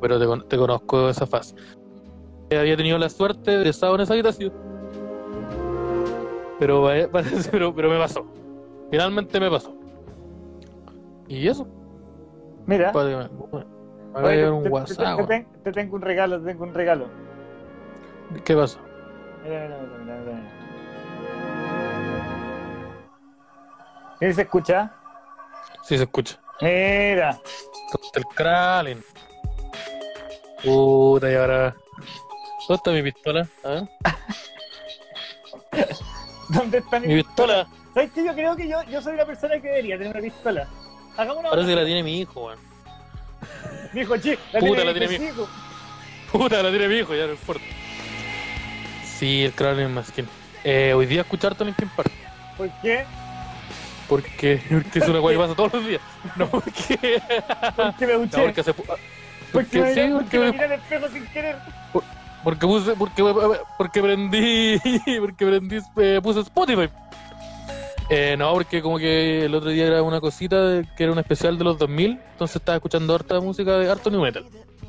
Pero 0.00 0.18
te, 0.18 0.46
te 0.48 0.56
conozco 0.56 1.08
esa 1.08 1.26
fase. 1.26 1.54
Eh, 2.50 2.56
Había 2.58 2.76
tenido 2.76 2.98
la 2.98 3.08
suerte 3.08 3.58
de 3.58 3.68
estar 3.68 3.92
en 3.94 4.00
esa 4.00 4.12
habitación. 4.14 4.52
Pero, 6.58 6.92
eh, 6.92 7.08
parece- 7.12 7.50
pero, 7.50 7.74
pero 7.74 7.88
me 7.90 7.98
pasó. 7.98 8.24
Finalmente 8.90 9.40
me 9.40 9.50
pasó. 9.50 9.74
Y 11.28 11.48
eso. 11.48 11.66
Mira. 12.66 12.92
Me- 12.92 13.28
me 14.20 14.28
oye, 14.28 14.36
te- 14.42 14.50
un 14.50 14.62
te- 14.62 14.68
WhatsApp. 14.68 15.28
te- 15.64 15.72
tengo 15.72 15.96
un 15.96 16.02
regalo, 16.02 16.38
te 16.40 16.46
tengo 16.46 16.62
un 16.64 16.74
regalo. 16.74 17.08
¿Qué 18.44 18.54
pasó? 18.54 18.78
Mira, 19.42 19.64
mira, 19.68 19.80
mira, 19.80 19.98
mira, 19.98 20.16
mira. 20.24 20.50
Mira, 24.20 24.32
se 24.32 24.42
escucha. 24.42 24.92
Sí, 25.82 25.96
se 25.98 26.04
escucha. 26.04 26.38
Mira. 26.60 27.40
El 28.14 28.24
Kralin. 28.34 29.02
Puta, 30.62 31.30
y 31.30 31.34
ahora. 31.34 31.74
¿Dónde 32.68 32.74
está 32.76 32.90
mi 32.92 33.02
pistola? 33.02 33.48
A 33.64 33.68
ver. 33.68 33.88
¿Dónde 36.48 36.78
está 36.78 37.00
mi 37.00 37.08
Mi 37.08 37.22
pistola. 37.22 37.66
¿Sabes 37.92 38.10
qué? 38.12 38.24
Yo 38.24 38.34
creo 38.34 38.56
que 38.56 38.68
yo, 38.68 38.82
yo 38.84 39.00
soy 39.02 39.16
la 39.16 39.24
persona 39.26 39.54
que 39.60 39.68
debería 39.68 39.96
tener 39.98 40.12
una 40.12 40.20
pistola. 40.22 40.66
Hagamos 41.16 41.38
una 41.40 41.50
Parece 41.50 41.68
que 41.68 41.76
la 41.76 41.84
tiene 41.84 42.02
mi 42.02 42.20
hijo, 42.20 42.46
weón. 42.46 42.58
Mi 43.92 44.00
hijo, 44.00 44.16
chi, 44.16 44.30
la 44.52 44.60
Puta, 44.60 44.74
tiene 44.74 44.84
la 44.84 44.92
tiene 44.98 45.18
mi- 45.18 45.24
hijo. 45.26 45.48
Puta, 46.32 46.62
la 46.62 46.70
tiene 46.70 46.88
mi 46.88 46.94
hijo, 46.96 47.14
ya 47.14 47.26
no 47.26 47.32
importa. 47.32 47.62
Sí, 49.18 49.44
el 49.44 49.52
Kralin 49.52 49.92
Maskin. 49.94 50.28
Eh, 50.64 50.92
hoy 50.94 51.06
día 51.06 51.20
escuchar 51.20 51.54
Linkin 51.60 51.88
Park. 51.90 52.10
¿Por 52.56 52.68
qué? 52.82 53.04
Porque, 54.08 54.60
porque 54.70 54.98
es 54.98 55.08
una 55.08 55.18
guay 55.20 55.36
que 55.36 55.42
pasa 55.42 55.54
todos 55.54 55.72
los 55.74 55.86
días. 55.86 56.00
No, 56.36 56.48
porque. 56.50 57.22
Porque 57.76 58.06
me 58.06 58.12
No, 58.14 58.18
duché. 58.20 58.42
porque 58.42 58.62
pu- 58.62 58.74
porque 58.74 58.98
Porque 59.52 59.80
me, 59.80 59.94
sí, 59.94 60.00
porque 60.12 60.38
me 60.38 60.46
porque. 60.46 60.52
miré 60.52 60.64
al 60.64 60.72
espejo 60.72 61.08
sin 61.08 61.26
querer. 61.28 61.56
Porque 62.44 62.66
puse, 62.66 62.94
porque, 62.94 63.22
porque 63.78 64.02
prendí, 64.02 64.78
porque 65.20 65.46
prendí, 65.46 65.78
eh, 65.96 66.20
puse 66.22 66.40
Spotify. 66.40 66.88
Eh, 68.10 68.36
no, 68.38 68.52
porque 68.52 68.82
como 68.82 68.98
que 68.98 69.46
el 69.46 69.54
otro 69.54 69.70
día 69.70 69.86
era 69.86 70.02
una 70.02 70.20
cosita 70.20 70.62
de- 70.68 70.86
que 70.94 71.04
era 71.04 71.12
un 71.12 71.18
especial 71.18 71.56
de 71.56 71.64
los 71.64 71.78
2000, 71.78 72.20
entonces 72.32 72.56
estaba 72.56 72.76
escuchando 72.76 73.14
harta 73.14 73.40
música 73.40 73.78
de 73.78 73.90
harto 73.90 74.10
new 74.10 74.20
metal, 74.20 74.44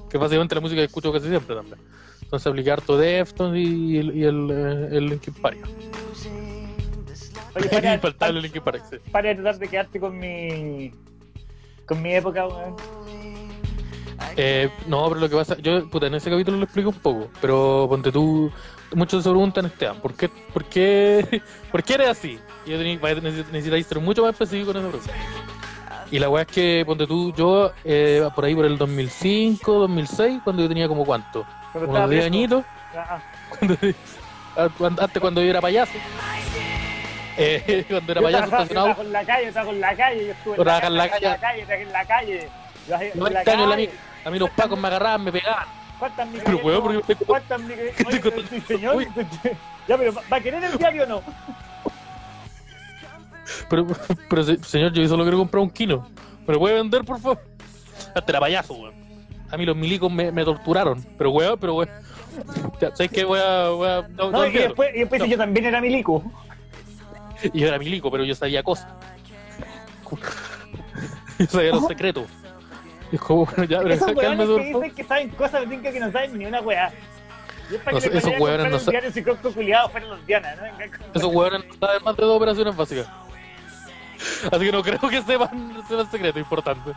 que 0.10 0.18
básicamente 0.18 0.54
la 0.54 0.60
música 0.62 0.82
que 0.82 0.86
escucho 0.88 1.14
casi 1.14 1.30
siempre 1.30 1.56
también. 1.56 1.80
Entonces 2.24 2.46
apliqué 2.48 2.72
harto 2.72 2.98
Deftones 2.98 3.66
y, 3.66 3.98
el- 4.00 4.18
y 4.18 4.24
el, 4.26 4.50
eh, 4.52 4.98
el 4.98 5.06
Linkin 5.08 5.34
Park. 5.36 5.58
Oye, 7.56 7.70
para, 7.70 7.94
Infaltable 7.96 8.42
Linkin 8.42 8.62
Park, 8.64 8.84
sí. 8.90 8.98
para 9.12 9.30
de 9.30 9.36
tratar 9.36 9.60
de 9.60 9.68
quedarte 9.70 9.98
con 10.00 10.18
mi. 10.20 10.92
con 11.86 12.02
mi 12.02 12.14
época, 12.16 12.48
weón. 12.48 12.76
Eh, 14.38 14.70
no, 14.88 15.08
pero 15.08 15.22
lo 15.22 15.30
que 15.30 15.36
pasa, 15.36 15.56
yo 15.60 15.88
puta, 15.90 16.08
en 16.08 16.16
ese 16.16 16.30
capítulo 16.30 16.58
lo 16.58 16.64
explico 16.66 16.90
un 16.90 17.00
poco, 17.00 17.30
pero 17.40 17.86
ponte 17.90 18.12
tú, 18.12 18.52
muchos 18.94 19.24
se 19.24 19.30
preguntan, 19.30 19.66
Esteban, 19.66 19.98
¿por 20.02 20.14
qué, 20.14 20.28
por 20.28 20.66
qué, 20.66 21.42
por 21.72 21.82
qué 21.84 21.94
eres 21.94 22.10
así? 22.10 22.40
Y 22.66 22.72
yo 22.72 22.78
necesitáis 22.78 23.86
ser 23.88 24.00
mucho 24.00 24.24
más 24.24 24.32
específico 24.32 24.72
en 24.72 24.78
esa 24.78 24.88
pregunta. 24.90 25.14
Y 26.12 26.20
la 26.20 26.30
weá 26.30 26.44
es 26.44 26.48
que, 26.50 26.84
ponte 26.86 27.08
tú, 27.08 27.34
yo, 27.34 27.72
eh, 27.84 28.28
por 28.36 28.46
ahí 28.46 28.54
por 28.54 28.66
el 28.66 28.78
2005, 28.78 29.74
2006, 29.74 30.42
cuando 30.44 30.62
yo 30.64 30.68
tenía 30.68 30.88
como 30.88 31.06
cuánto, 31.06 31.46
Cuando 31.72 31.90
unos 31.90 31.96
estaba 31.96 32.08
10 32.08 32.22
preso. 32.22 32.26
añitos, 32.28 32.66
Ah, 32.98 33.20
cuando, 33.60 33.78
ah, 34.58 34.70
cuando- 34.78 35.02
antes 35.02 35.22
cuando 35.22 35.42
yo 35.42 35.50
era 35.50 35.62
payaso, 35.62 35.94
eh, 37.38 37.86
cuando 37.90 38.12
era 38.12 38.22
yo 38.22 38.26
payaso 38.28 38.44
yo 38.44 38.52
estacionado, 38.52 38.86
trabajo 38.88 39.02
en 39.02 39.12
la 39.14 39.26
calle, 39.26 39.52
trabajo 39.52 39.72
en 39.74 39.82
la 39.82 39.96
calle, 39.96 40.26
yo 40.26 40.32
estuve 40.34 40.56
en 40.56 40.58
la 40.58 40.64
trabajé 40.64 41.10
calle. 41.10 41.20
trabajé 41.40 41.82
en 41.82 41.92
la 41.92 42.06
calle. 42.06 42.50
Yo 42.88 42.96
en 42.96 43.00
la 43.10 43.16
90 43.16 43.52
años 43.52 43.70
la 43.70 43.76
calle. 43.76 43.90
A 44.26 44.30
mí 44.32 44.40
los 44.40 44.50
pacos 44.52 44.78
me 44.80 44.88
agarraban, 44.88 45.24
me 45.24 45.32
pegaban. 45.32 45.66
¿Cuántas 46.00 46.28
Pero, 46.44 46.58
weón, 46.58 46.82
porque 46.84 47.14
estoy- 47.14 47.26
¿Cuántas 47.26 47.62
Oye, 47.62 48.62
señor. 48.68 49.06
Ya, 49.88 49.98
pero 49.98 50.14
¿va 50.14 50.38
a 50.38 50.42
querer 50.42 50.64
el 50.64 50.78
diario 50.78 51.04
o 51.04 51.06
no? 51.06 51.24
Pero, 53.70 53.88
pero 54.30 54.44
se- 54.44 54.58
señor, 54.64 54.92
yo 54.94 55.08
solo 55.08 55.24
quiero 55.24 55.38
comprar 55.38 55.62
un 55.62 55.70
kilo. 55.70 56.08
¿Me 56.48 56.54
lo 56.54 56.60
puede 56.60 56.76
vender, 56.76 57.04
por 57.06 57.20
favor? 57.20 57.40
Hasta 58.16 58.32
era 58.32 58.40
payaso, 58.40 58.74
weón. 58.74 58.94
A 59.52 59.58
mí 59.58 59.66
los 59.66 59.76
milicos 59.76 60.12
me, 60.12 60.32
me 60.32 60.44
torturaron. 60.44 61.06
Pero, 61.18 61.30
weón, 61.32 61.58
pero, 61.60 61.76
weón. 61.76 61.90
¿Sabes 62.80 63.12
qué? 63.12 63.24
Voy 63.24 63.40
a. 63.40 63.70
Voy 63.70 63.88
a 63.88 64.02
no, 64.10 64.32
no 64.32 64.40
No, 64.40 64.46
y 64.48 64.52
después, 64.54 64.90
y 64.96 65.00
después 65.00 65.22
No. 65.22 65.28
yo 65.28 65.38
también 65.38 65.66
era 65.68 65.80
milico. 65.80 66.24
Y 67.54 67.60
yo 67.60 67.68
era 67.68 67.78
milico, 67.78 68.10
pero 68.12 68.24
yo 68.24 68.34
sabía 68.36 68.64
cosas. 68.64 68.88
Yo 71.40 71.46
sabía 71.48 71.72
los 71.72 71.86
secretos. 71.88 72.26
Como, 73.20 73.46
bueno, 73.46 73.64
ya, 73.66 73.80
pero 73.82 73.94
Esos 73.94 74.12
por 74.12 74.24
que 74.24 74.64
dicen 74.64 74.96
que 74.96 75.04
saben 75.04 75.30
cosas, 75.30 75.68
me 75.68 75.82
que 75.82 76.00
no 76.00 76.12
saben 76.12 76.38
ni 76.38 76.46
una 76.46 76.62
weá. 76.62 76.92
Y 77.72 77.76
es 77.76 77.82
para 77.82 77.96
No 77.96 78.02
que 78.02 78.18
esos 78.18 78.32
comprar 78.36 78.70
no 78.70 78.76
un 78.76 78.80
sa- 78.82 78.92
diario 78.92 79.12
psicótico 79.12 79.52
culiado 79.52 79.90
fueron 79.90 80.10
los 80.12 80.26
Diana, 80.28 80.56
¿no? 80.56 80.62
Vengan 80.64 80.90
con- 80.92 81.08
Esos 81.16 81.34
weones 81.34 81.66
no 81.66 81.74
saben 81.88 82.04
más 82.04 82.16
de 82.16 82.24
dos 82.26 82.38
operaciones 82.38 82.76
básicas. 82.76 83.08
Así 84.52 84.66
que 84.66 84.72
no 84.72 84.84
creo 84.84 85.00
que 85.00 85.22
sepan, 85.24 85.84
sepan 85.88 86.12
secreto 86.12 86.40
importante. 86.40 86.92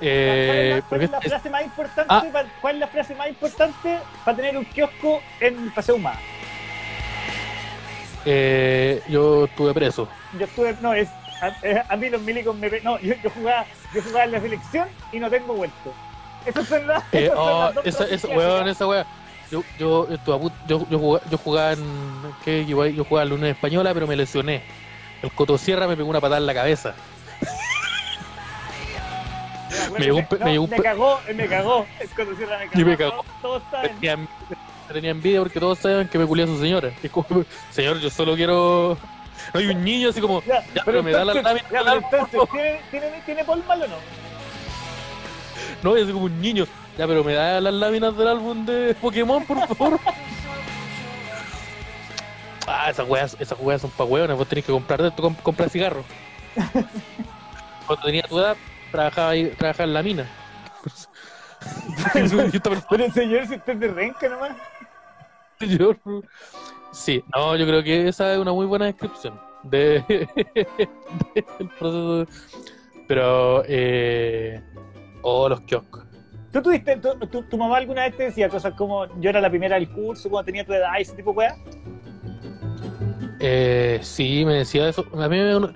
Eh, 0.00 0.46
¿Cuál 0.48 0.58
es 0.58 0.70
la, 0.76 0.82
cuál 0.88 1.02
es 1.02 1.10
la 1.10 1.18
es- 1.18 1.28
frase 1.28 1.50
más 1.50 1.62
importante? 1.64 2.14
Ah. 2.14 2.24
pa- 2.32 2.44
¿Cuál 2.60 2.74
es 2.74 2.80
la 2.80 2.86
frase 2.88 3.14
más 3.14 3.28
importante 3.28 3.98
para 4.24 4.36
tener 4.36 4.56
un 4.58 4.64
kiosco 4.64 5.20
en 5.40 5.70
Paseo 5.70 5.94
Humada? 5.96 6.18
eh, 8.26 9.02
yo 9.08 9.44
estuve 9.44 9.74
preso. 9.74 10.08
Yo 10.38 10.46
estuve, 10.46 10.76
no, 10.80 10.94
es, 10.94 11.08
a, 11.40 11.48
eh, 11.62 11.82
a 11.88 11.96
mí 11.96 12.10
los 12.10 12.20
milicos 12.22 12.56
me, 12.56 12.68
no, 12.80 12.98
yo, 13.00 13.14
yo 13.22 13.30
jugaba, 13.30 13.64
yo 13.94 14.02
jugaba 14.02 14.24
en 14.24 14.32
la 14.32 14.40
selección 14.40 14.88
y 15.12 15.18
no 15.18 15.30
tengo 15.30 15.54
vuelto. 15.54 15.92
Esas 16.46 16.66
son 16.68 16.86
las, 16.86 17.02
Eh, 17.12 17.24
esas 17.24 17.36
son 17.36 17.48
oh, 17.48 17.60
las 17.64 17.74
dos 17.74 17.86
esa, 17.86 18.04
esa, 18.06 18.28
weón, 18.28 18.68
esa 18.68 18.86
weá. 18.86 19.06
Yo, 19.50 19.62
yo, 19.78 20.08
yo, 20.08 20.50
yo, 20.66 20.98
jugaba, 20.98 21.24
yo 21.30 21.38
jugaba 21.38 21.72
en. 21.72 21.84
¿qué? 22.44 22.64
Yo, 22.66 22.84
yo 22.86 23.04
jugaba 23.04 23.22
en 23.24 23.28
la 23.30 23.34
Unión 23.34 23.50
Española, 23.50 23.94
pero 23.94 24.06
me 24.06 24.16
lesioné. 24.16 24.62
El 25.22 25.30
Cotosierra 25.32 25.86
me 25.86 25.96
pegó 25.96 26.08
una 26.08 26.20
patada 26.20 26.38
en 26.38 26.46
la 26.46 26.54
cabeza. 26.54 26.94
Me 29.98 29.98
pe- 30.24 30.38
no, 30.38 30.46
me 30.46 30.58
un 30.58 30.70
me 30.70 30.76
cagó, 30.78 31.20
eh, 31.28 31.34
me 31.34 31.46
cagó. 31.46 31.86
Es 32.00 32.10
cuando 32.14 32.34
cierra 32.36 32.58
me 32.58 32.68
cagó. 32.68 32.80
Y 32.80 32.84
me 32.84 32.96
cagó. 32.96 33.10
Todos, 33.10 33.26
todos 33.42 33.62
saben. 33.70 34.18
Tenía, 34.92 35.10
envidia 35.10 35.40
porque 35.40 35.60
todos 35.60 35.78
saben 35.78 36.08
que 36.08 36.18
me 36.18 36.26
culé 36.26 36.44
a 36.44 36.46
su 36.46 36.58
señora. 36.60 36.90
Es 37.02 37.10
como, 37.10 37.26
señor, 37.70 37.98
yo 38.00 38.10
solo 38.10 38.34
quiero. 38.34 38.96
Hay 39.54 39.66
un 39.68 39.84
niño 39.84 40.10
así 40.10 40.20
como. 40.20 40.42
Ya, 40.42 40.64
Ya, 40.74 40.82
pero 40.84 41.02
me 41.02 41.12
da 41.12 41.24
la 41.24 41.32
entonces- 41.32 41.44
lámina 41.44 41.68
ya, 41.70 41.84
pero 41.84 42.20
entonces, 42.26 42.50
¿tiene, 42.50 42.80
tiene, 42.90 43.22
¿tiene 43.24 43.42
o 43.42 43.56
no? 43.56 43.96
No, 45.82 45.96
es 45.96 46.06
como 46.10 46.24
un 46.24 46.40
niño. 46.40 46.66
Ya, 46.98 47.06
pero 47.06 47.22
me 47.24 47.34
da 47.34 47.60
las 47.60 47.72
láminas 47.74 48.16
del 48.16 48.28
álbum 48.28 48.64
de 48.66 48.94
Pokémon, 49.00 49.44
por 49.44 49.66
favor. 49.68 50.00
Ah, 52.66 52.88
esas 52.88 53.06
weas, 53.06 53.36
esas 53.38 53.58
weas 53.60 53.82
son 53.82 53.90
pa' 53.90 54.04
weones, 54.04 54.38
vos 54.38 54.48
tenés 54.48 54.64
que 54.64 54.72
comprar 54.72 55.02
de 55.02 55.08
esto, 55.08 55.22
comp- 55.22 55.42
comprar 55.42 55.68
cigarros. 55.68 56.02
Cuando 57.86 58.06
tenía 58.06 58.22
tu 58.22 58.38
edad, 58.38 58.56
trabajaba 58.90 59.28
ahí, 59.28 59.48
trabajaba 59.50 59.84
en 59.84 59.92
la 59.92 60.02
mina. 60.02 60.26
Pero 62.14 63.10
señor, 63.12 63.46
si 63.46 63.56
usted 63.56 63.72
es 63.74 63.80
de 63.80 63.88
renca 63.88 64.28
nomás. 64.30 64.52
yo- 65.60 65.94
Sí, 66.90 67.22
no, 67.34 67.54
yo 67.56 67.66
creo 67.66 67.82
que 67.82 68.08
esa 68.08 68.32
es 68.32 68.38
una 68.38 68.52
muy 68.52 68.64
buena 68.64 68.86
descripción 68.86 69.38
de, 69.64 70.02
del 71.34 71.68
proceso. 71.78 72.26
Pero, 73.06 73.62
eh, 73.66 74.60
oh, 75.22 75.48
los 75.48 75.60
kioscos. 75.62 76.04
¿Tú 76.52 76.62
tuviste, 76.62 76.96
tu, 76.98 77.18
tu, 77.26 77.42
tu 77.42 77.58
mamá 77.58 77.78
alguna 77.78 78.02
vez 78.04 78.16
te 78.16 78.22
decía 78.24 78.48
cosas 78.48 78.74
como 78.74 79.06
yo 79.20 79.30
era 79.30 79.40
la 79.40 79.50
primera 79.50 79.74
del 79.74 79.88
curso 79.90 80.30
cuando 80.30 80.46
tenía 80.46 80.64
tu 80.64 80.72
edad 80.72 80.92
y 80.98 81.02
ese 81.02 81.14
tipo 81.16 81.32
de 81.32 81.36
weas? 81.38 81.58
Eh, 83.40 83.98
sí, 84.02 84.44
me 84.44 84.54
decía 84.54 84.88
eso. 84.88 85.04
A 85.14 85.28
mí 85.28 85.36
me, 85.36 85.58
mi 85.58 85.68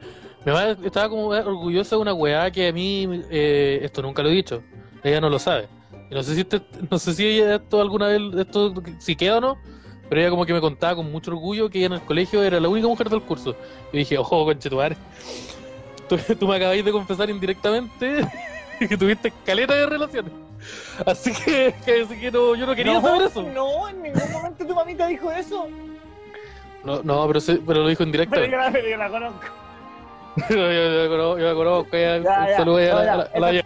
mamá 0.47 0.77
estaba 0.85 1.09
como 1.09 1.27
orgullosa 1.29 1.97
de 1.97 2.03
una 2.03 2.15
weá 2.15 2.51
que 2.51 2.69
a 2.69 2.73
mí, 2.73 3.25
eh, 3.31 3.81
esto 3.83 4.03
nunca 4.03 4.23
lo 4.23 4.29
he 4.29 4.33
dicho, 4.33 4.63
ella 5.03 5.21
no 5.21 5.29
lo 5.29 5.39
sabe. 5.39 5.69
Y 6.11 6.15
no 6.15 6.23
sé 6.23 6.35
si 6.35 6.41
este- 6.43 6.63
no 6.91 6.99
sé 6.99 7.13
si 7.13 7.27
ella 7.27 7.57
esto 7.57 7.81
alguna 7.81 8.07
vez, 8.07 8.21
esto 8.39 8.73
si 9.01 9.17
queda 9.17 9.39
o 9.39 9.41
no, 9.41 9.59
pero 10.09 10.21
ella 10.21 10.31
como 10.31 10.47
que 10.47 10.53
me 10.55 10.61
contaba 10.61 10.97
con 10.97 11.11
mucho 11.11 11.31
orgullo 11.31 11.69
que 11.71 11.79
ella 11.79 11.87
en 11.89 11.93
el 11.95 12.03
colegio 12.03 12.43
era 12.43 12.59
la 12.61 12.69
única 12.69 12.89
mujer 12.89 13.09
del 13.09 13.23
curso. 13.23 13.55
Y 13.93 13.99
dije, 13.99 14.17
ojo, 14.19 14.45
conche 14.45 14.69
tu 14.71 14.77
madre. 14.77 14.97
Tú, 16.09 16.17
tú 16.39 16.49
me 16.49 16.57
acabáis 16.57 16.83
de 16.83 16.91
confesar 16.91 17.29
indirectamente 17.29 18.27
que 18.79 18.97
tuviste 18.97 19.31
caleta 19.45 19.75
de 19.75 19.85
relaciones. 19.85 20.33
Así 21.05 21.33
que, 21.35 21.75
que- 21.85 22.01
así 22.03 22.19
que 22.19 22.31
no, 22.31 22.55
yo 22.55 22.67
no 22.67 22.75
quería 22.75 22.95
no, 22.95 23.03
saber 23.03 23.23
eso. 23.23 23.43
No, 23.43 23.87
en 23.91 24.03
ningún 24.03 24.33
momento 24.33 24.67
tu 24.67 24.75
mamita 24.75 25.07
dijo 25.07 25.31
eso. 25.31 25.69
No, 26.83 27.03
no 27.03 27.27
pero, 27.27 27.41
se- 27.41 27.57
pero 27.59 27.83
lo 27.83 27.89
dijo 27.89 27.99
Pero 27.99 28.07
indirectamente. 28.07 28.51
yo 28.51 28.57
la, 28.57 28.73
pero 28.73 28.89
yo 28.89 28.97
la 28.97 29.11
conozco. 29.11 29.41
yo, 30.51 30.57
yo, 30.57 31.05
yo 31.05 31.09
conozco, 31.11 31.39
yo 31.41 31.45
la 31.49 31.55
conozco, 31.55 31.97
Ya, 31.97 32.19
ya, 32.23 32.57
saludo 32.57 32.81
ya, 32.81 32.99
a 32.99 33.05
la- 33.05 33.23
a 33.35 33.41
la 33.41 33.51
Esas 33.51 33.65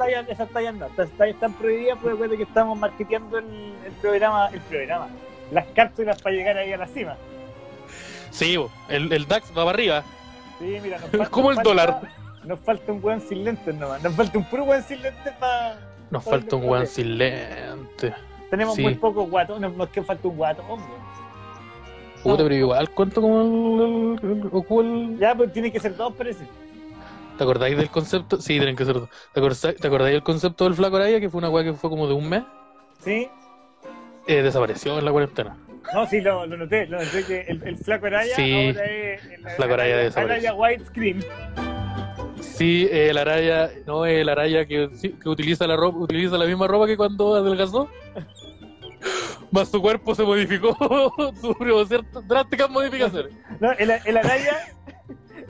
tallas, 0.51 0.74
no. 0.74 0.86
Esas 0.86 1.11
tallas 1.11 1.34
están 1.34 1.53
prohibidas 1.53 1.97
porque 1.99 2.11
recuerda 2.12 2.36
que 2.36 2.43
estamos 2.43 2.76
marketeando 2.76 3.38
el, 3.38 3.45
el 3.86 3.93
programa, 4.01 4.49
el 4.53 4.61
programa. 4.62 5.09
Las 5.53 5.67
cápsulas 5.75 6.21
para 6.21 6.35
llegar 6.35 6.57
ahí 6.57 6.73
a 6.73 6.77
la 6.79 6.87
cima. 6.89 7.17
Sí, 8.31 8.57
el, 8.89 9.13
el 9.13 9.27
DAX 9.29 9.51
va 9.51 9.65
para 9.65 9.71
arriba. 9.71 10.03
Sí, 10.59 10.79
mira, 10.83 10.99
nos 10.99 11.11
falta, 11.11 11.29
Como 11.31 11.51
el 11.51 11.57
nos 11.57 11.65
falta- 11.65 11.85
dólar. 11.85 12.13
Nos 12.45 12.59
falta 12.59 12.91
un 12.93 13.05
weón 13.05 13.21
sin 13.21 13.45
lentes 13.45 13.73
nomás. 13.75 14.03
Nos 14.03 14.15
falta 14.15 14.37
un 14.39 14.45
puro 14.45 14.65
weón 14.65 14.83
sin 14.83 15.01
lentes 15.03 15.33
para. 15.39 15.79
Nos 16.11 16.25
falta 16.25 16.57
un 16.57 16.69
weón 16.69 16.87
sin 16.89 17.17
lente. 17.19 18.13
Tenemos 18.51 18.75
Sí. 18.75 18.83
muy 18.83 18.95
pocos 18.97 19.31
guatos. 19.31 19.61
Nos, 19.61 19.73
nos 19.75 19.89
que 19.91 20.03
falta 20.03 20.27
un 20.27 20.37
guato, 20.37 20.63
hombre. 20.69 20.89
Puta, 22.23 22.43
pero 22.45 22.55
igual 22.55 22.91
cuento 22.91 23.21
como 23.21 23.41
el, 24.19 24.19
el, 24.23 25.11
el- 25.11 25.19
Ya, 25.19 25.35
pues 25.35 25.53
tiene 25.53 25.71
que 25.73 25.79
ser 25.81 25.97
dos, 25.97 26.13
parece. 26.15 26.47
¿Te 27.37 27.45
acordáis 27.45 27.77
del 27.77 27.89
concepto? 27.91 28.41
Sí, 28.41 28.55
tienen 28.59 28.77
que 28.77 28.85
ser 28.85 28.95
dos. 28.95 29.09
¿Te 29.33 29.41
acordáis, 29.41 29.77
¿Te 29.77 29.87
acordáis 29.87 30.13
del 30.15 30.23
concepto 30.23 30.65
del 30.65 30.75
flaco 30.75 30.97
Araya? 30.97 31.19
Que 31.21 31.29
fue 31.31 31.39
una 31.39 31.51
weá 31.51 31.65
que 31.65 31.73
fue 31.73 31.91
como 31.91 32.07
de 32.07 32.15
un 32.15 32.29
mes. 32.29 32.43
¿Sí? 33.01 33.29
Eh, 34.27 34.43
desapareció 34.43 34.99
en 34.99 35.05
la 35.05 35.11
cuarentena. 35.11 35.57
No, 35.93 36.07
sí, 36.07 36.20
lo, 36.20 36.47
lo 36.47 36.57
noté. 36.57 36.87
Lo 36.87 36.99
noté 37.03 37.25
que 37.25 37.41
el, 37.43 37.62
el 37.66 37.77
flaco 37.77 38.07
Araya 38.07 38.35
Sí. 38.37 38.68
ahora 38.68 38.85
es. 38.87 39.25
El, 39.25 39.49
Flaco 39.57 39.75
Araya 39.75 39.97
desapareció. 39.97 40.33
Araya 40.51 40.55
widescreen. 40.55 41.25
Sí, 42.41 42.89
el 42.91 43.18
Araya, 43.18 43.70
no, 43.87 44.05
el 44.07 44.29
Araya 44.29 44.64
que, 44.66 44.89
que 45.20 45.29
utiliza 45.29 45.66
la 45.66 45.77
ropa, 45.77 45.99
utiliza 45.99 46.37
la 46.39 46.45
misma 46.47 46.66
ropa 46.68 46.87
que 46.87 46.97
cuando 46.97 47.35
adelgazó. 47.35 47.89
Más 49.51 49.68
su 49.68 49.83
cuerpo 49.83 50.14
se 50.14 50.23
modificó, 50.23 50.75
sufrió 51.41 51.85
ciertas 51.85 52.27
drásticas 52.27 52.70
modificaciones. 52.70 53.33
No, 53.61 53.73
el, 53.73 53.91
el 54.05 54.16
Araya. 54.16 54.57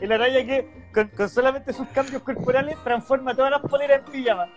El 0.00 0.10
Araya 0.10 0.44
que 0.44 0.88
con, 0.92 1.08
con 1.08 1.28
solamente 1.28 1.72
sus 1.72 1.86
cambios 1.88 2.22
corporales 2.22 2.76
transforma 2.82 3.34
todas 3.34 3.50
las 3.52 3.60
poleras 3.60 4.02
en 4.04 4.12
pijama. 4.12 4.48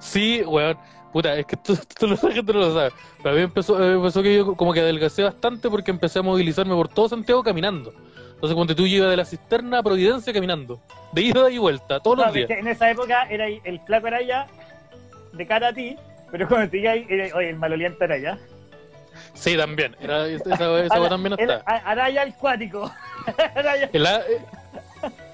Sí, 0.00 0.42
weón. 0.46 0.76
Puta, 1.12 1.34
es 1.38 1.46
que 1.46 1.54
esto, 1.54 1.72
esto 1.72 2.06
la 2.06 2.16
gente 2.16 2.52
no 2.52 2.58
lo 2.60 2.74
sabe. 2.74 2.92
Pero 3.22 3.30
a 3.30 3.32
mí 3.38 3.42
empezó, 3.42 3.82
eh, 3.82 3.94
empezó 3.94 4.22
que 4.22 4.36
yo 4.36 4.54
como 4.54 4.74
que 4.74 4.80
adelgacé 4.80 5.22
bastante 5.22 5.70
porque 5.70 5.90
empecé 5.90 6.18
a 6.18 6.22
movilizarme 6.22 6.74
por 6.74 6.88
todo 6.88 7.08
Santiago 7.08 7.42
caminando. 7.42 7.94
Entonces 8.34 8.54
cuando 8.54 8.76
tú 8.76 8.84
ibas 8.84 9.10
de 9.10 9.16
la 9.16 9.24
cisterna 9.24 9.78
a 9.78 9.82
Providencia 9.82 10.32
caminando. 10.32 10.80
De 11.12 11.22
ida 11.22 11.50
y 11.50 11.56
vuelta, 11.58 11.98
todos 12.00 12.18
No, 12.18 12.24
los 12.26 12.34
días. 12.34 12.46
que 12.48 12.58
en 12.58 12.68
esa 12.68 12.90
época 12.90 13.24
era 13.30 13.46
el 13.48 13.80
flaco 13.86 14.06
Araya 14.08 14.46
de 15.32 15.46
cara 15.46 15.68
a 15.68 15.72
ti, 15.72 15.96
pero 16.30 16.46
cuando 16.46 16.68
te 16.70 16.78
era, 16.84 17.34
oye, 17.36 17.48
el 17.50 17.56
maloliente 17.56 18.04
Araya. 18.04 18.38
Sí, 19.32 19.56
también. 19.56 19.96
Era, 20.00 20.26
esa 20.26 20.54
esa, 20.54 20.80
esa 20.84 21.08
también 21.08 21.34
El 21.38 21.50
está. 21.50 21.62
a- 21.66 21.90
araya. 21.90 22.26
Araya- 23.54 23.90
El, 23.92 24.06
a- 24.06 24.22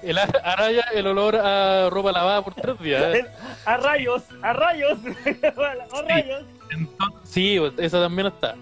el 0.03 0.17
a- 0.17 0.23
araya, 0.43 0.85
el 0.93 1.07
olor 1.07 1.35
a 1.35 1.89
ropa 1.89 2.11
lavada 2.11 2.41
por 2.43 2.53
tres 2.55 2.79
días. 2.79 3.03
¿eh? 3.15 3.25
a 3.65 3.77
rayos, 3.77 4.23
a 4.41 4.53
rayos, 4.53 4.97
a 5.93 6.01
rayos. 6.01 6.43
Entonces, 6.71 7.29
sí, 7.29 7.57
pues, 7.59 7.73
esa 7.77 8.01
también 8.01 8.27
está. 8.27 8.55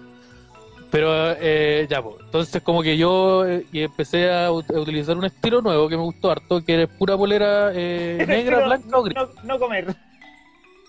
Pero 0.90 1.32
eh, 1.40 1.86
ya, 1.90 2.00
pues. 2.02 2.16
Entonces, 2.20 2.62
como 2.62 2.80
que 2.82 2.96
yo 2.96 3.44
eh, 3.46 3.66
empecé 3.72 4.32
a, 4.32 4.50
ut- 4.50 4.72
a 4.76 4.78
utilizar 4.80 5.16
un 5.16 5.24
estilo 5.24 5.60
nuevo 5.60 5.88
que 5.88 5.96
me 5.96 6.02
gustó 6.04 6.30
harto, 6.30 6.64
que 6.64 6.84
es 6.84 6.88
pura 6.88 7.16
polera 7.16 7.72
eh, 7.74 8.24
negra, 8.28 8.64
blanca 8.64 8.86
no, 8.88 8.98
o 8.98 9.02
gris. 9.02 9.16
no, 9.16 9.28
no 9.42 9.58
comer. 9.58 9.94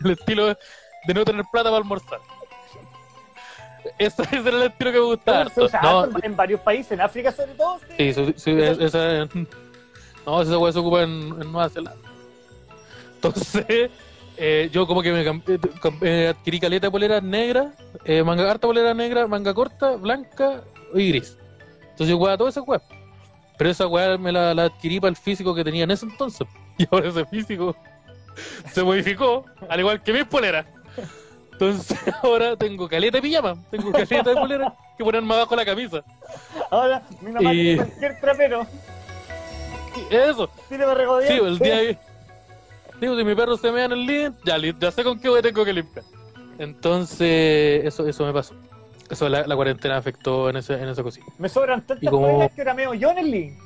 El 0.04 0.12
estilo 0.12 0.48
de 0.48 1.14
no 1.14 1.26
tener 1.26 1.44
plata 1.52 1.70
para 1.70 1.78
almorzar. 1.78 2.20
Ese, 4.00 4.24
era 4.32 4.50
el 4.50 4.64
estilo 4.64 4.92
que 4.92 5.00
me 5.00 5.06
gustaba 5.06 5.50
Se 5.50 5.62
usa 5.64 5.80
No, 5.82 6.08
en 6.24 6.36
varios 6.36 6.60
países, 6.62 6.92
en 6.94 7.02
África 7.02 7.32
sobre 7.32 7.54
todo. 7.54 7.80
sí. 7.80 7.96
sí, 7.98 8.14
su- 8.14 8.34
su- 8.38 8.50
es- 8.60 8.80
esa, 8.80 9.28
no, 10.26 10.42
esa 10.42 10.58
weá 10.58 10.72
se 10.74 10.80
ocupa 10.80 11.04
en, 11.04 11.12
en 11.42 11.52
Nueva 11.52 11.70
Zelanda. 11.70 12.02
Entonces, 13.16 13.66
eh, 14.38 14.70
yo 14.72 14.86
como 14.88 15.02
que 15.02 15.12
me 15.12 15.26
cambié- 15.26 15.60
com- 15.80 15.98
eh, 16.02 16.34
adquirí 16.36 16.60
caleta 16.60 16.88
de 16.88 16.92
polera 16.92 17.22
negra, 17.22 17.74
eh, 18.04 18.24
manga 18.24 18.50
harta 18.50 18.68
polera 18.68 18.94
negra, 18.94 19.28
manga 19.28 19.54
corta, 19.54 19.96
blanca 19.96 20.62
y 20.94 21.10
gris. 21.10 21.38
Entonces 21.82 22.08
yo 22.10 22.18
jugaba 22.18 22.38
todo 22.38 22.48
ese 22.50 22.60
weá. 22.62 22.82
Pero 23.58 23.70
esa 23.70 23.88
weá 23.88 24.18
me 24.18 24.32
la, 24.32 24.54
la 24.54 24.64
adquirí 24.66 25.00
para 25.00 25.10
el 25.12 25.16
físico 25.16 25.56
que 25.56 25.64
tenía 25.64 25.84
en 25.86 25.92
ese 25.92 26.06
entonces. 26.06 26.48
Y 26.78 26.86
ahora 26.92 27.08
ese 27.08 27.26
físico 27.28 27.74
se 28.74 28.84
modificó, 28.84 29.46
al 29.70 29.80
igual 29.80 30.04
que 30.04 30.12
mis 30.12 30.26
poleras. 30.26 30.66
Entonces 31.54 31.98
ahora 32.22 32.58
tengo 32.58 32.90
caleta 32.90 33.18
de 33.18 33.22
pijama, 33.22 33.56
tengo 33.72 33.94
caleta 33.94 34.30
de 34.32 34.36
polera 34.36 34.74
que 34.98 35.04
ponerme 35.06 35.34
abajo 35.36 35.56
la 35.56 35.64
camisa. 35.64 36.04
Ahora, 36.70 37.02
mi 37.22 37.32
mamá 37.32 37.54
Y- 37.54 37.58
tiene 37.62 37.76
cualquier 37.78 38.20
trapero. 38.20 38.68
Eso, 40.10 40.50
Tiene. 40.70 40.86
Sí, 41.28 41.34
el 41.34 41.60
día 41.60 41.80
que. 41.80 41.98
Digo, 43.00 43.18
si 43.18 43.24
mi 43.24 43.36
perro 43.36 43.58
se 43.58 43.72
mea 43.72 43.86
en 43.86 43.92
el 43.92 44.06
living, 44.06 44.32
ya, 44.80 44.92
sé 44.92 45.04
con 45.04 45.20
qué 45.20 45.30
voy 45.30 45.42
tengo 45.42 45.66
que 45.66 45.74
limpiar. 45.74 46.06
Entonces, 46.58 47.84
eso, 47.86 48.08
eso 48.08 48.26
me 48.26 48.32
pasó. 48.34 48.56
Eso 49.10 49.28
la, 49.30 49.46
la 49.46 49.56
cuarentena 49.56 49.98
afectó 49.98 50.50
en, 50.50 50.58
ese, 50.58 50.74
en 50.76 50.88
esa 50.88 51.04
cosita. 51.04 51.26
Me 51.38 51.50
sobran 51.50 51.86
tantas 51.86 52.10
como- 52.10 52.28
poleras 52.28 52.54
que 52.54 52.62
ahora 52.62 52.74
meo 52.74 52.94
yo 52.94 53.12
en 53.12 53.18
el. 53.18 53.54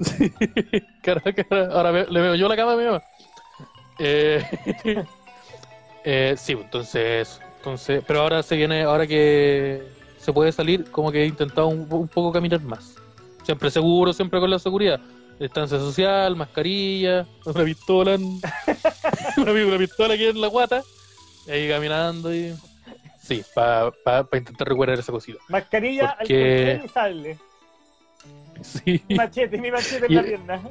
Sí, 0.00 0.32
cara, 1.02 1.20
cara, 1.20 1.68
ahora 1.72 1.92
le 1.92 2.20
veo 2.20 2.34
yo 2.34 2.48
la 2.48 2.56
cama 2.56 2.72
a 2.72 2.76
mi 2.76 2.84
mamá. 2.84 3.02
Eh, 3.98 4.44
eh, 6.04 6.34
sí, 6.36 6.52
entonces, 6.52 7.40
entonces, 7.58 8.02
pero 8.06 8.20
ahora 8.22 8.42
se 8.42 8.56
viene, 8.56 8.82
ahora 8.82 9.06
que 9.06 9.82
se 10.18 10.32
puede 10.32 10.52
salir, 10.52 10.90
como 10.90 11.10
que 11.12 11.22
he 11.22 11.26
intentado 11.26 11.68
un, 11.68 11.86
un 11.90 12.08
poco 12.08 12.32
caminar 12.32 12.60
más. 12.62 12.94
Siempre 13.44 13.70
seguro, 13.70 14.12
siempre 14.12 14.40
con 14.40 14.50
la 14.50 14.58
seguridad. 14.58 15.00
Distancia 15.38 15.78
social, 15.78 16.36
mascarilla, 16.36 17.26
una 17.44 17.64
pistola, 17.64 18.14
en- 18.14 18.22
una, 19.36 19.52
pi- 19.52 19.62
una 19.62 19.78
pistola 19.78 20.14
aquí 20.14 20.24
en 20.26 20.40
la 20.40 20.46
guata, 20.48 20.82
y 21.46 21.50
ahí 21.50 21.68
caminando 21.68 22.34
y... 22.34 22.54
Sí, 23.20 23.42
para 23.54 23.92
intentar 24.34 24.68
recuperar 24.68 24.98
esa 24.98 25.10
cosita. 25.10 25.38
Mascarilla, 25.48 26.14
Porque- 26.18 26.72
alcohol 26.72 26.84
y 26.84 26.88
sable. 26.88 27.38
Sí. 28.62 29.02
Machete, 29.16 29.58
mi 29.58 29.70
machete 29.70 30.06
en 30.06 30.12
Y- 30.12 30.14
la 30.14 30.22
pierna. 30.22 30.62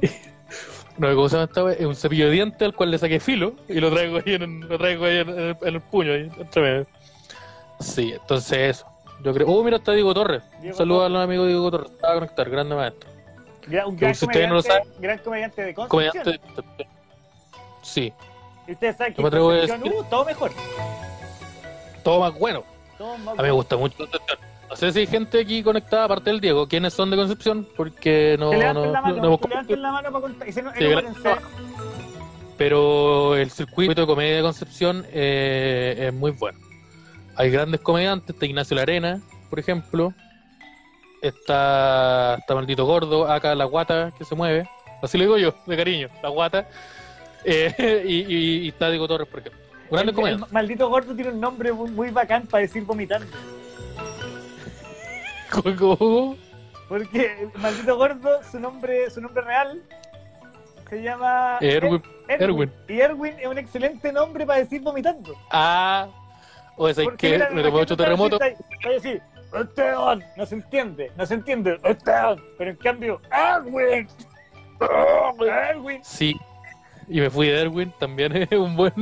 No, 0.96 1.12
¿cómo 1.16 1.28
se 1.28 1.34
llama 1.36 1.48
esta? 1.50 1.72
Es 1.72 1.84
un 1.86 1.96
cepillo 1.96 2.26
de 2.26 2.30
dientes 2.30 2.62
al 2.62 2.72
cual 2.72 2.92
le 2.92 2.98
saqué 2.98 3.18
filo 3.18 3.54
y 3.68 3.80
lo 3.80 3.90
traigo 3.92 4.18
ahí 4.18 4.34
en, 4.34 4.60
lo 4.60 4.78
traigo 4.78 5.04
ahí 5.06 5.16
en, 5.16 5.28
en 5.28 5.38
el, 5.40 5.56
en 5.60 5.74
el 5.74 5.80
puño, 5.80 6.12
ahí, 6.12 6.30
entre 6.38 6.62
medio. 6.62 6.86
Sí, 7.80 8.12
entonces 8.12 8.76
eso. 8.76 8.86
Yo 9.24 9.32
creo. 9.32 9.48
Oh, 9.48 9.64
mira, 9.64 9.78
está 9.78 9.92
Diego 9.92 10.12
Torres. 10.12 10.42
Diego 10.60 10.74
Un 10.74 10.78
saludo 10.78 10.98
Torres. 11.00 11.16
al 11.16 11.22
amigo 11.22 11.46
Diego 11.46 11.70
Torres. 11.70 11.90
Estaba 11.90 12.12
a 12.12 12.16
conectar, 12.16 12.50
grande 12.50 12.74
maestro. 12.76 13.10
Un 13.86 13.96
gran 13.96 14.14
si 14.14 14.26
ustedes 14.26 14.48
no 14.48 14.54
lo 14.56 14.62
comediante, 14.62 14.90
gran 15.00 15.18
comediante 15.18 15.62
de 15.62 15.74
Concepción. 15.74 16.12
Comediante. 16.24 16.40
Sí, 17.82 18.12
Y 18.68 18.72
ustedes 18.72 18.96
saben 18.96 19.14
que 19.14 19.22
me 19.22 19.28
atrevo 19.28 19.50
a 19.50 19.54
decir- 19.54 19.92
uh, 19.94 20.04
todo 20.04 20.24
mejor. 20.26 20.50
todo 22.02 22.20
más 22.20 22.38
bueno. 22.38 22.62
Todo 22.98 23.16
más 23.18 23.38
A 23.38 23.42
mí 23.42 23.48
me 23.48 23.50
gusta 23.52 23.76
mucho 23.78 23.96
Concepción. 23.96 24.38
No 24.68 24.76
sé 24.76 24.92
si 24.92 24.98
hay 25.00 25.06
gente 25.06 25.40
aquí 25.40 25.62
conectada, 25.62 26.04
aparte 26.04 26.30
del 26.30 26.40
Diego. 26.40 26.66
¿Quiénes 26.68 26.92
son 26.92 27.10
de 27.10 27.16
Concepción? 27.16 27.66
Porque 27.76 28.36
no. 28.38 28.50
Que 28.50 28.56
levanten 28.58 28.84
no, 28.84 28.92
la 28.92 29.00
mano, 29.00 29.16
no 29.16 29.24
hemos 29.26 29.40
que 29.40 29.48
levanten 29.48 29.82
la 29.82 29.92
mano 29.92 30.12
para 30.12 30.22
contar. 30.22 30.48
Y 30.48 30.52
se 30.52 30.62
Sí, 30.62 30.94
pero 32.56 33.34
el 33.36 33.50
circuito 33.50 34.00
de 34.02 34.06
comedia 34.06 34.36
de 34.36 34.42
Concepción 34.42 35.06
eh, 35.10 36.06
es 36.08 36.14
muy 36.14 36.30
bueno. 36.32 36.58
Hay 37.36 37.50
grandes 37.50 37.80
comediantes, 37.80 38.30
está 38.34 38.46
Ignacio 38.46 38.76
Larena, 38.76 39.20
por 39.50 39.58
ejemplo, 39.58 40.12
está, 41.22 42.36
está 42.38 42.54
Maldito 42.54 42.84
Gordo, 42.86 43.30
acá 43.30 43.54
La 43.54 43.64
Guata, 43.64 44.12
que 44.16 44.24
se 44.24 44.34
mueve, 44.34 44.68
así 45.02 45.18
lo 45.18 45.24
digo 45.24 45.38
yo, 45.38 45.54
de 45.66 45.76
cariño, 45.76 46.08
La 46.22 46.28
Guata, 46.28 46.68
eh, 47.44 48.02
y, 48.06 48.14
y- 48.34 48.58
y 48.64 48.68
está 48.68 48.88
Diego 48.90 49.08
Torres, 49.08 49.28
por 49.28 49.40
ejemplo. 49.40 49.60
Grandes 49.90 50.08
El, 50.10 50.14
comediantes. 50.14 50.48
el 50.48 50.54
maldito 50.54 50.88
gordo 50.88 51.14
tiene 51.14 51.30
un 51.32 51.40
nombre 51.40 51.72
muy, 51.72 51.90
muy 51.90 52.10
bacán 52.10 52.46
para 52.46 52.62
decir 52.62 52.84
vomitando. 52.84 53.26
¿Cómo? 55.78 56.36
Porque 56.88 57.36
el 57.54 57.60
maldito 57.60 57.96
gordo, 57.96 58.40
su 58.50 58.58
nombre, 58.60 59.10
su 59.10 59.20
nombre 59.20 59.42
real 59.44 59.82
se 60.88 61.02
llama 61.02 61.58
Erwin. 61.60 62.02
Er- 62.28 62.42
Erwin. 62.42 62.72
Y 62.88 63.00
Erwin 63.00 63.34
es 63.38 63.46
un 63.46 63.58
excelente 63.58 64.12
nombre 64.12 64.46
para 64.46 64.60
decir 64.60 64.80
vomitando. 64.82 65.34
Ah, 65.50 66.08
o 66.76 66.88
Porque 66.92 67.16
que 67.16 67.38
me 67.54 67.62
tomó 67.62 67.78
ocho 67.78 67.96
terremotos. 67.96 68.38
decir, 68.40 68.56
Voy 68.82 68.90
a 68.92 68.94
decir, 68.94 69.22
Esteban, 69.54 70.24
no 70.36 70.46
se 70.46 70.54
entiende, 70.56 71.12
no 71.16 71.26
se 71.26 71.34
entiende, 71.34 71.78
Esteban. 71.84 72.38
Pero 72.58 72.70
en 72.70 72.76
cambio, 72.76 73.20
Erwin, 73.32 74.08
Erwin. 75.70 76.00
Sí, 76.02 76.34
y 77.08 77.20
me 77.20 77.30
fui 77.30 77.48
de 77.48 77.60
Erwin, 77.60 77.92
también 77.98 78.34
es 78.50 78.50
un 78.52 78.76
buen. 78.76 78.92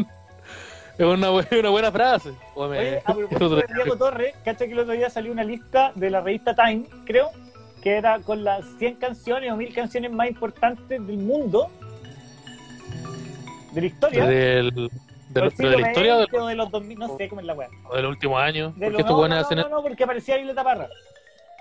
Es 0.98 1.06
una, 1.06 1.30
bu- 1.30 1.58
una 1.58 1.70
buena 1.70 1.90
frase. 1.90 2.32
Oye, 2.54 2.98
a 3.04 3.14
propósito 3.14 3.56
de 3.56 3.64
Diego 3.74 3.96
Torres, 3.96 4.34
cacha 4.44 4.66
que 4.66 4.72
el 4.72 4.80
otro 4.80 4.92
día 4.92 5.08
salió 5.08 5.32
una 5.32 5.42
lista 5.44 5.90
de 5.94 6.10
la 6.10 6.20
revista 6.20 6.54
Time, 6.54 6.84
creo, 7.06 7.30
que 7.82 7.96
era 7.96 8.18
con 8.20 8.44
las 8.44 8.64
100 8.78 8.96
canciones 8.96 9.50
o 9.50 9.56
1000 9.56 9.74
canciones 9.74 10.12
más 10.12 10.28
importantes 10.28 11.04
del 11.06 11.16
mundo, 11.16 11.70
de 13.72 13.80
la 13.80 13.86
historia. 13.86 14.26
del 14.26 14.90
de, 15.32 15.40
lo- 15.42 15.50
siglo 15.50 15.70
de 15.70 15.78
la 15.78 15.88
historia 15.88 16.16
o 16.16 16.22
XX 16.24 16.34
o 16.34 16.46
de 16.46 16.54
los 16.54 16.70
2000, 16.70 16.98
no 16.98 17.16
sé 17.16 17.28
cómo 17.28 17.40
es 17.40 17.46
la 17.46 17.54
weá. 17.54 17.68
de, 17.68 17.96
del 17.96 18.06
último 18.06 18.38
año. 18.38 18.72
De 18.76 18.86
Porque 18.90 19.02
lo- 19.02 19.08
no, 19.08 19.28
no, 19.28 19.34
hacen 19.36 19.58
no, 19.58 19.68
no, 19.68 19.82
porque 19.82 20.04
aparecía 20.04 20.36
Violeta 20.36 20.62
Parra. 20.64 20.88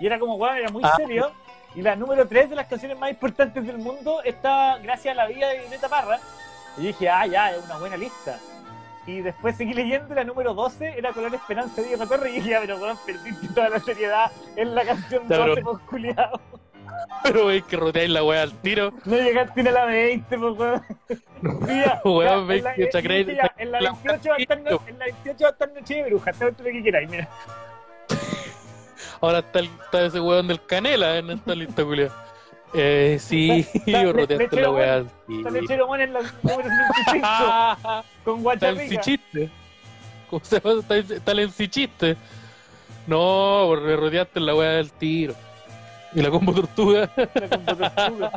Y 0.00 0.06
era 0.06 0.18
como, 0.18 0.36
weón, 0.36 0.56
era 0.56 0.70
muy 0.70 0.82
Ah. 0.84 0.94
serio. 0.96 1.30
Y 1.74 1.80
la 1.82 1.96
número 1.96 2.26
3 2.28 2.50
de 2.50 2.56
las 2.56 2.66
canciones 2.66 2.98
más 2.98 3.10
importantes 3.10 3.66
del 3.66 3.78
mundo 3.78 4.22
está 4.24 4.76
gracias 4.82 5.12
a 5.12 5.22
la 5.22 5.26
vida 5.26 5.48
de 5.48 5.60
Violeta 5.60 5.88
Parra. 5.88 6.18
Y 6.76 6.82
dije, 6.82 7.08
ah, 7.08 7.26
ya, 7.26 7.50
es 7.52 7.64
una 7.64 7.78
buena 7.78 7.96
lista. 7.96 8.38
Y 9.06 9.20
después 9.20 9.56
seguí 9.56 9.74
leyendo 9.74 10.14
la 10.14 10.22
número 10.22 10.54
12 10.54 10.96
era 10.96 11.12
Color 11.12 11.34
Esperanza 11.34 11.80
de 11.82 11.88
Diego 11.88 12.06
Torres. 12.06 12.32
Y 12.32 12.36
dije, 12.36 12.50
ya, 12.50 12.60
pero 12.60 12.76
weón, 12.78 12.96
perdiste 13.06 13.48
toda 13.48 13.68
la 13.68 13.80
seriedad 13.80 14.30
en 14.56 14.74
la 14.74 14.84
canción 14.84 15.28
Ya, 15.28 15.36
12, 15.38 15.54
pero- 15.54 15.64
pues 15.72 15.82
culiado. 15.88 16.40
Pero 17.22 17.46
veis 17.46 17.62
que 17.64 17.76
roteáis 17.76 18.10
la 18.10 18.24
wea 18.24 18.42
al 18.42 18.52
tiro. 18.60 18.92
No 19.04 19.16
llegaste 19.16 19.62
ni 19.62 19.68
a 19.68 19.72
la 19.72 19.84
20, 19.86 20.38
pues 20.38 20.58
weón. 20.58 20.82
Ya, 21.66 22.00
Weón, 22.04 22.50
en 22.52 22.62
la- 22.64 22.74
que 22.74 22.84
eh, 22.84 22.90
Chacrey- 22.92 23.24
dije, 23.24 23.36
ya, 23.42 23.52
En 23.58 23.72
la 23.72 23.80
la- 23.80 23.90
28 24.04 24.28
va 24.30 24.36
a 24.36 24.38
estar 24.38 24.60
no- 24.60 24.80
en 24.86 24.98
la 24.98 25.04
28 25.06 25.42
va 25.42 25.48
a 25.48 25.52
estar 25.52 25.72
Noche 25.72 25.94
de 25.96 26.04
Bruja, 26.04 26.32
todo 26.34 26.50
lo 26.50 26.56
que 26.64 26.82
queráis, 26.84 27.10
mira. 27.10 27.28
Ahora 29.20 29.38
está, 29.40 29.58
el- 29.60 29.70
está 29.84 30.04
ese 30.06 30.20
weón 30.20 30.48
del 30.48 30.64
canela 30.66 31.16
en 31.18 31.30
esta 31.30 31.54
lista, 31.54 31.82
Julia. 31.84 32.10
Eh, 32.74 33.18
sí, 33.20 33.66
Está- 33.74 34.02
le- 34.04 34.12
roteaste 34.12 34.60
la 34.60 34.70
wea 34.70 35.02
bueno. 35.02 35.10
al 35.28 35.36
Está. 35.46 35.50
Lechero 35.50 35.86
Mon 35.86 36.00
en 36.00 36.12
la 36.12 36.20
número 36.20 36.62
75 36.62 37.20
Ah, 37.22 38.02
con 38.24 38.34
Está 38.38 38.68
en 38.68 38.74
Guachapica. 38.74 39.00
chiste. 39.02 39.50
¿Cómo 40.30 40.44
se 40.44 40.60
llama? 40.60 40.80
Está, 40.80 40.96
está 40.96 41.32
en 41.32 41.50
chiste. 41.70 42.16
No, 43.06 43.64
porque 43.68 43.96
rodeaste 43.96 44.40
la 44.40 44.54
wea 44.54 44.70
del 44.70 44.90
tiro. 44.92 45.34
Y 46.14 46.20
la 46.22 46.30
combo 46.30 46.52
tortuga. 46.52 47.08
La 47.16 47.48
combo 47.48 47.74
tortuga. 47.76 48.32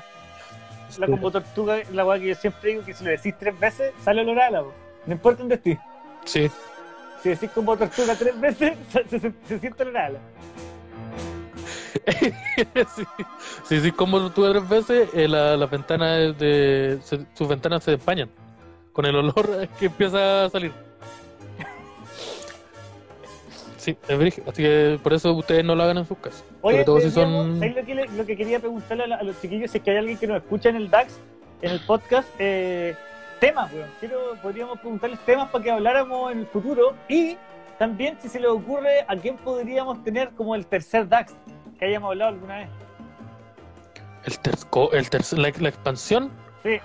La 0.98 1.08
combo 1.08 1.32
tortuga, 1.32 1.78
la 1.92 2.06
weá 2.06 2.20
que 2.20 2.28
yo 2.28 2.36
siempre 2.36 2.70
digo 2.72 2.86
que 2.86 2.94
si 2.94 3.04
lo 3.04 3.10
decís 3.12 3.34
tres 3.38 3.60
veces, 3.60 3.94
sale 4.04 4.22
olor 4.22 4.40
a. 4.40 4.62
No 4.62 5.14
importa 5.14 5.40
dónde 5.40 5.56
estés. 5.56 5.78
Sí. 6.24 6.50
Si 7.22 7.30
decís 7.30 7.50
combo 7.52 7.76
tortuga 7.76 8.16
tres 8.16 8.40
veces, 8.40 8.78
se, 8.92 9.20
se- 9.20 9.34
se 9.48 9.60
siente 9.60 9.84
olor 9.84 9.98
a 9.98 10.06
ala. 10.06 10.20
sí. 12.96 13.04
Sí, 13.64 13.80
sí, 13.82 13.92
como 13.92 14.20
tortuga 14.20 14.52
tres 14.52 14.70
veces, 14.70 15.10
eh, 15.14 15.28
la- 15.28 15.58
las 15.58 15.70
ventanas 15.70 16.38
de. 16.38 17.00
se- 17.04 17.26
sus 17.34 17.48
ventanas 17.48 17.84
se 17.84 17.94
empañan. 17.94 18.30
Con 18.94 19.06
el 19.06 19.16
olor 19.16 19.68
que 19.80 19.88
empieza 19.88 20.46
a 20.46 20.50
salir. 20.50 20.72
Sí, 23.86 23.96
es. 24.08 24.40
Así 24.48 24.64
que 24.64 25.00
por 25.04 25.14
eso 25.14 25.34
ustedes 25.34 25.64
no 25.64 25.76
lo 25.76 25.84
hagan 25.84 26.00
en 26.00 26.06
sus 26.06 26.18
casas. 26.18 26.44
Oye, 26.62 26.78
Sobre 26.78 26.86
todo 26.86 27.00
si 27.02 27.12
son. 27.12 27.60
¿sabes 27.60 27.76
lo 27.76 27.86
que, 27.86 27.94
le- 27.96 28.08
lo 28.08 28.26
que 28.26 28.36
quería 28.36 28.60
preguntarle 28.60 29.04
a, 29.04 29.08
la- 29.08 29.16
a 29.18 29.24
los 29.24 29.40
chiquillos? 29.40 29.70
Si 29.70 29.78
es 29.78 29.84
que 29.84 29.92
hay 29.92 29.98
alguien 29.98 30.18
que 30.18 30.26
nos 30.28 30.38
escucha 30.38 30.70
en 30.70 30.76
el 30.78 30.90
DAX, 30.90 31.20
en 31.62 31.70
el 31.72 31.80
podcast, 31.82 32.28
eh, 32.40 32.96
temas, 33.40 33.72
weón. 33.72 33.88
Quiero, 34.00 34.18
podríamos 34.42 34.80
preguntarles 34.80 35.20
temas 35.20 35.50
para 35.52 35.64
que 35.64 35.70
habláramos 35.70 36.32
en 36.32 36.40
el 36.40 36.48
futuro 36.48 36.96
y 37.08 37.38
también 37.78 38.18
si 38.20 38.28
se 38.28 38.40
le 38.40 38.48
ocurre 38.48 39.02
a 39.08 39.16
quién 39.18 39.36
podríamos 39.38 40.04
tener 40.04 40.30
como 40.32 40.56
el 40.56 40.66
tercer 40.66 41.08
DAX 41.08 41.36
que 41.78 41.86
hayamos 41.86 42.10
hablado 42.10 42.32
alguna 42.32 42.58
vez. 42.60 42.70
El 44.24 44.40
terco, 44.40 44.92
el 44.94 45.10
tercer, 45.12 45.38
la, 45.38 45.52
la 45.60 45.70
expansión. 45.70 46.32
Sí, 46.64 46.80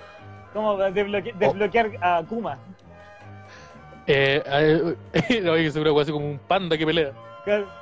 como 0.53 0.77
desbloque- 0.77 1.33
desbloquear 1.39 1.91
a 2.03 2.23
Kuma. 2.29 2.59
Eh, 4.07 4.43
eh, 5.13 5.49
oye, 5.51 5.65
que 5.65 5.71
seguro 5.73 5.95
que 5.95 6.01
así 6.03 6.13
como 6.13 6.27
un 6.31 6.39
panda 6.39 6.77
que 6.79 6.87
pelea. 6.87 7.13
Claro. 7.45 7.67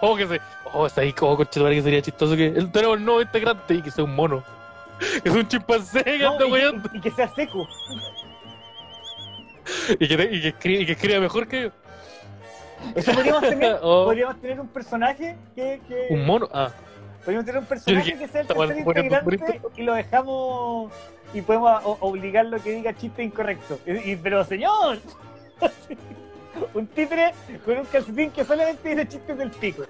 Oh, 0.00 0.16
que 0.16 0.26
se. 0.26 0.40
Oh, 0.72 0.86
está 0.86 1.02
ahí, 1.02 1.14
oh, 1.20 1.36
conchetumare, 1.36 1.74
que 1.76 1.82
sería 1.82 2.00
chistoso 2.00 2.34
que. 2.34 2.46
El, 2.46 2.72
tenemos 2.72 2.96
un 2.96 3.04
nuevo 3.04 3.20
integrante 3.20 3.74
y 3.74 3.82
que 3.82 3.90
sea 3.90 4.04
un 4.04 4.14
mono. 4.14 4.42
Que 5.22 5.28
es 5.28 5.34
un 5.34 5.46
chimpancé 5.46 6.02
que 6.02 6.18
No, 6.18 6.30
anda 6.32 6.46
y, 6.46 6.50
weyando. 6.50 6.90
que- 6.90 6.96
y 6.96 7.00
que 7.02 7.10
sea 7.10 7.28
seco. 7.28 7.68
Y 10.00 10.08
que, 10.08 10.14
y 10.32 10.40
que 10.40 10.48
escribe, 10.48 10.80
y 10.82 10.86
que 10.86 10.92
escriba 10.92 11.20
mejor 11.20 11.46
que 11.48 11.62
yo. 11.64 11.70
Eso 12.94 13.12
podríamos 13.12 13.42
tener, 13.42 13.78
Oh. 13.82 14.04
podríamos 14.06 14.40
tener 14.40 14.60
un 14.60 14.68
personaje 14.68 15.36
que, 15.54 15.80
que- 15.88 16.06
Un 16.10 16.24
mono. 16.24 16.48
Ah, 16.52 16.70
podríamos 17.26 17.44
tener 17.44 17.60
un 17.60 17.66
personaje 17.66 18.16
que 18.16 18.28
sea 18.28 18.40
el 18.40 18.46
tercer 18.46 18.78
integrante 18.78 19.60
y 19.76 19.82
lo 19.82 19.92
dejamos 19.94 20.92
y 21.34 21.42
podemos 21.42 21.82
obligarlo 22.00 22.56
a 22.56 22.60
que 22.60 22.70
diga 22.70 22.94
chiste 22.94 23.22
incorrecto. 23.22 23.78
Y, 23.84 24.12
y- 24.12 24.16
pero 24.16 24.42
señor, 24.44 24.98
un 26.74 26.86
títere 26.86 27.34
con 27.64 27.78
un 27.78 27.84
calcetín 27.86 28.30
que 28.30 28.44
solamente 28.44 28.88
dice 28.88 29.08
chistes 29.08 29.36
del 29.36 29.50
pico. 29.50 29.84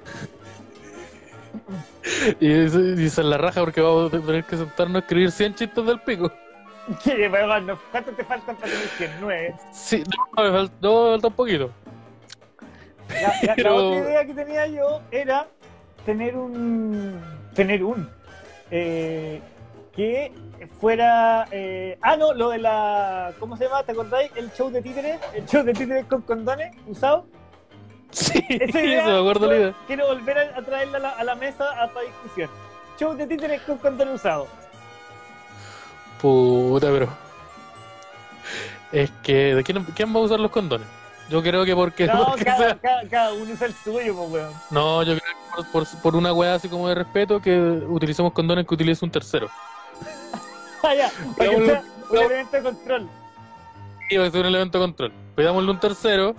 y 2.41 2.47
y 2.49 3.05
es 3.07 3.19
la 3.19 3.37
raja 3.39 3.61
porque 3.61 3.81
vamos 3.81 4.13
a 4.13 4.19
tener 4.19 4.45
que 4.45 4.57
sentarnos 4.57 4.97
a 4.97 4.99
escribir 5.01 5.31
100 5.31 5.55
chistes 5.55 5.87
del 5.87 6.01
pico. 6.01 6.33
Que, 7.03 7.29
bueno, 7.29 7.59
no, 7.63 7.79
¿Cuánto 7.91 8.13
te 8.13 8.23
faltan 8.25 8.55
para 8.57 8.71
tener 8.71 8.87
100? 8.97 9.11
Nueve. 9.21 9.55
Sí, 9.73 10.05
no, 10.37 10.43
me 10.45 10.51
falta, 10.53 10.75
no, 10.81 11.05
me 11.05 11.11
falta 11.13 11.27
un 11.29 11.35
poquito. 11.35 11.71
La, 13.09 13.21
la- 13.21 13.41
la 13.43 13.55
Pero- 13.57 13.77
otra 13.89 13.99
idea 14.01 14.25
que 14.25 14.35
tenía 14.35 14.67
yo 14.69 15.03
era 15.11 15.49
tener 16.07 16.37
un. 16.37 17.21
tener 17.55 17.85
un. 17.85 18.09
eh, 18.71 19.43
que 19.95 20.33
fuera. 20.81 21.47
eh, 21.51 21.99
ah, 22.01 22.17
no, 22.17 22.33
lo 22.33 22.51
de 22.51 22.59
la. 22.59 23.33
¿Cómo 23.39 23.57
se 23.57 23.65
llama? 23.65 23.83
¿Te 23.83 23.93
acordáis? 23.93 24.31
El 24.37 24.51
show 24.53 24.71
de 24.71 24.81
títeres. 24.81 25.21
El 25.35 25.45
show 25.47 25.63
de 25.63 25.75
títeres 25.75 26.07
con 26.07 26.23
condones 26.23 26.75
usados. 26.87 27.25
Sí, 28.11 28.43
Esa 28.49 28.65
eso 28.65 28.79
idea, 28.79 29.05
me 29.05 29.19
acuerdo 29.19 29.47
la 29.49 29.57
idea. 29.57 29.75
Quiero 29.87 30.07
volver 30.07 30.39
a, 30.39 30.63
traerla 30.63 30.97
a 30.97 31.01
la, 31.01 31.11
a 31.11 31.25
la 31.25 31.35
mesa 31.35 31.65
a 31.83 31.89
para 31.89 32.07
discusión. 32.07 32.49
Show 32.99 33.15
de 33.15 33.27
títeres 33.27 33.61
con 33.63 33.77
condones 33.79 34.15
usados. 34.15 34.49
Puta, 36.23 36.89
pero. 36.91 37.09
Es 38.93 39.11
que, 39.23 39.57
¿de 39.57 39.65
quién, 39.65 39.85
quién 39.97 40.15
va 40.15 40.21
a 40.21 40.23
usar 40.23 40.39
los 40.41 40.51
condones? 40.51 40.87
Yo 41.29 41.43
creo 41.43 41.65
que 41.65 41.75
porque. 41.75 42.07
No, 42.07 42.27
porque 42.27 42.45
cada, 42.45 42.59
sea- 42.59 42.79
cada, 42.79 43.09
cada 43.09 43.33
uno 43.33 43.53
usa 43.53 43.67
el 43.67 43.75
suyo, 43.75 44.15
pues, 44.15 44.31
weón. 44.31 44.53
no, 44.71 45.03
yo 45.03 45.17
creo 45.19 45.25
que 45.25 45.57
por, 45.57 45.67
por, 45.87 46.01
por 46.03 46.17
una 46.17 46.33
weá 46.33 46.55
así 46.55 46.69
como 46.69 46.89
de 46.89 46.95
respeto 46.95 47.41
que 47.41 47.59
utilicemos 47.61 48.33
condones 48.33 48.67
que 48.67 48.75
utilice 48.75 49.05
un 49.05 49.11
tercero. 49.11 49.49
Ah, 50.83 50.95
ya, 50.95 51.11
para 51.37 51.51
que 51.51 51.57
Veámoslo- 51.57 51.67
sea 51.67 51.83
un 52.11 52.17
elemento 52.19 52.57
de 52.57 52.63
control. 52.63 53.09
Y 54.09 54.17
va 54.19 54.27
a 54.27 54.31
ser 54.31 54.41
un 54.41 54.47
elemento 54.47 54.79
de 54.79 54.85
control. 54.85 55.13
Pidámosle 55.35 55.71
un 55.73 55.81
tercero, 55.81 56.37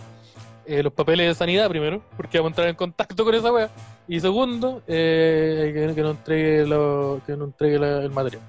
eh, 0.66 0.82
los 0.82 0.94
papeles 0.94 1.28
de 1.28 1.36
sanidad 1.36 1.68
primero, 1.68 2.02
porque 2.16 2.38
vamos 2.38 2.50
a 2.50 2.52
entrar 2.54 2.68
en 2.70 2.76
contacto 2.76 3.26
con 3.26 3.36
esa 3.36 3.52
weá. 3.52 3.70
Y 4.08 4.22
segundo, 4.22 4.82
eh, 4.88 5.74
que, 5.90 5.94
que 5.96 6.02
nos 6.02 6.16
entregue, 6.16 6.66
lo, 6.66 7.20
que 7.26 7.34
nos 7.36 7.50
entregue 7.50 7.78
la- 7.78 8.04
el 8.04 8.10
material. 8.12 8.42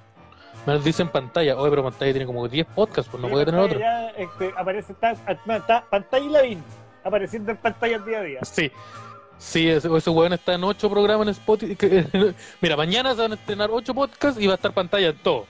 Me 0.69 0.75
lo 0.75 0.81
dice 0.81 1.01
en 1.01 1.09
pantalla. 1.09 1.57
Oye, 1.57 1.71
pero 1.71 1.83
pantalla 1.83 2.12
tiene 2.12 2.27
como 2.27 2.47
10 2.47 2.66
podcasts, 2.75 3.11
pues 3.11 3.23
no 3.23 3.29
Sí, 3.29 3.33
puede 3.33 3.47
tener 3.47 3.61
otro. 3.61 3.79
Ya, 3.79 4.09
este, 4.11 4.53
aparece, 4.55 4.93
está, 4.93 5.12
está 5.12 5.85
pantalla 5.89 6.25
y 6.27 6.29
Lavín 6.29 6.64
apareciendo 7.03 7.51
en 7.53 7.57
pantalla 7.57 7.99
día 8.01 8.19
a 8.19 8.23
día. 8.23 8.41
Sí. 8.45 8.71
Sí, 9.39 9.66
ese, 9.71 9.89
ese 9.97 10.11
weón 10.11 10.35
está 10.35 10.53
en 10.53 10.64
8 10.64 10.91
programas 10.91 11.27
en 11.27 11.31
Spotify. 11.31 11.75
que- 11.75 12.35
mira, 12.61 12.77
mañana 12.77 13.14
se 13.14 13.23
van 13.23 13.33
a 13.33 13.37
estrenar 13.37 13.71
8 13.73 13.95
podcasts 13.95 14.39
y 14.39 14.47
va 14.47 14.53
a 14.53 14.57
estar 14.57 14.73
pantalla 14.75 15.09
en 15.09 15.16
todo. 15.16 15.47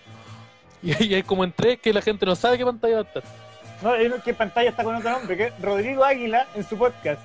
Y, 0.85 1.05
y 1.07 1.14
hay 1.14 1.25
como 1.25 1.43
en 1.43 1.51
tres 1.51 1.81
que 1.81 1.93
la 1.93 2.01
gente 2.01 2.25
no 2.25 2.37
sabe 2.37 2.57
qué 2.57 2.64
pantalla 2.64 2.95
va 2.95 3.01
a 3.01 3.05
estar. 3.05 3.23
No, 3.83 3.91
hay 3.91 4.07
uno 4.07 4.23
que 4.23 4.35
pantalla 4.35 4.71
está 4.71 4.85
con 4.85 4.95
otro 4.95 5.11
nombre, 5.11 5.37
que 5.37 5.47
es 5.47 5.61
Rodrigo 5.61 6.05
Águila 6.05 6.47
en 6.55 6.62
su 6.62 6.79
podcast. 6.79 7.21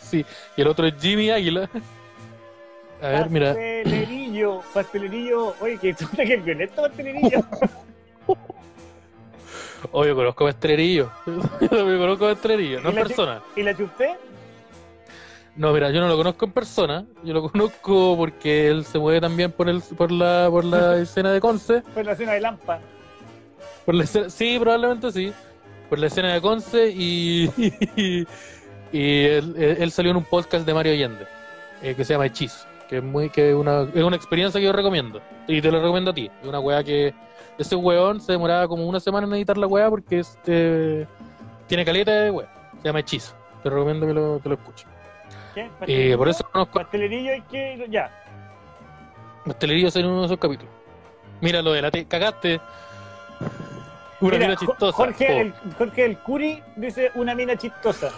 Sí, 0.00 0.26
y 0.56 0.60
el 0.60 0.66
otro 0.66 0.88
es 0.88 0.94
Jimmy 1.00 1.30
Águila. 1.30 1.70
A 3.02 3.08
ver, 3.08 3.30
mira. 3.30 3.48
Pastelerillo, 3.54 4.62
pastelerillo. 4.72 5.54
Oye, 5.60 5.78
que 5.78 5.94
puta 5.94 6.24
que 6.24 6.36
violento 6.36 6.82
pastelerillo. 6.82 7.44
Oye, 9.92 10.14
conozco 10.14 10.46
a 10.46 10.50
Estrerillo. 10.50 11.10
Yo 11.26 11.68
conozco 11.70 12.26
a 12.26 12.32
Estrerillo, 12.32 12.80
no 12.80 12.88
¿Y 12.90 12.92
en 12.92 12.98
persona. 13.02 13.42
¿Y 13.54 13.62
la 13.62 13.76
chupé? 13.76 14.16
No, 15.54 15.72
mira, 15.72 15.90
yo 15.90 16.00
no 16.00 16.08
lo 16.08 16.16
conozco 16.16 16.46
en 16.46 16.52
persona. 16.52 17.06
Yo 17.22 17.34
lo 17.34 17.50
conozco 17.50 18.14
porque 18.16 18.68
él 18.68 18.84
se 18.84 18.98
mueve 18.98 19.20
también 19.20 19.52
por 19.52 19.68
el 19.68 19.80
por 19.96 20.10
la 20.10 20.48
por 20.50 20.64
la 20.64 20.96
escena 21.00 21.30
de 21.32 21.40
Conce. 21.40 21.82
Fue 21.94 22.02
la 22.04 22.14
cena 22.16 22.32
de 22.32 22.40
Lampa. 22.40 22.80
Por 23.84 23.94
la 23.94 24.04
escena- 24.04 24.28
sí, 24.30 24.58
probablemente 24.58 25.12
sí. 25.12 25.32
Por 25.88 25.98
la 25.98 26.08
escena 26.08 26.34
de 26.34 26.40
Conce 26.40 26.88
y. 26.90 28.26
y 28.92 29.24
él, 29.26 29.54
él 29.78 29.90
salió 29.92 30.10
en 30.10 30.16
un 30.16 30.24
podcast 30.24 30.66
de 30.66 30.74
Mario 30.74 30.92
Allende 30.92 31.26
eh, 31.82 31.94
que 31.94 32.04
se 32.04 32.14
llama 32.14 32.26
Hechizo. 32.26 32.66
Que 32.88 32.98
es 32.98 33.02
muy 33.02 33.30
que 33.30 33.50
es 33.50 33.54
una, 33.54 33.82
es 33.82 34.02
una 34.02 34.16
experiencia 34.16 34.60
que 34.60 34.66
yo 34.66 34.72
recomiendo. 34.72 35.20
Y 35.48 35.60
te 35.60 35.70
lo 35.70 35.80
recomiendo 35.80 36.10
a 36.10 36.14
ti. 36.14 36.30
Es 36.42 36.48
una 36.48 36.60
weá 36.60 36.82
que. 36.84 37.14
Ese 37.58 37.74
weón 37.74 38.20
se 38.20 38.32
demoraba 38.32 38.68
como 38.68 38.86
una 38.86 39.00
semana 39.00 39.26
en 39.26 39.32
editar 39.34 39.56
la 39.56 39.66
weá 39.66 39.88
porque 39.88 40.18
este, 40.18 41.06
tiene 41.66 41.84
caleta 41.84 42.12
de 42.12 42.30
weá. 42.30 42.48
Se 42.82 42.88
llama 42.88 43.00
Hechizo. 43.00 43.34
Te 43.62 43.70
recomiendo 43.70 44.06
que 44.06 44.12
lo, 44.12 44.40
que 44.42 44.48
lo 44.50 44.54
escuches. 44.56 44.86
¿Qué? 45.54 45.70
Eh, 45.86 46.16
por 46.16 46.28
eso 46.28 46.44
conozco 46.52 46.74
Pastelerillo 46.80 47.34
y 47.34 47.40
que. 47.42 47.86
Ya. 47.90 48.10
Pastelerillo 49.44 49.88
en 49.94 50.06
uno 50.06 50.20
de 50.20 50.26
esos 50.26 50.38
capítulos. 50.38 50.72
Mira 51.40 51.62
lo 51.62 51.72
de 51.72 51.82
la 51.82 51.90
te 51.90 52.04
cagaste. 52.06 52.60
Una 54.20 54.32
Mira, 54.32 54.46
mina 54.48 54.56
chistosa. 54.56 54.96
Jorge, 54.96 55.26
Oh. 55.28 55.40
el, 55.40 55.54
Jorge 55.76 56.04
el 56.04 56.18
Curi 56.18 56.62
dice 56.76 57.10
una 57.14 57.34
mina 57.34 57.56
chistosa. 57.56 58.10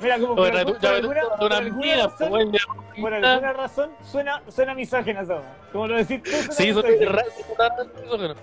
Mira, 0.00 0.18
como 0.18 0.36
por, 0.36 0.56
algún- 0.56 0.76
por 0.76 0.86
alguna, 0.88 1.20
por 1.38 1.46
una 1.46 1.56
alguna 1.58 1.80
mina, 1.86 2.02
razón, 2.06 2.28
pues, 2.30 2.66
por 3.00 3.14
alguna 3.14 3.52
razón 3.52 3.90
suena, 4.04 4.42
suena 4.48 4.74
misógena 4.74 5.20
esa. 5.22 5.42
Como 5.72 5.86
lo 5.88 5.96
decís 5.96 6.22
tú, 6.22 6.30
suena 6.30 6.52
Sí, 6.52 6.72
son 6.72 6.84
misógena. 8.02 8.34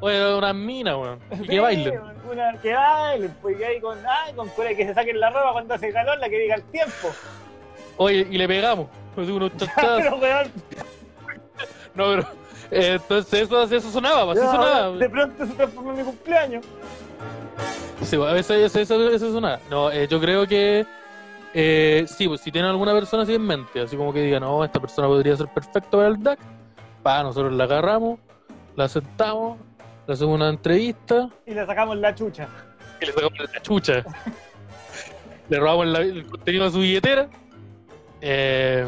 Oye, 0.00 0.34
una 0.34 0.52
mina, 0.52 0.96
weón. 0.96 1.20
Y 1.32 1.36
Sí, 1.36 1.46
que 1.48 1.60
bailen. 1.60 2.00
Una, 2.30 2.52
que 2.60 2.74
bailen, 2.74 3.36
pues 3.40 3.56
que 3.56 3.64
ahí 3.64 3.80
con, 3.80 3.98
ay, 4.06 4.34
con 4.34 4.48
que 4.50 4.86
se 4.86 4.92
saquen 4.94 5.20
la 5.20 5.30
ropa 5.30 5.52
cuando 5.52 5.74
hace 5.74 5.92
calor, 5.92 6.18
la 6.18 6.28
que 6.28 6.38
diga 6.38 6.56
el 6.56 6.62
tiempo. 6.64 7.08
Oye, 7.96 8.26
y 8.30 8.36
le 8.38 8.48
pegamos. 8.48 8.88
Pues. 9.14 9.28
Pero, 9.28 10.16
weón, 10.16 10.52
No, 11.94 12.04
pero. 12.10 12.22
eh, 12.72 12.94
entonces 13.00 13.42
eso, 13.42 13.62
eso 13.62 13.90
sonaba, 13.90 14.32
así 14.32 14.40
sonaba. 14.40 14.90
de 14.90 15.08
pronto 15.08 15.46
se 15.46 15.52
transformó 15.52 15.92
en 15.92 15.98
mi 15.98 16.02
cumpleaños. 16.02 16.64
Sí, 18.02 18.16
a 18.16 18.32
veces 18.32 18.50
eso, 18.76 18.80
eso, 18.80 19.10
eso 19.10 19.32
sonaba. 19.32 19.60
No, 19.70 19.90
eh, 19.90 20.08
yo 20.08 20.20
creo 20.20 20.46
que. 20.46 20.84
Eh, 21.54 22.04
sí, 22.08 22.26
pues 22.26 22.40
si 22.40 22.50
tienen 22.50 22.70
alguna 22.70 22.92
persona 22.92 23.22
así 23.22 23.34
en 23.34 23.42
mente, 23.42 23.80
así 23.80 23.96
como 23.96 24.12
que 24.12 24.20
digan, 24.22 24.42
no, 24.42 24.64
esta 24.64 24.80
persona 24.80 25.06
podría 25.06 25.36
ser 25.36 25.46
perfecto 25.48 25.98
para 25.98 26.08
el 26.08 26.20
DAC, 26.22 26.38
pa, 27.02 27.22
nosotros 27.22 27.52
la 27.52 27.64
agarramos, 27.64 28.18
la 28.74 28.88
sentamos, 28.88 29.58
le 30.06 30.14
hacemos 30.14 30.34
una 30.34 30.48
entrevista 30.48 31.28
Y 31.46 31.54
le 31.54 31.64
sacamos 31.64 31.96
la 31.98 32.12
chucha. 32.14 32.48
y 33.00 33.06
le 33.06 33.12
sacamos 33.12 33.38
la 33.52 33.62
chucha. 33.62 34.04
le 35.48 35.58
robamos 35.60 35.86
la- 35.86 36.00
el 36.00 36.26
contenido 36.26 36.64
de 36.64 36.70
su 36.72 36.80
billetera. 36.80 37.28
Eh, 38.20 38.86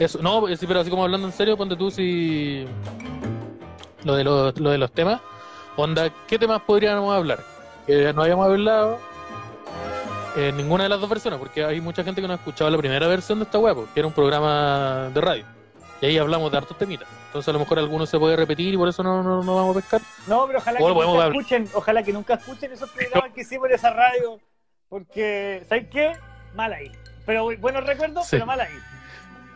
eso, 0.00 0.20
no, 0.20 0.46
sí, 0.56 0.66
pero 0.66 0.80
así 0.80 0.90
como 0.90 1.04
hablando 1.04 1.26
en 1.28 1.32
serio, 1.32 1.56
ponte 1.56 1.76
tú 1.76 1.90
si. 1.90 2.66
Lo 4.04 4.16
de 4.16 4.24
los, 4.24 4.58
lo 4.58 4.70
de 4.70 4.78
los 4.78 4.90
temas. 4.92 5.20
Onda, 5.76 6.10
¿qué 6.26 6.38
temas 6.38 6.60
podríamos 6.62 7.14
hablar? 7.14 7.38
Que 7.86 8.12
no 8.12 8.22
habíamos 8.22 8.46
hablado 8.46 8.98
en 10.36 10.56
ninguna 10.56 10.84
de 10.84 10.88
las 10.88 11.00
dos 11.00 11.08
versiones, 11.08 11.38
porque 11.38 11.64
hay 11.64 11.80
mucha 11.80 12.02
gente 12.04 12.20
que 12.20 12.26
no 12.26 12.32
ha 12.34 12.36
escuchado 12.36 12.70
la 12.70 12.78
primera 12.78 13.06
versión 13.06 13.38
de 13.38 13.44
esta 13.44 13.58
web, 13.58 13.86
que 13.94 14.00
era 14.00 14.06
un 14.06 14.12
programa 14.12 15.10
de 15.14 15.20
radio. 15.20 15.44
Y 16.00 16.06
ahí 16.06 16.18
hablamos 16.18 16.50
de 16.50 16.58
hartos 16.58 16.76
temitas. 16.76 17.08
Entonces 17.26 17.48
a 17.48 17.52
lo 17.52 17.60
mejor 17.60 17.78
alguno 17.78 18.04
se 18.04 18.18
puede 18.18 18.36
repetir 18.36 18.74
y 18.74 18.76
por 18.76 18.88
eso 18.88 19.02
no, 19.02 19.22
no, 19.22 19.42
no 19.42 19.54
vamos 19.56 19.76
a 19.76 19.80
pescar. 19.80 20.00
No, 20.26 20.46
pero 20.46 20.58
ojalá 20.58 20.78
O 20.80 20.86
que 20.86 20.92
nunca 20.94 21.10
hablar. 21.10 21.28
escuchen, 21.28 21.68
ojalá 21.74 22.02
que 22.02 22.12
nunca 22.12 22.34
escuchen 22.34 22.72
esos 22.72 22.90
programas 22.90 23.32
que 23.32 23.40
hicimos 23.42 23.68
en 23.68 23.74
esa 23.74 23.90
radio. 23.90 24.38
Porque, 24.88 25.64
¿sabes 25.68 25.86
qué? 25.90 26.12
Mal 26.54 26.72
ahí. 26.72 26.90
Pero 27.26 27.48
buenos 27.58 27.84
recuerdos, 27.84 28.24
Sí. 28.26 28.30
pero 28.32 28.46
mal 28.46 28.60
ahí. 28.60 28.74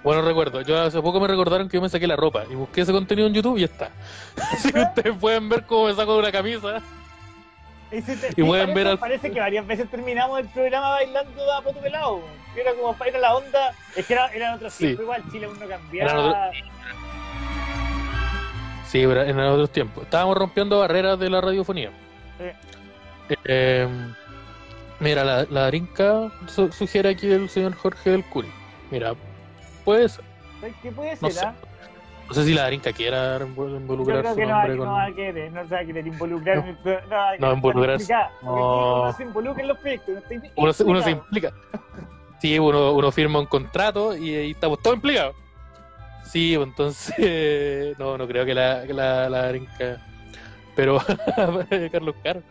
Bueno, 0.02 0.22
recuerdo, 0.22 0.62
yo 0.62 0.80
hace 0.80 1.02
poco 1.02 1.20
me 1.20 1.26
recordaron 1.26 1.68
que 1.68 1.76
yo 1.76 1.82
me 1.82 1.88
saqué 1.88 2.06
la 2.06 2.16
ropa 2.16 2.44
y 2.50 2.54
busqué 2.54 2.80
ese 2.82 2.92
contenido 2.92 3.26
en 3.28 3.34
YouTube 3.34 3.58
y 3.58 3.60
ya 3.60 3.66
está. 3.66 3.90
Que 4.72 4.80
ustedes 4.80 5.16
pueden 5.18 5.48
ver 5.48 5.66
cómo 5.66 5.86
me 5.86 5.94
saco 5.94 6.14
de 6.14 6.18
una 6.20 6.32
camisa. 6.32 6.80
Y, 7.90 8.00
pueden 8.42 8.66
parece, 8.66 8.74
ver 8.74 8.86
al- 8.88 8.98
parece 8.98 9.30
que 9.30 9.40
varias 9.40 9.66
veces 9.66 9.90
terminamos 9.90 10.40
el 10.40 10.48
programa 10.48 10.90
bailando 10.90 11.52
a 11.52 11.62
poto 11.62 11.80
pelado. 11.80 12.20
Era 12.56 12.72
como 12.74 12.96
era 13.04 13.18
la 13.18 13.34
onda. 13.36 13.72
Es 13.96 14.06
que 14.06 14.12
era, 14.14 14.26
eran 14.28 14.54
otros 14.54 14.72
Sí. 14.74 14.84
tiempos 14.84 15.02
igual, 15.04 15.22
Chile 15.32 15.46
aún 15.46 15.58
no 15.58 15.66
cambiaba. 15.68 16.50
Sí, 18.86 19.04
pero 19.06 19.22
en 19.22 19.38
otros 19.38 19.70
tiempos. 19.70 20.04
Estábamos 20.04 20.36
rompiendo 20.36 20.78
barreras 20.80 21.18
de 21.18 21.28
la 21.30 21.40
radiofonía. 21.40 21.90
Sí. 22.38 23.34
Eh, 23.44 23.88
Mira, 25.00 25.22
la, 25.22 25.46
la 25.48 25.60
Darinka 25.60 26.28
su- 26.48 26.72
sugiere 26.72 27.10
aquí 27.10 27.30
el 27.30 27.48
señor 27.48 27.72
Jorge 27.76 28.10
del 28.10 28.24
Curi. 28.24 28.48
Mira, 28.90 29.14
puede 29.84 30.08
ser. 30.08 30.24
¿Sabes 30.58 30.74
qué 30.82 30.90
puede 30.90 31.12
No 31.20 31.30
ser? 31.30 31.32
sé. 31.32 31.46
No 32.28 32.34
sé 32.34 32.44
si 32.44 32.52
la 32.54 32.62
Darinka 32.62 32.92
quiera 32.92 33.38
invol- 33.40 33.70
Yo 33.70 33.76
involucrar 33.78 34.20
creo 34.20 34.32
su 34.32 34.38
que 34.38 34.46
no 34.46 34.52
va, 34.52 34.58
nombre 34.66 34.76
no 34.76 34.84
con. 35.06 35.14
querer, 35.14 35.52
no 35.52 35.66
se 35.68 35.74
va 35.74 35.80
a 35.80 35.84
querer 35.84 36.06
involucrar. 36.06 36.56
No. 36.58 36.64
no, 36.84 37.36
No, 37.48 37.52
involucrarse. 37.54 38.14
No. 38.42 39.02
Uno 39.02 39.12
se 39.14 39.22
involucra 39.22 39.62
en 39.62 39.68
los 39.68 39.78
proyectos. 39.78 40.14
No 40.14 40.20
está 40.20 40.50
Uno 40.56 40.72
se, 40.72 40.84
uno 40.84 41.02
se 41.02 41.10
implica. 41.12 41.52
Sí, 42.40 42.58
uno, 42.58 42.92
uno 42.92 43.10
firma 43.10 43.40
un 43.40 43.46
contrato 43.46 44.16
y 44.16 44.34
ahí 44.34 44.50
estamos 44.50 44.78
todos 44.80 44.96
implicados. 44.96 45.34
Sí, 46.24 46.52
pues, 46.56 46.68
entonces. 46.68 47.96
No, 47.98 48.18
no 48.18 48.26
creo 48.28 48.44
que 48.44 48.54
la, 48.54 48.84
que 48.86 48.92
la, 48.92 49.28
la 49.30 49.42
Darinka. 49.42 49.96
Pero. 50.76 50.98
Carlos 51.92 52.14
Caro. 52.22 52.42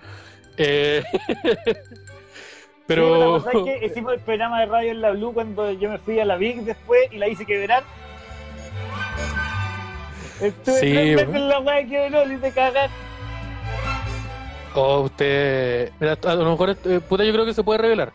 Eh, 0.57 1.03
pero. 2.87 3.39
Sí. 3.51 3.85
Hicimos 3.85 4.13
el 4.13 4.19
programa 4.21 4.59
de 4.61 4.65
radio 4.65 4.91
en 4.91 5.01
la 5.01 5.11
Blue 5.11 5.33
cuando 5.33 5.71
yo 5.73 5.89
me 5.89 5.97
fui 5.99 6.19
a 6.19 6.25
la 6.25 6.35
Big 6.37 6.63
después 6.63 7.01
y 7.11 7.17
la 7.17 7.27
hice 7.27 7.45
quebrar. 7.45 7.83
Estuve 10.41 10.79
Sí, 10.79 10.91
tres 10.91 11.15
bueno. 11.25 11.35
en 11.39 11.49
la 11.49 11.59
weá 11.59 11.81
que 11.83 11.89
quebró, 11.89 12.25
le 12.25 12.35
hice 12.35 12.51
cagar. 12.51 12.89
Oh, 14.75 15.01
usted. 15.01 15.91
Mira, 15.99 16.17
a 16.23 16.35
lo 16.35 16.51
mejor, 16.51 16.77
eh, 16.85 16.99
puta, 16.99 17.23
yo 17.23 17.33
creo 17.33 17.45
que 17.45 17.53
se 17.53 17.63
puede 17.63 17.79
revelar. 17.79 18.13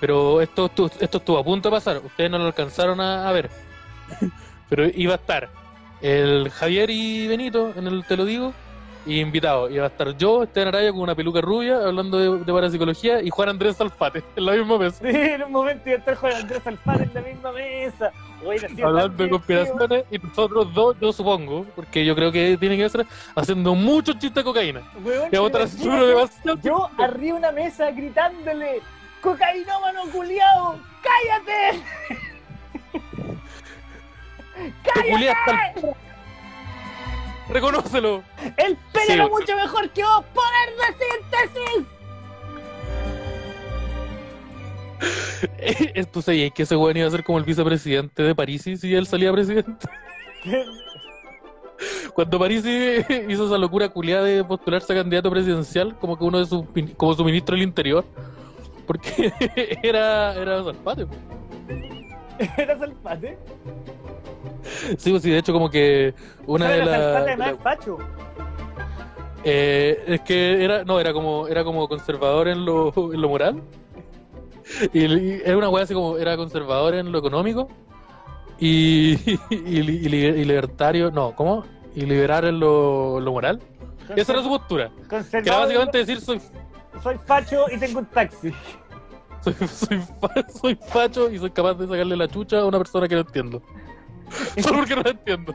Pero 0.00 0.40
esto, 0.40 0.68
estu- 0.70 0.90
esto 1.00 1.18
estuvo 1.18 1.38
a 1.38 1.44
punto 1.44 1.68
de 1.68 1.76
pasar. 1.76 1.98
Ustedes 2.04 2.30
no 2.30 2.38
lo 2.38 2.46
alcanzaron 2.46 3.00
a, 3.00 3.28
a 3.28 3.32
ver. 3.32 3.50
Pero 4.70 4.86
iba 4.94 5.12
a 5.12 5.16
estar 5.16 5.50
el 6.00 6.50
Javier 6.50 6.90
y 6.90 7.28
Benito 7.28 7.72
en 7.76 7.86
el 7.86 8.04
Te 8.04 8.16
lo 8.16 8.24
digo. 8.24 8.52
Y 9.04 9.20
invitado. 9.20 9.68
Iba 9.68 9.84
a 9.84 9.88
estar 9.88 10.16
yo, 10.16 10.44
Esteban 10.44 10.68
Araya, 10.68 10.92
con 10.92 11.00
una 11.00 11.14
peluca 11.14 11.40
rubia, 11.40 11.76
hablando 11.76 12.18
de, 12.18 12.44
de 12.44 12.52
parapsicología. 12.52 13.20
Y 13.20 13.30
Juan 13.30 13.48
Andrés 13.48 13.80
Alfate, 13.80 14.22
en 14.36 14.46
la 14.46 14.52
misma 14.52 14.78
mesa. 14.78 14.98
Sí, 15.00 15.16
en 15.16 15.42
un 15.42 15.52
momento 15.52 15.88
iba 15.88 15.96
a 15.96 15.98
estar 15.98 16.14
Juan 16.14 16.32
Andrés 16.34 16.66
Alfaro 16.66 17.02
en 17.02 17.10
la 17.14 17.20
misma 17.20 17.52
mesa. 17.52 18.12
Hablando 18.84 19.22
de 19.24 19.30
conspiraciones. 19.30 20.04
Y 20.10 20.18
nosotros 20.18 20.72
dos, 20.74 20.96
yo 21.00 21.12
supongo, 21.12 21.64
porque 21.76 22.04
yo 22.04 22.14
creo 22.14 22.32
que 22.32 22.56
tiene 22.58 22.76
que 22.76 22.88
ser 22.88 23.06
haciendo 23.34 23.74
muchos 23.74 24.14
chistes 24.18 24.34
de 24.34 24.44
cocaína. 24.44 24.82
Weón, 25.04 25.28
Y 25.32 25.36
a 25.36 25.66
seguro 25.66 26.06
demasiado. 26.06 26.58
Yo 26.62 26.90
arriba 26.98 27.38
una 27.38 27.52
mesa 27.52 27.90
gritándole 27.90 28.80
¡Cocainómano 29.22 30.02
culiao! 30.12 30.76
¡Cállate! 31.02 31.82
Te 34.82 35.10
culé 35.10 35.30
hasta 35.30 35.72
el- 35.76 36.11
Reconócelo. 37.52 38.22
¡El 38.56 38.78
era 39.08 39.26
weón. 39.26 39.40
mucho 39.40 39.54
mejor 39.56 39.90
que 39.90 40.02
vos! 40.02 40.24
¡Poder 40.34 40.70
de 40.78 40.86
síntesis! 41.52 41.86
¿Tú 46.12 46.22
sabías 46.22 46.52
que 46.52 46.62
ese 46.62 46.76
weón 46.76 46.96
iba 46.96 47.06
a 47.06 47.10
ser 47.10 47.24
como 47.24 47.38
el 47.38 47.44
vicepresidente 47.44 48.22
de 48.22 48.34
Parisi 48.34 48.76
si 48.76 48.94
él 48.94 49.06
salía 49.06 49.32
presidente? 49.32 49.86
Cuando 52.14 52.38
Parisi 52.38 53.04
hizo 53.28 53.46
esa 53.46 53.58
locura 53.58 53.88
culiada 53.88 54.24
de 54.24 54.44
postularse 54.44 54.92
a 54.92 54.96
candidato 54.96 55.30
presidencial, 55.30 55.98
como 55.98 56.16
que 56.16 56.24
uno 56.24 56.38
de 56.38 56.46
sus 56.46 56.64
como 56.96 57.14
su 57.14 57.24
ministro 57.24 57.54
del 57.56 57.64
interior, 57.64 58.04
porque 58.86 59.32
era, 59.82 60.34
era 60.34 60.62
Zapate. 60.62 61.06
¿Era 62.56 62.78
Salpate? 62.78 63.38
Sí, 64.98 65.10
pues 65.10 65.22
sí, 65.22 65.30
de 65.30 65.38
hecho 65.38 65.52
como 65.52 65.70
que 65.70 66.14
una 66.46 66.68
de 66.68 66.84
las... 66.84 67.38
La- 67.38 67.50
es 67.50 67.58
facho. 67.60 67.98
Eh, 69.44 70.02
es 70.06 70.20
que 70.20 70.62
era, 70.64 70.84
no, 70.84 71.00
era 71.00 71.12
como, 71.12 71.48
era 71.48 71.64
como 71.64 71.88
conservador 71.88 72.48
en 72.48 72.64
lo, 72.64 72.92
en 73.12 73.20
lo 73.20 73.28
moral. 73.28 73.62
Y, 74.92 75.04
y 75.06 75.42
era 75.44 75.56
una 75.58 75.68
weá 75.68 75.82
así 75.84 75.94
como, 75.94 76.16
era 76.16 76.36
conservador 76.36 76.94
en 76.94 77.10
lo 77.10 77.18
económico. 77.18 77.68
Y, 78.58 79.18
y, 79.50 79.82
li- 79.82 79.96
y 80.06 80.08
li- 80.08 80.26
y 80.40 80.44
libertario, 80.44 81.10
no, 81.10 81.34
¿cómo? 81.34 81.64
Y 81.94 82.02
liberal 82.06 82.44
en 82.44 82.60
lo, 82.60 83.18
lo 83.20 83.32
moral. 83.32 83.60
Esa 84.14 84.32
era 84.32 84.42
su 84.42 84.48
postura. 84.48 84.90
Que 85.30 85.38
era 85.38 85.58
básicamente 85.58 85.98
decir, 85.98 86.20
soy, 86.20 86.40
Soy 87.02 87.18
facho 87.26 87.64
y 87.74 87.78
tengo 87.78 87.98
un 88.00 88.06
taxi. 88.06 88.52
soy, 89.42 89.54
soy, 89.68 89.98
fa- 90.20 90.48
soy 90.60 90.74
facho 90.74 91.30
y 91.30 91.38
soy 91.38 91.50
capaz 91.50 91.74
de 91.74 91.86
sacarle 91.86 92.16
la 92.16 92.28
chucha 92.28 92.60
a 92.60 92.66
una 92.66 92.78
persona 92.78 93.08
que 93.08 93.14
no 93.14 93.20
entiendo. 93.22 93.62
Solo 94.62 94.78
porque 94.78 94.96
no 94.96 95.02
la 95.02 95.10
entiendo. 95.10 95.54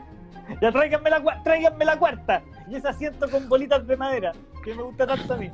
Ya 0.62 0.72
tráiganme 0.72 1.10
la, 1.10 1.42
tráiganme 1.42 1.84
la 1.84 1.98
cuarta. 1.98 2.42
Y 2.70 2.76
ese 2.76 2.88
asiento 2.88 3.28
con 3.30 3.48
bolitas 3.48 3.86
de 3.86 3.96
madera, 3.96 4.32
que 4.64 4.74
me 4.74 4.82
gusta 4.82 5.06
tanto 5.06 5.34
a 5.34 5.36
mí. 5.36 5.50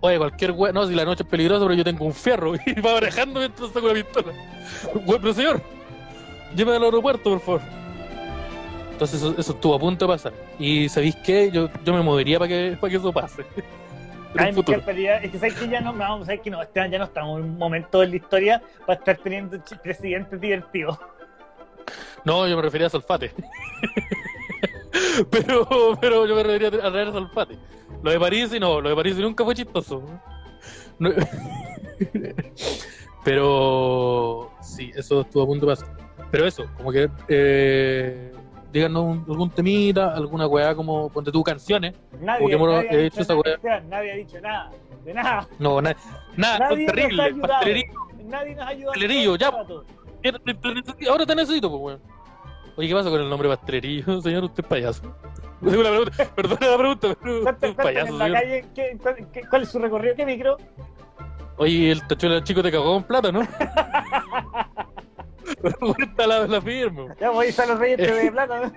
Oye, 0.00 0.18
cualquier 0.18 0.50
weá, 0.52 0.72
no, 0.72 0.84
si 0.86 0.94
la 0.94 1.04
noche 1.04 1.22
es 1.22 1.28
peligrosa, 1.28 1.64
pero 1.64 1.74
yo 1.74 1.84
tengo 1.84 2.04
un 2.04 2.12
fierro 2.12 2.54
y 2.66 2.80
va 2.80 2.94
manejando 2.94 3.38
mientras 3.40 3.70
saco 3.70 3.86
una 3.86 3.94
pistola. 3.94 4.32
Güey, 4.94 5.18
pero 5.20 5.32
señor, 5.32 5.62
llévame 6.56 6.76
al 6.78 6.84
aeropuerto, 6.84 7.30
por 7.30 7.40
favor. 7.40 7.60
Entonces 8.92 9.20
eso, 9.22 9.34
eso 9.38 9.52
estuvo 9.52 9.74
a 9.74 9.78
punto 9.78 10.06
de 10.06 10.12
pasar. 10.12 10.32
Y 10.58 10.88
¿sabéis 10.88 11.16
qué? 11.24 11.50
Yo, 11.52 11.68
yo 11.84 11.92
me 11.92 12.02
movería 12.02 12.38
para 12.38 12.48
que, 12.48 12.76
para 12.80 12.90
que 12.90 12.96
eso 12.96 13.12
pase. 13.12 13.44
Ay, 14.36 14.52
me 14.52 14.60
encantaría- 14.60 15.16
es 15.18 15.30
que 15.30 15.38
sabes 15.38 15.54
que 15.54 15.68
ya 15.68 15.80
no, 15.80 15.96
sabes 16.24 16.40
que 16.40 16.50
no, 16.50 16.62
Esteban, 16.62 16.90
ya 16.90 16.98
no 16.98 17.04
estamos 17.04 17.38
en 17.40 17.44
un 17.44 17.58
momento 17.58 18.02
en 18.02 18.10
la 18.10 18.16
historia 18.16 18.62
para 18.86 18.98
estar 18.98 19.16
teniendo 19.18 19.58
presidentes 19.82 20.40
divertidos. 20.40 20.98
No, 22.24 22.46
yo 22.46 22.56
me 22.56 22.62
refería 22.62 22.86
a 22.86 22.90
Salfate. 22.90 23.32
pero, 25.30 25.66
pero 26.00 26.26
yo 26.26 26.34
me 26.36 26.42
refería 26.42 26.68
a 26.68 26.90
traer 26.90 27.08
a 27.08 27.12
Salfate. 27.12 27.58
Lo 28.02 28.10
de 28.10 28.18
París 28.20 28.52
y 28.54 28.60
no, 28.60 28.80
lo 28.80 28.88
de 28.88 28.96
París 28.96 29.16
nunca 29.18 29.44
fue 29.44 29.54
chistoso. 29.54 30.02
No- 30.98 31.10
pero 33.24 34.52
sí, 34.60 34.90
eso 34.94 35.22
estuvo 35.22 35.42
a 35.42 35.46
punto 35.46 35.66
de 35.66 35.72
pasar. 35.72 35.88
Pero 36.30 36.46
eso, 36.46 36.66
como 36.76 36.92
que 36.92 37.10
eh, 37.28 38.32
díganos 38.72 39.02
un- 39.04 39.24
algún 39.28 39.50
temita, 39.50 40.14
alguna 40.14 40.46
weá 40.46 40.74
como 40.74 41.08
ponte 41.10 41.30
tú 41.30 41.42
canciones. 41.44 41.94
Nadie, 42.20 42.52
hemos 42.54 42.68
nadie, 42.84 43.06
hecho 43.06 43.20
esa 43.20 43.34
weá. 43.36 43.80
Nadie 43.88 44.12
ha 44.12 44.16
dicho 44.16 44.40
nada, 44.40 44.70
de 45.04 45.14
nada. 45.14 45.46
No, 45.58 45.80
na- 45.82 45.94
nada, 46.36 46.58
Nadie 46.58 46.68
son 46.68 46.78
nos 46.78 46.88
ha 46.88 46.94
terribles. 46.94 47.34
Pastelería. 47.40 47.84
Nadie 48.24 48.54
nos 48.54 48.64
ha 48.64 48.68
ayudado. 48.68 48.92
Pastelerillo, 48.92 49.36
ya. 49.36 49.52
Ahora 51.10 51.26
te 51.26 51.34
necesito, 51.34 51.70
pues, 51.70 51.82
weón. 51.82 52.00
Oye, 52.76 52.88
¿qué 52.88 52.94
pasa 52.94 53.10
con 53.10 53.20
el 53.20 53.28
nombre 53.28 53.48
pastelerillo, 53.48 54.20
señor? 54.22 54.44
Usted 54.44 54.62
es 54.64 54.68
payaso. 54.68 55.02
Tengo 55.62 55.82
la 55.82 55.90
pregunta, 55.90 56.24
perdona 56.34 56.66
la 56.70 56.76
pregunta, 56.78 57.08
pero 57.22 57.38
usted 57.50 57.68
es 57.68 57.74
payaso, 57.76 58.06
en 58.12 58.18
la 58.18 58.24
señor. 58.24 58.40
calle, 58.40 58.64
¿qué- 58.74 58.98
cuál, 59.00 59.28
cuál 59.50 59.62
es 59.62 59.68
su 59.68 59.78
recorrido? 59.78 60.14
¿Qué 60.16 60.24
micro? 60.26 60.56
Oye, 61.58 61.92
el 61.92 62.06
tachuelo 62.06 62.40
chico 62.40 62.62
te 62.62 62.72
cagó 62.72 62.94
con 62.94 63.02
plata, 63.04 63.30
¿no? 63.30 63.40
Pero 65.62 65.78
cuenta 65.94 66.26
la, 66.26 66.46
la 66.46 66.60
firma. 66.60 67.14
Ya 67.20 67.30
voy 67.30 67.46
a 67.46 67.48
ir 67.48 67.60
a 67.60 67.66
los 67.66 67.78
reyes 67.78 67.98
de 67.98 68.30
plata. 68.32 68.72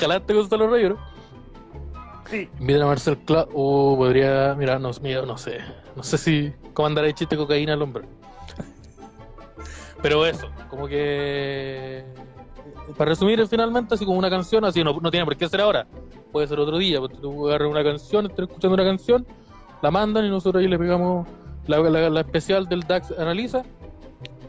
Jalaste 0.00 0.34
con 0.34 0.48
Salo 0.48 0.70
Rayo, 0.70 0.90
¿no? 0.90 0.98
Sí. 2.30 2.48
Invitan 2.60 2.82
a 2.82 2.86
Marcel 2.86 3.18
Cla... 3.18 3.46
O 3.52 3.96
podría... 3.96 4.54
Mira, 4.54 4.78
no, 4.78 4.90
mira, 5.02 5.22
no 5.22 5.36
sé. 5.36 5.58
No 5.96 6.02
sé 6.02 6.16
si... 6.18 6.52
¿Cómo 6.72 6.86
andará 6.86 7.08
el 7.08 7.14
chiste 7.14 7.36
de 7.36 7.42
cocaína 7.42 7.74
al 7.74 7.82
hombre? 7.82 8.04
Pero 10.00 10.24
eso, 10.26 10.48
como 10.68 10.88
que... 10.88 12.04
Para 12.96 13.10
resumir, 13.10 13.46
finalmente, 13.46 13.94
así 13.94 14.04
como 14.04 14.18
una 14.18 14.30
canción, 14.30 14.64
así 14.64 14.82
no, 14.82 14.98
no 15.00 15.10
tiene 15.10 15.24
por 15.24 15.36
qué 15.36 15.48
ser 15.48 15.60
ahora. 15.60 15.86
Puede 16.32 16.46
ser 16.46 16.58
otro 16.58 16.78
día, 16.78 16.98
porque 17.00 17.16
tú 17.16 17.48
agarras 17.48 17.70
una 17.70 17.84
canción, 17.84 18.26
estás 18.26 18.48
escuchando 18.48 18.74
una 18.74 18.84
canción, 18.84 19.26
la 19.82 19.90
mandan 19.90 20.24
y 20.24 20.30
nosotros 20.30 20.62
ahí 20.62 20.68
le 20.68 20.78
pegamos 20.78 21.26
la, 21.66 21.78
la- 21.78 22.10
la 22.10 22.20
especial 22.20 22.66
del 22.68 22.80
DAX 22.82 23.10
Analiza. 23.18 23.62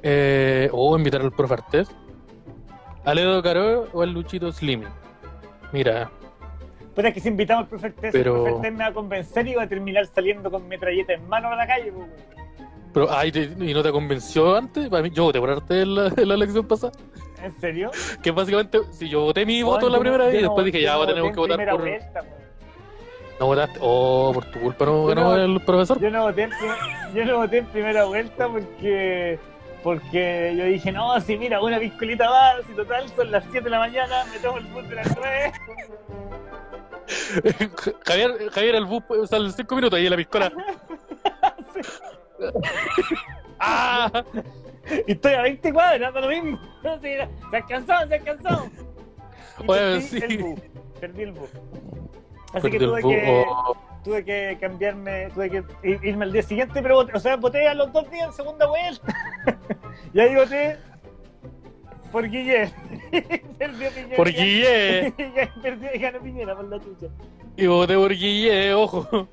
Eh, 0.05 0.69
o 0.73 0.97
invitar 0.97 1.21
al 1.21 1.31
profe 1.31 1.53
Artés. 1.53 1.89
Al 3.05 3.19
Edo 3.19 3.41
Caro 3.41 3.87
o 3.93 4.01
al 4.01 4.11
Luchito 4.11 4.51
Slimming. 4.51 4.87
Mira, 5.71 6.09
Pero 6.95 7.07
es 7.07 7.13
que 7.13 7.19
si 7.21 7.29
invitamos 7.29 7.63
al 7.63 7.69
profe 7.69 7.89
Tess, 7.91 8.11
Pero- 8.11 8.37
el 8.37 8.43
profe 8.51 8.61
Tess 8.67 8.71
me 8.73 8.83
va 8.83 8.87
a 8.89 8.93
convencer 8.93 9.47
y 9.47 9.55
va 9.55 9.63
a 9.63 9.67
terminar 9.67 10.05
saliendo 10.07 10.51
con 10.51 10.67
metralleta 10.67 11.13
en 11.13 11.27
mano 11.27 11.49
a 11.49 11.55
la 11.55 11.65
calle. 11.67 11.91
pues. 11.91 12.07
Pero, 12.93 13.07
ay, 13.11 13.31
¿y 13.59 13.73
no 13.73 13.81
te 13.81 13.91
convenció 13.91 14.55
antes? 14.55 14.87
Para 14.89 15.01
mí, 15.01 15.09
yo 15.09 15.23
voté 15.23 15.39
por 15.39 15.49
arte 15.49 15.81
en 15.81 15.95
la, 15.95 16.13
en 16.15 16.27
la 16.27 16.35
elección 16.35 16.67
pasada. 16.67 16.93
¿En 17.41 17.51
serio? 17.59 17.89
Que 18.21 18.29
básicamente, 18.31 18.79
si 18.91 19.09
yo 19.09 19.21
voté 19.21 19.45
mi 19.47 19.63
voto 19.63 19.87
Weón, 19.87 19.91
la 19.93 19.99
primera 19.99 20.23
no- 20.25 20.29
vez 20.29 20.39
y 20.39 20.41
después 20.43 20.65
dije, 20.67 20.81
ya, 20.83 20.93
no 20.95 21.07
tenemos 21.07 21.29
que 21.31 21.33
en 21.33 21.35
votar 21.41 21.57
primera 21.57 21.71
por. 21.71 21.81
vuelta, 21.81 22.21
weón. 22.21 22.42
No 23.43 23.47
votaste. 23.47 23.77
Oh, 23.81 24.31
por 24.33 24.45
tu 24.45 24.57
culpa 24.61 24.85
no 24.85 25.05
ganó 25.05 25.35
no- 25.35 25.35
el 25.35 25.59
profesor. 25.59 25.99
Yo 25.99 26.09
no 26.09 26.21
voté 26.23 26.43
en, 26.43 26.51
yo 27.13 27.25
no 27.25 27.37
voté 27.39 27.57
en 27.57 27.65
primera 27.65 28.05
vuelta 28.05 28.47
porque 28.47 29.37
porque 29.83 30.53
yo 30.57 30.63
dije, 30.63 30.93
no, 30.93 31.19
si 31.19 31.35
mira, 31.37 31.61
una 31.61 31.77
piscolita 31.77 32.29
más, 32.29 32.65
si 32.65 32.73
total 32.73 33.09
son 33.09 33.31
las 33.31 33.43
7 33.51 33.65
de 33.65 33.69
la 33.69 33.79
mañana, 33.79 34.23
me 34.31 34.39
tomo 34.39 34.59
el 34.59 34.65
bus 34.67 34.87
de 34.87 34.95
las 34.95 35.13
9. 35.17 35.51
Javier, 38.05 38.49
Javier, 38.49 38.75
el 38.75 38.85
bus 38.85 39.03
sale 39.29 39.47
en 39.47 39.51
5 39.51 39.75
minutos 39.75 39.99
y 39.99 40.05
en 40.05 40.11
la 40.11 40.15
piscola. 40.15 40.49
¡Ah! 43.59 44.23
y 45.05 45.11
estoy 45.11 45.33
a 45.33 45.41
20 45.41 45.73
cuadras, 45.73 46.13
da 46.13 46.21
lo 46.21 46.29
mismo. 46.29 46.57
Se 47.01 47.27
alcanzó, 47.51 48.07
se 48.07 48.15
alcanzó. 48.15 48.69
Y 49.59 49.65
Oye, 49.69 49.79
perdí 49.81 50.01
sí. 50.01 50.17
el 50.29 50.37
bus, 50.37 50.59
perdí 51.01 51.23
el 51.23 51.31
bus. 51.33 51.49
Así 52.53 52.69
que 52.69 52.79
tuve 52.79 53.01
que, 53.01 53.45
Oh, 53.47 53.75
tuve 54.03 54.23
que 54.23 54.57
cambiarme, 54.61 55.29
tuve 55.33 55.49
que 55.49 55.63
irme 56.03 56.25
al 56.25 56.31
día 56.31 56.43
siguiente, 56.43 56.81
pero 56.81 56.95
voté, 56.95 57.13
o 57.15 57.19
sea, 57.19 57.35
voté 57.35 57.67
a 57.67 57.73
los 57.73 57.91
dos 57.91 58.09
días 58.11 58.27
en 58.27 58.33
segunda 58.33 58.67
vuelta. 58.67 59.13
y 60.13 60.19
ahí 60.19 60.35
voté 60.35 60.77
por. 62.11 62.23
Perdió 63.57 63.89
Piñera. 63.91 64.15
Por 64.15 64.29
Guille. 64.29 65.07
Y 65.07 65.11
perdió 65.61 65.89
y 65.93 65.97
ganó 65.99 66.19
Piñera 66.19 66.55
por 66.55 66.65
la 66.65 66.79
chucha. 66.79 67.07
Y 67.57 67.65
voté 67.67 67.95
por 67.95 68.11
Guille, 68.13 68.73
ojo. 68.73 69.27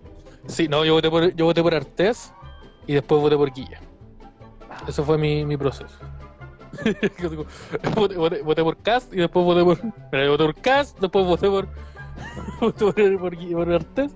Sí, 0.46 0.66
no, 0.68 0.84
yo 0.84 0.94
voté 0.94 1.10
por, 1.10 1.34
yo 1.34 1.44
voté 1.44 1.62
por 1.62 1.74
Artés 1.74 2.32
y 2.86 2.94
después 2.94 3.20
voté 3.20 3.36
por 3.36 3.52
Guille. 3.52 3.76
Ese 4.88 5.02
fue 5.02 5.18
mi, 5.18 5.44
mi 5.44 5.56
proceso. 5.58 5.94
Voté, 7.94 8.16
voté- 8.16 8.42
voté 8.42 8.62
por 8.62 8.76
Cast 8.78 9.12
y 9.12 9.16
después 9.16 9.44
voté 9.44 9.62
por. 9.64 9.84
Mira, 10.12 10.24
yo 10.24 10.30
voté 10.32 10.44
por 10.44 10.54
Cast, 10.54 10.98
después 11.00 11.26
voté 11.26 11.48
por. 11.48 11.68
por, 12.60 12.74
por, 12.74 12.94
Guille- 13.36 13.52
por 13.52 13.72
Artés. 13.72 14.12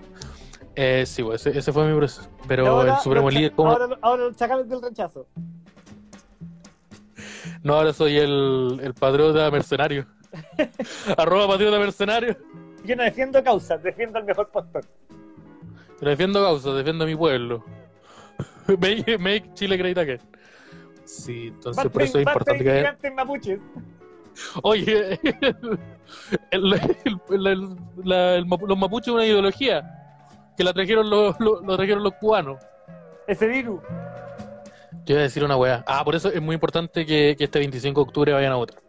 Eh, 0.75 1.05
sí, 1.05 1.23
pues, 1.23 1.45
ese, 1.45 1.57
ese 1.57 1.71
fue 1.71 1.87
mi 1.89 1.95
proceso. 1.97 2.29
Pero 2.47 2.67
ahora 2.67 2.95
el 2.95 2.99
Supremo 2.99 3.29
Líder, 3.29 3.51
¿cómo? 3.53 3.71
Ahora, 3.71 3.97
ahora 4.01 4.23
lo 4.25 4.33
sacaron 4.33 4.67
del 4.67 4.81
rechazo. 4.81 5.27
No, 7.63 7.75
ahora 7.75 7.93
soy 7.93 8.17
el, 8.17 8.79
el 8.83 8.93
patriota 8.93 9.49
mercenario. 9.49 10.05
Arroba 11.17 11.47
patriota 11.47 11.79
mercenario. 11.79 12.37
Yo 12.83 12.95
no 12.95 13.03
defiendo 13.03 13.43
causas, 13.43 13.81
defiendo 13.81 14.19
al 14.19 14.25
mejor 14.25 14.49
postor. 14.49 14.83
Pero 15.97 16.11
defiendo 16.11 16.43
causa, 16.43 16.73
defiendo 16.73 17.05
a 17.05 17.07
mi 17.07 17.15
pueblo. 17.15 17.63
make, 18.67 19.17
make 19.17 19.49
Chile 19.53 19.77
great 19.77 19.97
again. 19.97 20.19
Sí, 21.05 21.47
entonces 21.47 21.87
por 21.87 22.01
eso 22.01 22.19
es 22.19 22.27
importante 22.27 22.63
que 23.01 23.11
mapuches. 23.11 23.61
Oye, 24.63 25.19
el, 26.51 26.73
el- 27.29 27.47
el- 27.47 27.75
la- 28.03 28.35
el 28.35 28.45
mapu- 28.45 28.67
los 28.67 28.77
mapuches 28.77 29.07
es 29.07 29.13
una 29.13 29.25
ideología 29.25 29.83
que 30.57 30.63
la 30.63 30.73
trajeron 30.73 31.09
los, 31.09 31.39
los, 31.39 31.61
lo 31.63 31.75
trajeron 31.75 32.03
los 32.03 32.13
cubanos. 32.13 32.57
Ese 33.27 33.47
virus. 33.47 33.81
Yo 35.05 35.13
iba 35.13 35.19
a 35.19 35.23
decir 35.23 35.43
una 35.43 35.57
weá. 35.57 35.83
Ah, 35.87 36.03
por 36.03 36.15
eso 36.15 36.29
es 36.29 36.41
muy 36.41 36.53
importante 36.55 37.05
que, 37.05 37.35
que 37.37 37.43
este 37.43 37.59
25 37.59 37.99
de 37.99 38.03
octubre 38.07 38.33
vayan 38.33 38.53
a 38.53 38.55
votar. 38.55 38.81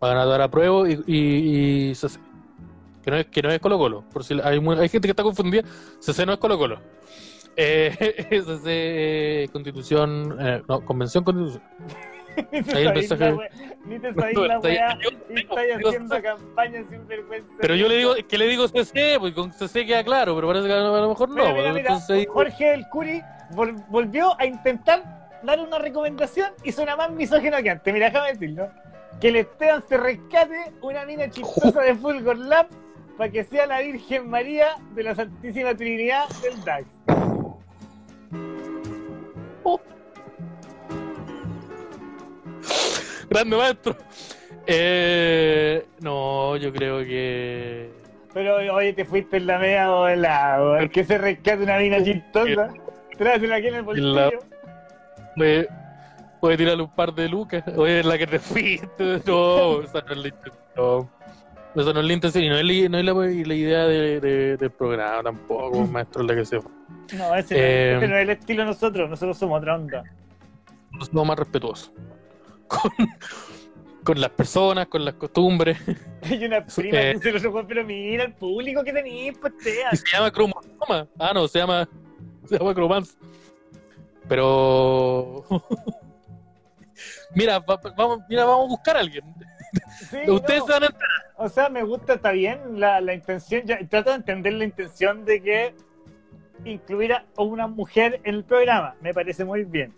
Vayan 0.00 0.18
a 0.18 0.24
dar 0.24 0.40
a 0.40 0.48
prueba 0.48 0.88
y, 0.90 0.98
y, 1.06 1.88
y 1.90 1.94
CC. 1.94 2.18
Que 3.04 3.10
no 3.10 3.16
es, 3.16 3.26
que 3.26 3.42
no 3.42 3.50
es 3.50 3.58
Colo 3.60 3.78
Colo. 3.78 4.04
Por 4.12 4.24
si 4.24 4.34
hay, 4.42 4.58
hay 4.58 4.88
gente 4.88 5.06
que 5.08 5.10
está 5.10 5.22
confundida. 5.22 5.62
CC 6.00 6.24
no 6.26 6.32
es 6.32 6.38
Colo 6.38 6.56
Colo. 6.58 6.80
Eh, 7.56 8.26
CC 8.44 8.62
eh, 8.66 9.48
Constitución. 9.52 10.36
eh, 10.40 10.62
no, 10.68 10.84
Convención 10.84 11.22
Constitución. 11.24 11.62
Ni 12.52 12.62
te 12.62 12.70
sabéis 12.72 13.10
la 13.10 13.34
wea- 13.34 13.48
Ni 13.84 13.98
te 13.98 14.14
sabéis 14.14 14.38
la 14.38 14.60
Y 15.30 15.40
estáis 15.40 15.76
digo- 15.76 15.88
haciendo 15.88 16.22
campaña 16.22 16.82
sin 16.88 17.06
vergüenza. 17.06 17.48
Pero 17.60 17.74
yo 17.74 17.88
le 17.88 17.96
digo, 17.96 18.14
que 18.28 18.38
le 18.38 18.46
digo 18.46 18.68
CC, 18.68 19.16
porque 19.18 19.34
con 19.34 19.52
CC 19.52 19.84
queda 19.86 20.04
claro, 20.04 20.34
pero 20.34 20.48
parece 20.48 20.66
que 20.66 20.72
a 20.72 20.78
lo 20.78 21.08
mejor 21.08 21.28
no. 21.28 21.34
Mira, 21.36 21.52
mira, 21.52 21.72
mira. 21.72 21.80
Entonces, 21.92 22.26
Jorge 22.28 22.74
El 22.74 22.88
Curi 22.88 23.22
vol- 23.54 23.84
volvió 23.88 24.38
a 24.40 24.46
intentar 24.46 25.30
dar 25.42 25.58
una 25.60 25.78
recomendación 25.78 26.50
y 26.62 26.72
suena 26.72 26.96
más 26.96 27.10
misógino 27.10 27.56
que 27.62 27.70
antes. 27.70 27.92
Mira, 27.92 28.06
déjame 28.06 28.28
decirlo. 28.32 28.68
Que 29.20 29.28
el 29.28 29.36
Esteban 29.36 29.82
se 29.88 29.96
rescate 29.96 30.72
una 30.80 31.04
mina 31.04 31.28
chistosa 31.28 31.80
de 31.82 31.94
Fulgor 31.94 32.38
Lab 32.38 32.66
para 33.18 33.30
que 33.30 33.44
sea 33.44 33.66
la 33.66 33.80
Virgen 33.80 34.28
María 34.30 34.76
de 34.94 35.02
la 35.02 35.14
Santísima 35.14 35.74
Trinidad 35.74 36.28
del 36.42 36.64
DAX. 36.64 36.86
Grande 43.32 43.56
maestro. 43.56 43.96
Eh, 44.66 45.84
no, 46.00 46.56
yo 46.56 46.72
creo 46.72 46.98
que. 47.00 47.90
Pero 48.32 48.56
oye, 48.74 48.92
te 48.94 49.04
fuiste 49.04 49.36
en 49.36 49.46
la 49.46 49.58
media 49.58 49.90
volada, 49.90 50.62
weón. 50.62 50.88
Que 50.88 51.04
se 51.04 51.18
rescate 51.18 51.62
una 51.62 51.78
mina 51.78 52.02
chistosa. 52.02 52.72
Trátela 53.18 53.56
aquí 53.56 53.66
en 53.68 53.74
el 53.74 53.82
bolsillo. 53.82 54.30
Puede, 55.36 55.68
puede 56.40 56.56
tirarle 56.56 56.82
un 56.84 56.94
par 56.94 57.12
de 57.14 57.28
lucas. 57.28 57.62
Oye, 57.76 58.00
es 58.00 58.06
la 58.06 58.16
que 58.18 58.26
te 58.26 58.38
fuiste. 58.38 59.20
No, 59.26 59.82
esa 59.82 60.00
no 60.02 60.12
es 60.12 60.18
la 60.18 60.28
intención. 60.28 61.10
Esa 61.74 61.92
no 61.94 62.00
es 62.00 62.06
la 62.06 62.12
intención 62.12 62.44
y 62.44 62.48
no 62.50 62.56
es 62.58 62.64
la, 62.64 62.88
no 62.88 63.22
es 63.24 63.36
la, 63.36 63.46
la 63.48 63.54
idea 63.54 63.84
de- 63.86 64.20
de- 64.20 64.56
del 64.58 64.70
programa 64.70 65.22
tampoco, 65.22 65.86
maestro, 65.86 66.22
la 66.22 66.34
que 66.34 66.44
se 66.44 66.60
fue. 66.60 66.70
No, 67.16 67.34
ese, 67.34 67.54
Eh, 67.58 67.92
no, 67.94 67.98
ese 67.98 68.08
no 68.08 68.16
es 68.16 68.22
el 68.22 68.30
estilo 68.30 68.62
de 68.62 68.66
nosotros. 68.68 69.10
Nosotros 69.10 69.36
somos 69.38 69.58
otra 69.58 69.74
onda. 69.74 70.02
Nosotros 70.90 71.08
somos 71.08 71.26
más 71.26 71.38
respetuosos. 71.38 71.92
Con, 72.68 72.90
con 74.04 74.20
las 74.20 74.30
personas, 74.30 74.86
con 74.88 75.04
las 75.04 75.14
costumbres. 75.14 75.78
Hay 76.22 76.44
una 76.44 76.64
prima 76.64 77.00
Eh. 77.00 77.12
que 77.14 77.18
se 77.20 77.32
lo 77.32 77.38
sacó, 77.38 77.66
pero 77.66 77.84
mira 77.84 78.24
el 78.24 78.32
público 78.34 78.82
que 78.82 78.92
tenéis, 78.92 79.36
pues. 79.38 79.52
Y 79.92 79.96
se 79.96 80.06
llama 80.12 80.30
cromosoma. 80.30 81.06
Ah, 81.18 81.32
no, 81.34 81.46
se 81.48 81.58
llama. 81.58 81.88
Se 82.46 82.58
llama 82.58 82.74
cromance. 82.74 83.16
Pero. 84.28 85.44
mira, 87.34 87.58
va- 87.60 87.80
vamos, 87.96 88.20
mira, 88.28 88.44
vamos 88.44 88.66
a 88.66 88.68
buscar 88.68 88.96
a 88.96 89.00
alguien. 89.00 89.24
Sí, 90.10 90.18
Ustedes 90.30 90.60
no. 90.60 90.66
van 90.66 90.82
a 90.82 90.86
enterar. 90.86 91.08
O 91.36 91.48
sea, 91.48 91.68
me 91.68 91.82
gusta, 91.82 92.14
está 92.14 92.32
bien 92.32 92.80
la, 92.80 93.00
la 93.00 93.14
intención. 93.14 93.62
Ya, 93.64 93.78
trato 93.88 94.10
de 94.10 94.16
entender 94.16 94.52
la 94.54 94.64
intención 94.64 95.24
de 95.24 95.42
que 95.42 95.74
incluir 96.64 97.12
a 97.14 97.24
una 97.38 97.66
mujer 97.66 98.20
en 98.24 98.34
el 98.36 98.44
programa. 98.44 98.94
Me 99.00 99.12
parece 99.14 99.44
muy 99.44 99.64
bien. 99.64 99.94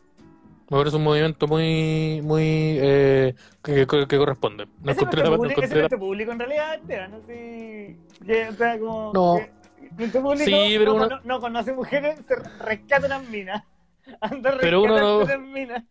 Me 0.70 0.78
parece 0.78 0.96
un 0.96 1.04
movimiento 1.04 1.46
muy. 1.46 2.20
muy. 2.22 2.42
Eh, 2.80 3.34
que, 3.62 3.86
que- 3.86 4.06
que 4.08 4.16
corresponde. 4.18 4.66
No 4.82 4.90
es 4.92 4.96
encontré 4.96 5.22
nuestro, 5.22 5.22
la- 5.22 5.30
no 5.30 5.36
público, 5.36 5.60
es 5.60 5.70
encontré 5.70 5.82
la- 5.96 5.98
público 5.98 6.32
en 6.32 6.38
realidad. 6.38 6.80
No 7.10 7.20
sé. 7.26 7.96
que, 8.26 8.48
o 8.48 8.52
sea, 8.54 8.78
como. 8.78 9.12
No. 9.12 9.38
nuestro 9.98 10.22
público 10.22 10.44
Sí, 10.44 10.74
pero 10.78 10.94
no, 10.98 11.06
uno- 11.06 11.20
no 11.24 11.40
conoce 11.40 11.72
mujeres, 11.74 12.18
se 12.26 12.34
rescata 12.64 13.06
unas 13.06 13.28
minas. 13.28 13.62
Anda 14.20 14.56
Pero 14.60 14.82
uno 14.82 14.98
no- 14.98 15.18
unas 15.18 15.38
minas. 15.40 15.82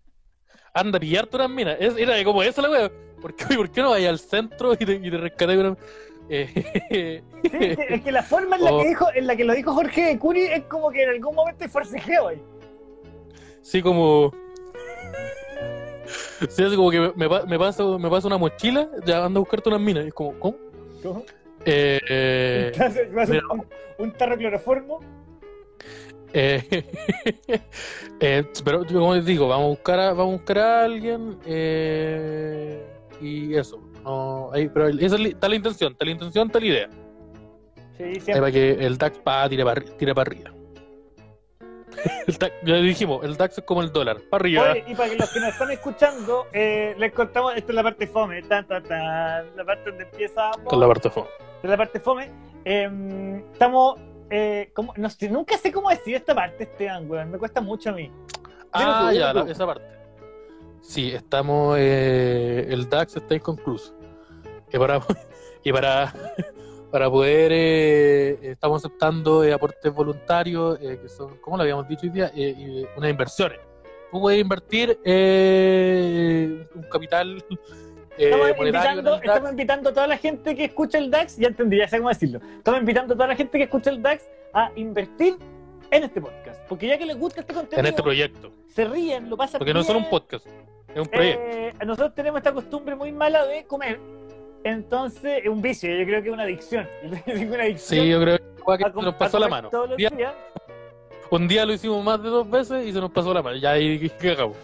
Anda 0.73 0.97
a 0.97 0.99
pillarte 0.99 1.35
unas 1.37 1.49
minas. 1.51 1.77
Es- 1.79 1.97
era 1.97 2.21
como 2.23 2.41
esa 2.43 2.61
la 2.63 2.69
wea. 2.71 2.91
¿Por 3.21 3.35
qué, 3.35 3.55
¿Por 3.55 3.69
qué 3.71 3.81
no 3.81 3.91
vayas 3.91 4.09
al 4.09 4.19
centro 4.19 4.73
y 4.73 4.77
te, 4.77 4.93
y 4.93 5.09
te 5.11 5.17
rescatas 5.17 5.55
una. 5.55 5.77
Eh, 6.29 7.21
Sí, 7.43 7.75
es 7.89 8.01
que, 8.01 8.11
la 8.11 8.23
forma 8.23 8.55
en 8.55 8.63
la, 8.63 8.71
Oh. 8.73 8.81
que 8.81 8.87
dijo, 8.89 9.07
en 9.13 9.27
la 9.27 9.35
que 9.35 9.43
lo 9.43 9.53
dijo 9.53 9.73
Jorge 9.73 10.01
de 10.05 10.17
Curi 10.19 10.41
es 10.45 10.63
como 10.63 10.89
que 10.89 11.03
en 11.03 11.09
algún 11.09 11.35
momento 11.35 11.67
forcejeo 11.69 12.29
ahí. 12.29 12.41
Sí, 13.61 13.81
como. 13.81 14.31
Sí, 16.49 16.63
así 16.63 16.75
como 16.75 16.91
que 16.91 16.99
me, 16.99 17.11
me, 17.15 17.29
pa- 17.29 17.45
me 17.45 17.57
pasa 17.57 17.83
una 18.27 18.37
mochila, 18.37 18.89
ya 19.05 19.23
anda 19.25 19.37
a 19.37 19.41
buscarte 19.41 19.69
unas 19.69 19.81
minas. 19.81 20.05
Y 20.05 20.07
es 20.09 20.13
como, 20.13 20.37
¿cómo? 20.39 20.57
¿Cómo? 21.01 21.23
Eh, 21.65 21.99
eh, 22.09 22.71
un, 23.49 23.65
un 23.97 24.11
tarro 24.13 24.37
cloroformo. 24.37 24.99
eh, 26.33 26.85
eh, 28.19 28.43
pero 28.65 28.85
yo 28.85 28.99
como 28.99 29.15
les 29.15 29.25
digo, 29.25 29.47
vamos 29.47 29.65
a 29.65 29.69
buscar 29.69 29.99
a, 29.99 30.13
vamos 30.13 30.33
a, 30.33 30.37
buscar 30.37 30.57
a 30.59 30.83
alguien 30.83 31.37
eh, 31.45 32.85
y 33.21 33.55
eso. 33.55 33.79
No, 34.03 34.49
ahí, 34.51 34.67
pero 34.67 34.89
esa 34.89 35.15
es 35.15 35.21
la 35.41 35.55
intención, 35.55 35.93
está 35.93 36.05
la 36.05 36.11
intención, 36.11 36.51
la 36.59 36.65
idea. 36.65 36.89
Sí, 37.97 38.03
Ahí 38.03 38.39
para 38.39 38.51
que 38.51 38.71
el 38.71 38.97
DAX 38.97 39.17
pa, 39.19 39.47
tire 39.47 39.63
para 39.63 39.81
tire 39.81 40.13
para 40.13 40.29
arriba. 40.31 40.51
El 42.27 42.37
DAX, 42.37 42.53
ya 42.63 42.75
dijimos, 42.75 43.23
el 43.23 43.35
DAX 43.37 43.57
es 43.57 43.63
como 43.65 43.81
el 43.81 43.91
dólar, 43.91 44.17
para 44.29 44.41
arriba. 44.41 44.71
Oye, 44.71 44.83
y 44.87 44.95
para 44.95 45.09
que 45.09 45.15
los 45.17 45.29
que 45.29 45.39
nos 45.39 45.49
están 45.49 45.71
escuchando, 45.71 46.47
eh, 46.53 46.95
les 46.97 47.11
contamos, 47.13 47.53
esta 47.55 47.71
es 47.71 47.75
la 47.75 47.83
parte 47.83 48.07
fome, 48.07 48.41
tan, 48.43 48.65
tan, 48.67 48.83
tan, 48.83 49.55
la 49.55 49.65
parte 49.65 49.89
donde 49.89 50.05
empieza 50.05 50.51
Con 50.63 50.79
la 50.79 50.87
parte 50.87 51.09
de 51.09 51.13
fondo. 51.13 51.29
de 51.61 51.69
la 51.69 51.77
parte 51.77 51.99
fome. 51.99 52.31
Eh, 52.65 53.43
estamos, 53.51 53.99
eh, 54.29 54.71
como, 54.73 54.93
no 54.95 55.09
sé, 55.09 55.29
nunca 55.29 55.57
sé 55.57 55.71
cómo 55.71 55.89
decir 55.89 56.15
esta 56.15 56.33
parte, 56.33 56.63
Esteban, 56.63 57.09
weón, 57.09 57.29
me 57.31 57.37
cuesta 57.37 57.59
mucho 57.61 57.89
a 57.89 57.93
mí. 57.93 58.09
Ah, 58.71 59.09
tú, 59.11 59.17
ya, 59.17 59.33
la- 59.33 59.51
esa 59.51 59.65
parte. 59.65 59.85
Sí, 60.81 61.13
estamos. 61.13 61.77
eh, 61.79 62.67
el 62.69 62.89
DAX 62.89 63.15
está 63.17 63.35
inconcluso. 63.35 63.93
Y 64.71 64.77
para, 64.77 64.99
y 65.63 65.71
para, 65.71 66.13
para 66.93 67.09
poder. 67.09 67.51
eh, 67.51 68.51
estamos 68.51 68.85
aceptando 68.85 69.43
eh, 69.43 69.51
aportes 69.51 69.91
voluntarios, 69.91 70.77
eh, 70.79 70.99
que 71.01 71.09
son, 71.09 71.37
como 71.37 71.57
lo 71.57 71.63
habíamos 71.63 71.87
dicho 71.87 72.03
hoy 72.03 72.09
día, 72.09 72.31
eh, 72.35 72.53
y 72.55 72.85
unas 72.95 73.09
inversiones. 73.09 73.59
Tú 74.11 74.21
puedes 74.21 74.39
invertir 74.39 74.99
eh, 75.03 76.67
un 76.75 76.83
capital 76.83 77.43
eh, 78.19 78.29
Estamos 78.29 78.49
invitando, 78.59 79.15
estamos 79.15 79.49
invitando 79.49 79.89
a 79.89 79.93
toda 79.93 80.05
la 80.05 80.17
gente 80.17 80.55
que 80.55 80.65
escucha 80.65 80.99
el 80.99 81.09
DAX, 81.09 81.35
ya 81.37 81.47
entendí, 81.47 81.79
ya 81.79 81.87
sé 81.87 81.97
cómo 81.97 82.09
decirlo. 82.09 82.39
Estamos 82.57 82.81
invitando 82.81 83.15
a 83.15 83.17
toda 83.17 83.27
la 83.27 83.35
gente 83.35 83.57
que 83.57 83.63
escucha 83.63 83.89
el 83.89 83.99
DAX 83.99 84.29
a 84.53 84.71
invertir 84.75 85.37
en 85.89 86.03
este 86.03 86.21
podcast. 86.21 86.61
Porque 86.69 86.85
ya 86.85 86.99
que 86.99 87.07
les 87.07 87.17
gusta 87.17 87.41
este 87.41 87.55
contenido, 87.55 87.79
en 87.79 87.87
este 87.87 88.03
proyecto. 88.03 88.51
se 88.67 88.85
ríen, 88.85 89.31
lo 89.31 89.35
pasan 89.35 89.57
Porque 89.57 89.73
no 89.73 89.79
es 89.79 89.87
solo 89.87 89.97
un 89.97 90.09
podcast, 90.11 90.45
es 90.45 91.01
un 91.01 91.07
proyecto. 91.07 91.43
Eh, 91.43 91.73
nosotros 91.87 92.13
tenemos 92.13 92.37
esta 92.37 92.53
costumbre 92.53 92.95
muy 92.95 93.11
mala 93.11 93.47
de 93.47 93.65
comer. 93.65 93.99
Entonces, 94.63 95.41
es 95.43 95.49
un 95.49 95.61
vicio, 95.61 95.89
yo 95.93 96.05
creo 96.05 96.21
que 96.21 96.29
es 96.29 96.33
una 96.33 96.43
adicción. 96.43 96.87
Una. 97.25 97.77
Sí, 97.77 98.07
yo 98.07 98.21
creo 98.21 98.37
que, 98.37 98.83
que 98.93 99.01
nos 99.01 99.15
pasó 99.15 99.39
la 99.39 99.47
mano. 99.49 99.69
Todos 99.69 99.85
Un 99.85 99.89
los 99.91 99.97
día, 99.97 100.09
días. 100.09 100.33
un 101.29 101.47
día 101.47 101.65
lo 101.65 101.73
hicimos 101.73 102.03
más 102.03 102.21
de 102.23 102.29
dos 102.29 102.49
veces 102.49 102.85
y 102.85 102.93
se 102.93 102.99
nos 103.01 103.11
pasó 103.11 103.33
la 103.33 103.41
mano. 103.41 103.57
Ya 103.57 103.71
ahí 103.71 104.09
¿qué 104.19 104.31
hagamos? 104.31 104.55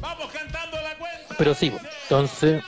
Vamos 0.00 0.26
cantando 0.32 0.76
la 0.80 0.96
cuenta. 0.96 1.34
Pero 1.36 1.54
sí, 1.54 1.70
pues, 1.70 1.82
entonces. 2.04 2.62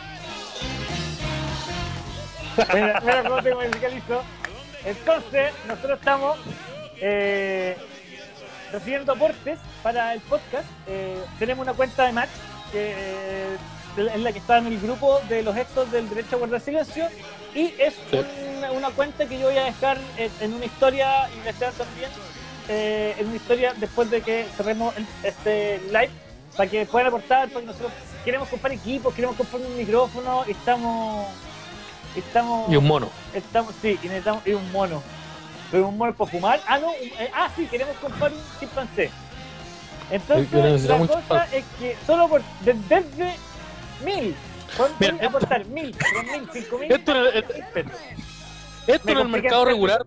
Mira, 2.74 3.00
mira 3.00 3.22
cómo 3.22 3.42
te 3.42 3.54
musicalizó. 3.54 4.14
¿A 4.14 4.24
dónde 4.24 4.90
Entonces, 4.90 5.52
nosotros 5.68 5.98
estamos 5.98 6.38
eh, 7.00 7.76
recibiendo 8.72 9.12
aportes 9.12 9.58
para 9.82 10.12
el 10.14 10.20
podcast. 10.22 10.66
Eh, 10.88 11.22
tenemos 11.38 11.62
una 11.64 11.74
cuenta 11.74 12.04
de 12.06 12.12
Match 12.12 12.30
que 12.72 12.92
eh, 12.96 13.56
es 14.06 14.20
la 14.20 14.32
que 14.32 14.38
está 14.38 14.58
en 14.58 14.66
el 14.66 14.78
grupo 14.80 15.20
de 15.28 15.42
los 15.42 15.54
gestos 15.54 15.90
del 15.90 16.08
derecho 16.08 16.36
a 16.36 16.38
guardar 16.38 16.60
silencio 16.60 17.08
y 17.54 17.74
es 17.78 17.94
Sí. 18.10 18.20
una, 18.58 18.70
una 18.72 18.90
cuenta 18.90 19.26
que 19.26 19.38
yo 19.38 19.46
voy 19.48 19.56
a 19.58 19.64
dejar 19.64 19.98
en, 20.16 20.30
en 20.40 20.54
una 20.54 20.64
historia 20.64 21.28
y 21.36 21.40
dejar 21.44 21.72
también 21.72 22.10
eh, 22.68 23.14
en 23.18 23.26
una 23.28 23.36
historia 23.36 23.74
después 23.76 24.10
de 24.10 24.20
que 24.20 24.46
cerremos 24.56 24.94
el- 24.96 25.06
este 25.22 25.80
live 25.86 26.10
para 26.56 26.68
que 26.70 26.84
puedan 26.86 27.08
aportar 27.08 27.48
porque 27.48 27.66
nosotros 27.66 27.92
queremos 28.24 28.48
comprar 28.48 28.72
equipos, 28.72 29.14
queremos 29.14 29.36
comprar 29.36 29.62
un 29.62 29.76
micrófono 29.76 30.44
y 30.46 30.50
estamos 30.52 31.26
estamos 32.16 32.70
Y 32.70 32.76
un 32.76 32.86
mono. 32.86 33.08
Estamos, 33.32 33.74
sí, 33.80 33.98
y 34.02 34.06
necesitamos 34.08 34.46
y 34.46 34.52
un 34.52 34.70
mono. 34.72 35.02
Pero 35.70 35.88
un 35.88 35.98
mono 35.98 36.14
para 36.14 36.30
fumar. 36.30 36.60
Ah, 36.66 36.78
no, 36.78 36.92
eh, 36.94 37.30
ah, 37.34 37.48
sí, 37.54 37.66
queremos 37.66 37.96
comprar 37.98 38.32
un 38.32 38.40
chimpancé. 38.58 39.10
Entonces, 40.10 40.84
la 40.84 40.98
cosa 40.98 41.46
es 41.52 41.64
que 41.78 41.96
solo 42.06 42.28
por, 42.28 42.42
de- 42.60 42.72
desde 42.88 43.36
mil, 44.04 44.34
pueden 44.76 45.16
Mira, 45.16 45.28
aportar 45.28 45.64
mil, 45.66 45.96
tres 45.96 46.32
mil, 46.32 46.48
cinco 46.52 46.78
mil. 46.78 46.92
Esto 46.92 47.12
en 47.12 47.16
el-. 47.18 47.44
Esto 48.86 49.10
en 49.10 49.18
el 49.18 49.28
mercado 49.28 49.64
regular 49.66 50.06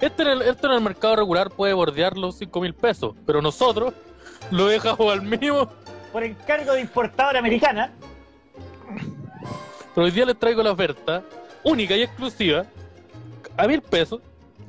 esto 0.00 0.22
en 0.22 0.28
el, 0.28 0.42
esto 0.42 0.66
en 0.66 0.72
el 0.72 0.80
mercado 0.80 1.16
regular 1.16 1.50
puede 1.50 1.72
bordear 1.72 2.16
los 2.16 2.36
5 2.36 2.60
mil 2.60 2.74
pesos, 2.74 3.14
pero 3.24 3.40
nosotros 3.40 3.94
lo 4.50 4.66
dejamos 4.66 5.12
al 5.12 5.22
mínimo. 5.22 5.70
Por 6.12 6.24
encargo 6.24 6.72
de 6.72 6.80
importadora 6.80 7.38
americana, 7.38 7.92
Pero 9.94 10.04
hoy 10.04 10.10
día 10.10 10.26
les 10.26 10.38
traigo 10.38 10.62
la 10.62 10.72
oferta 10.72 11.22
única 11.62 11.94
y 11.96 12.02
exclusiva 12.02 12.66
a 13.56 13.66
mil 13.68 13.80
pesos. 13.80 14.20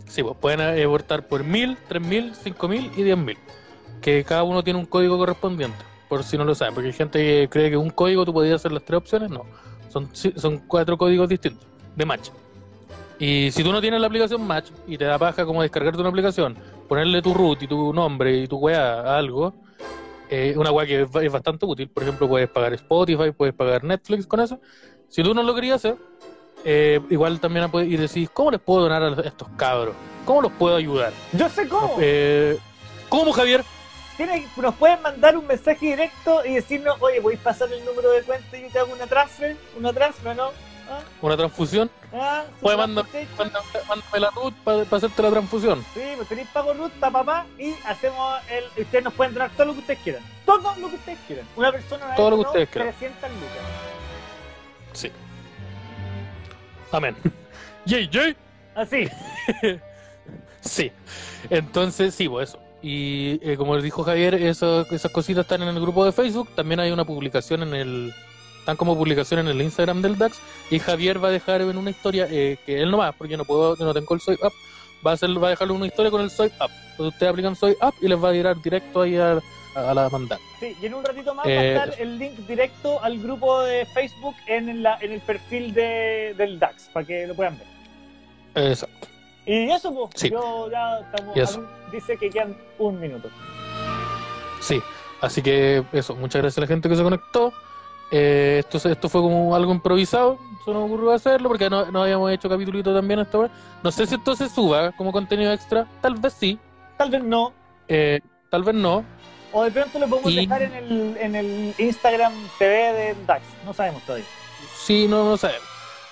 Sí, 0.07 0.21
pues 0.21 0.37
pueden 0.39 0.61
eh, 0.61 0.83
abortar 0.83 1.27
por 1.27 1.43
mil, 1.43 1.75
tres 1.87 2.01
mil, 2.01 2.35
cinco 2.35 2.67
mil 2.67 2.91
y 2.95 3.01
diez 3.01 3.17
mil. 3.17 3.37
Que 4.01 4.23
cada 4.23 4.43
uno 4.43 4.63
tiene 4.63 4.77
un 4.77 4.85
código 4.85 5.17
correspondiente, 5.17 5.83
por 6.07 6.23
si 6.23 6.37
no 6.37 6.43
lo 6.43 6.55
saben. 6.55 6.73
Porque 6.73 6.87
hay 6.87 6.93
gente 6.93 7.19
que 7.19 7.49
cree 7.49 7.69
que 7.69 7.77
un 7.77 7.89
código 7.89 8.25
tú 8.25 8.33
podías 8.33 8.55
hacer 8.55 8.71
las 8.71 8.83
tres 8.83 8.97
opciones. 8.97 9.29
No, 9.29 9.45
son, 9.89 10.09
son 10.13 10.59
cuatro 10.67 10.97
códigos 10.97 11.29
distintos 11.29 11.67
de 11.95 12.05
match. 12.05 12.29
Y 13.19 13.49
si 13.51 13.63
tú 13.63 13.71
no 13.71 13.79
tienes 13.79 14.01
la 14.01 14.07
aplicación 14.07 14.45
Match 14.45 14.69
y 14.87 14.97
te 14.97 15.05
da 15.05 15.17
paja 15.17 15.45
como 15.45 15.61
descargarte 15.61 15.99
una 16.01 16.09
aplicación, 16.09 16.57
ponerle 16.87 17.21
tu 17.21 17.33
root 17.33 17.63
y 17.63 17.67
tu 17.67 17.93
nombre 17.93 18.35
y 18.39 18.47
tu 18.47 18.57
weá 18.57 19.01
a 19.01 19.17
algo, 19.17 19.53
eh, 20.29 20.53
una 20.57 20.71
weá 20.71 20.85
que 20.85 21.01
es, 21.03 21.09
es 21.21 21.31
bastante 21.31 21.65
útil. 21.65 21.87
Por 21.87 22.03
ejemplo, 22.03 22.27
puedes 22.27 22.49
pagar 22.49 22.73
Spotify, 22.73 23.31
puedes 23.31 23.55
pagar 23.55 23.83
Netflix 23.83 24.27
con 24.27 24.41
eso. 24.41 24.59
Si 25.07 25.23
tú 25.23 25.33
no 25.33 25.43
lo 25.43 25.55
querías 25.55 25.77
hacer, 25.77 25.95
eh, 26.65 26.99
igual 27.09 27.39
también 27.39 27.69
puedes 27.71 27.89
y 27.89 27.95
decís, 27.95 28.29
¿cómo 28.33 28.51
les 28.51 28.59
puedo 28.59 28.81
donar 28.81 29.03
a 29.03 29.21
estos 29.21 29.47
cabros? 29.55 29.95
¿Cómo 30.25 30.41
los 30.41 30.51
puedo 30.53 30.75
ayudar? 30.75 31.13
yo 31.31 31.47
sé 31.47 31.69
cómo. 31.69 31.97
Eh, 32.01 32.57
¿Cómo, 33.07 33.31
Javier? 33.31 33.63
Nos 34.57 34.75
pueden 34.75 35.01
mandar 35.01 35.37
un 35.37 35.45
mensaje 35.45 35.85
directo 35.87 36.45
y 36.45 36.55
decirnos, 36.55 36.97
oye, 37.01 37.19
a 37.19 37.43
pasar 37.43 37.71
el 37.71 37.83
número 37.83 38.11
de 38.11 38.23
cuenta 38.23 38.57
y 38.57 38.63
yo 38.63 38.69
te 38.69 38.79
hago 38.79 38.93
una 38.93 39.07
transfer, 39.07 39.57
una 39.77 39.91
transfer, 39.91 40.35
¿no? 40.35 40.51
¿Ah? 40.89 41.01
¿Una 41.21 41.35
transfusión? 41.35 41.89
¿Ah? 42.13 42.45
Transportation. 42.61 43.51
Mándame, 43.89 44.19
la 44.19 44.29
root 44.29 44.53
para 44.63 44.81
hacerte 44.83 45.21
la 45.21 45.31
transfusión. 45.31 45.85
Sí, 45.93 46.01
pues 46.15 46.29
tenéis 46.29 46.47
pago 46.49 46.73
root 46.73 46.91
para 46.93 47.11
papá 47.11 47.45
y 47.57 47.73
hacemos 47.85 48.39
el. 48.49 48.83
Ustedes 48.83 49.03
nos 49.03 49.13
pueden 49.13 49.33
donar 49.33 49.51
todo 49.51 49.65
lo 49.65 49.73
que 49.73 49.79
ustedes 49.79 49.99
quieran. 49.99 50.23
Todo 50.45 50.75
lo 50.77 50.89
que 50.89 50.95
ustedes 50.95 51.19
quieran. 51.25 51.47
Una 51.55 51.71
persona 51.71 52.15
Todo 52.15 52.29
lo 52.29 52.35
que 52.37 52.41
ustedes 52.43 52.69
quieran. 52.69 52.93
300 52.93 53.31
lucas. 53.31 53.47
Sí. 54.93 55.11
Amén. 56.91 57.15
Yay, 57.85 58.07
yay. 58.09 58.35
Así. 58.75 59.09
Sí. 60.61 60.91
Entonces, 61.51 62.15
sí, 62.15 62.27
pues 62.27 62.49
eso. 62.49 62.64
Y 62.87 63.39
eh, 63.41 63.57
como 63.57 63.81
dijo 63.81 64.03
Javier, 64.03 64.35
eso- 64.35 64.85
esas 64.91 65.11
cositas 65.11 65.41
están 65.45 65.63
en 65.63 65.69
el 65.69 65.81
grupo 65.81 66.05
de 66.05 66.11
Facebook. 66.11 66.49
También 66.55 66.79
hay 66.79 66.91
una 66.91 67.03
publicación 67.03 67.63
en 67.63 67.73
el. 67.73 68.13
Están 68.59 68.77
como 68.77 68.95
publicación 68.95 69.39
en 69.39 69.47
el 69.47 69.59
Instagram 69.59 70.03
del 70.03 70.17
DAX. 70.19 70.39
Y 70.69 70.77
Javier 70.77 71.23
va 71.23 71.29
a 71.29 71.31
dejar 71.31 71.61
en 71.61 71.77
una 71.77 71.89
historia 71.89 72.27
eh, 72.29 72.57
que 72.63 72.81
él 72.83 72.91
no 72.91 72.97
va, 72.99 73.11
porque 73.11 73.31
yo 73.31 73.37
no 73.37 73.45
puedo, 73.45 73.75
no 73.77 73.91
tengo 73.93 74.13
el 74.13 74.21
Soy 74.21 74.35
Up. 74.43 74.53
Va 75.05 75.11
a, 75.11 75.13
hacer, 75.15 75.29
va 75.43 75.47
a 75.47 75.49
dejarle 75.51 75.73
una 75.73 75.87
historia 75.87 76.11
con 76.11 76.21
el 76.21 76.29
Soy 76.29 76.47
Up. 76.61 76.69
Entonces 76.91 77.13
ustedes 77.13 77.29
aplican 77.31 77.55
Soy 77.55 77.75
Up 77.81 77.93
y 78.01 78.07
les 78.07 78.23
va 78.23 78.29
a 78.29 78.33
tirar 78.33 78.61
directo 78.61 79.01
ahí 79.01 79.17
a, 79.17 79.39
a 79.75 79.93
la 79.95 80.07
mandar. 80.09 80.37
Sí, 80.59 80.75
y 80.79 80.85
en 80.85 80.93
un 80.93 81.03
ratito 81.03 81.33
más 81.33 81.45
Eh, 81.47 81.55
va 81.75 81.81
a 81.81 81.85
estar 81.85 82.01
el 82.01 82.19
link 82.19 82.33
directo 82.47 83.01
al 83.03 83.17
grupo 83.19 83.61
de 83.63 83.85
Facebook 83.87 84.35
en, 84.47 84.83
la, 84.83 84.97
en 85.01 85.11
el 85.11 85.21
perfil 85.21 85.73
de, 85.73 86.35
del 86.37 86.59
DAX, 86.59 86.89
para 86.93 87.05
que 87.05 87.25
lo 87.27 87.33
puedan 87.35 87.57
ver. 87.57 88.71
Exacto. 88.71 89.07
Y 89.45 89.69
eso, 89.71 89.93
pues, 89.93 90.09
Sí. 90.15 90.29
yo 90.29 90.69
ya 90.71 90.99
estamos. 90.99 91.37
Eso. 91.37 91.63
dice 91.91 92.17
que 92.17 92.29
quedan 92.29 92.57
un 92.79 92.99
minuto. 92.99 93.29
Sí, 94.59 94.81
así 95.21 95.41
que 95.41 95.83
eso, 95.93 96.15
muchas 96.15 96.41
gracias 96.41 96.57
a 96.57 96.61
la 96.61 96.67
gente 96.67 96.89
que 96.89 96.95
se 96.95 97.03
conectó. 97.03 97.53
Eh, 98.11 98.57
esto, 98.67 98.89
esto 98.89 99.09
fue 99.09 99.21
como 99.21 99.55
algo 99.55 99.71
improvisado, 99.73 100.37
se 100.63 100.71
nos 100.71 100.83
ocurrió 100.85 101.11
hacerlo 101.11 101.49
porque 101.49 101.69
no, 101.69 101.89
no 101.91 102.03
habíamos 102.03 102.31
hecho 102.31 102.47
capitulito 102.49 102.93
también 102.93 103.19
esta 103.19 103.37
vez. 103.39 103.51
No 103.83 103.91
sé 103.91 104.05
si 104.07 104.15
esto 104.15 104.35
se 104.35 104.47
suba 104.49 104.91
como 104.93 105.11
contenido 105.11 105.51
extra, 105.51 105.87
tal 106.01 106.15
vez 106.15 106.33
sí, 106.33 106.59
Tal 106.97 107.09
vez 107.09 107.23
no. 107.23 107.53
eh, 107.87 108.19
tal 108.49 108.63
vez 108.63 108.75
no. 108.75 109.03
O 109.53 109.63
de 109.63 109.71
pronto 109.71 109.99
lo 109.99 110.07
podemos 110.07 110.31
Y- 110.31 110.35
dejar 110.37 110.61
en 110.63 110.73
el, 110.73 111.17
en 111.19 111.35
el 111.35 111.73
Instagram 111.77 112.33
TV 112.59 112.93
del 112.93 113.25
DAX. 113.25 113.43
No 113.65 113.73
sabemos 113.73 114.03
todavía. 114.03 114.25
Sí, 114.75 115.07
no, 115.07 115.23
no 115.23 115.37
sabemos. 115.37 115.63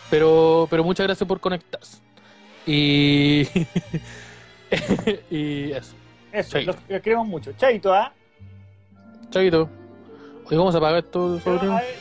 Pero, 0.10 0.68
pero 0.70 0.84
muchas 0.84 1.06
gracias 1.08 1.28
por 1.28 1.40
conectarse. 1.40 1.98
Y, 2.66 3.42
y 5.30 5.72
eso, 5.72 5.94
Eso, 6.32 6.52
Chaito. 6.52 6.72
lo, 6.90 6.96
lo 6.96 7.02
queremos 7.02 7.28
mucho. 7.28 7.52
Chaito, 7.54 7.94
¿ah? 7.94 8.14
chavito. 9.30 9.70
Oye, 10.46 10.58
¿cómo 10.58 10.72
se 10.72 10.78
apaga 10.78 11.00
esto, 11.00 11.40
Pero, 11.44 11.58
sobrino? 11.58 11.78
a 11.78 11.82
ver, 11.82 11.96